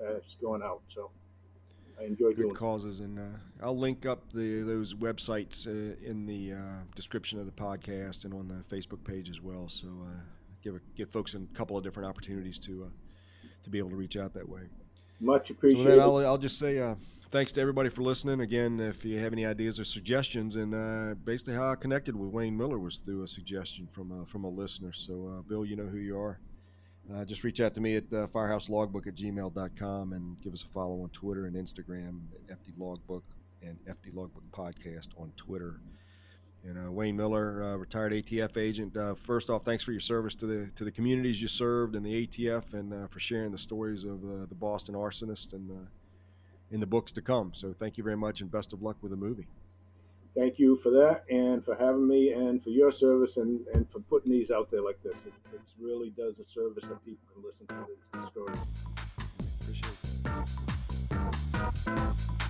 Uh, 0.00 0.14
it's 0.14 0.36
going 0.40 0.62
out. 0.62 0.80
So 0.94 1.10
I 2.00 2.04
enjoy 2.04 2.28
good 2.28 2.36
doing. 2.36 2.54
causes, 2.54 3.00
and 3.00 3.18
uh, 3.18 3.22
I'll 3.62 3.76
link 3.76 4.06
up 4.06 4.32
the 4.32 4.62
those 4.62 4.94
websites 4.94 5.66
uh, 5.66 5.96
in 6.04 6.26
the 6.26 6.52
uh, 6.52 6.82
description 6.94 7.40
of 7.40 7.46
the 7.46 7.52
podcast 7.52 8.24
and 8.24 8.32
on 8.32 8.46
the 8.46 8.62
Facebook 8.74 9.02
page 9.02 9.30
as 9.30 9.40
well. 9.40 9.68
So 9.68 9.88
uh, 9.88 10.20
give 10.62 10.76
a, 10.76 10.80
give 10.94 11.10
folks 11.10 11.34
a 11.34 11.40
couple 11.54 11.76
of 11.76 11.82
different 11.82 12.08
opportunities 12.08 12.58
to 12.60 12.84
uh, 12.84 13.48
to 13.64 13.70
be 13.70 13.78
able 13.78 13.90
to 13.90 13.96
reach 13.96 14.16
out 14.16 14.34
that 14.34 14.48
way. 14.48 14.62
Much 15.20 15.48
So 15.48 15.54
appreciated. 15.54 15.84
with 15.84 15.96
that, 15.96 16.00
I'll, 16.00 16.18
I'll 16.18 16.38
just 16.38 16.58
say 16.58 16.78
uh, 16.78 16.94
thanks 17.30 17.52
to 17.52 17.60
everybody 17.60 17.88
for 17.88 18.02
listening. 18.02 18.40
Again, 18.40 18.80
if 18.80 19.04
you 19.04 19.18
have 19.18 19.32
any 19.32 19.44
ideas 19.44 19.78
or 19.80 19.84
suggestions, 19.84 20.56
and 20.56 20.74
uh, 20.74 21.14
basically 21.24 21.54
how 21.54 21.70
I 21.70 21.74
connected 21.74 22.16
with 22.16 22.30
Wayne 22.30 22.56
Miller 22.56 22.78
was 22.78 22.98
through 22.98 23.22
a 23.22 23.28
suggestion 23.28 23.88
from 23.92 24.12
a, 24.12 24.26
from 24.26 24.44
a 24.44 24.48
listener. 24.48 24.92
So, 24.92 25.36
uh, 25.38 25.42
Bill, 25.42 25.64
you 25.64 25.76
know 25.76 25.86
who 25.86 25.98
you 25.98 26.18
are. 26.18 26.38
Uh, 27.14 27.24
just 27.24 27.42
reach 27.42 27.60
out 27.60 27.72
to 27.74 27.80
me 27.80 27.96
at 27.96 28.04
uh, 28.12 28.26
firehouselogbook 28.26 29.06
at 29.06 29.14
gmail.com 29.14 30.12
and 30.12 30.40
give 30.42 30.52
us 30.52 30.62
a 30.62 30.66
follow 30.66 31.02
on 31.02 31.08
Twitter 31.10 31.46
and 31.46 31.56
Instagram 31.56 32.20
at 32.34 32.58
FD 32.58 32.78
Logbook 32.78 33.24
and 33.62 33.78
FD 33.88 34.14
Logbook 34.14 34.44
Podcast 34.52 35.08
on 35.16 35.32
Twitter. 35.36 35.80
And 36.64 36.86
uh, 36.86 36.90
Wayne 36.90 37.16
Miller, 37.16 37.62
uh, 37.62 37.76
retired 37.76 38.12
ATF 38.12 38.56
agent. 38.56 38.96
Uh, 38.96 39.14
first 39.14 39.48
off, 39.48 39.64
thanks 39.64 39.84
for 39.84 39.92
your 39.92 40.00
service 40.00 40.34
to 40.36 40.46
the 40.46 40.70
to 40.74 40.84
the 40.84 40.90
communities 40.90 41.40
you 41.40 41.48
served 41.48 41.94
and 41.94 42.04
the 42.04 42.26
ATF, 42.26 42.74
and 42.74 42.92
uh, 42.92 43.06
for 43.06 43.20
sharing 43.20 43.52
the 43.52 43.58
stories 43.58 44.04
of 44.04 44.24
uh, 44.24 44.46
the 44.48 44.54
Boston 44.54 44.94
arsonist 44.94 45.52
and 45.52 45.70
uh, 45.70 45.74
in 46.70 46.80
the 46.80 46.86
books 46.86 47.12
to 47.12 47.22
come. 47.22 47.52
So 47.54 47.72
thank 47.78 47.96
you 47.96 48.04
very 48.04 48.16
much, 48.16 48.40
and 48.40 48.50
best 48.50 48.72
of 48.72 48.82
luck 48.82 48.96
with 49.00 49.12
the 49.12 49.16
movie. 49.16 49.46
Thank 50.36 50.58
you 50.58 50.78
for 50.82 50.90
that 50.90 51.24
and 51.30 51.64
for 51.64 51.74
having 51.74 52.06
me 52.06 52.32
and 52.32 52.62
for 52.62 52.70
your 52.70 52.92
service 52.92 53.38
and, 53.38 53.66
and 53.74 53.90
for 53.90 53.98
putting 54.00 54.30
these 54.30 54.50
out 54.50 54.70
there 54.70 54.82
like 54.82 55.02
this. 55.02 55.16
It, 55.26 55.32
it 55.52 55.60
really 55.80 56.10
does 56.10 56.34
a 56.38 56.44
service 56.52 56.84
that 56.84 57.04
people 57.04 57.26
can 57.34 57.42
listen 57.42 57.66
to 57.66 57.74
these 58.12 58.28
stories. 58.30 58.58
Appreciate 59.60 59.96
it. 61.86 62.47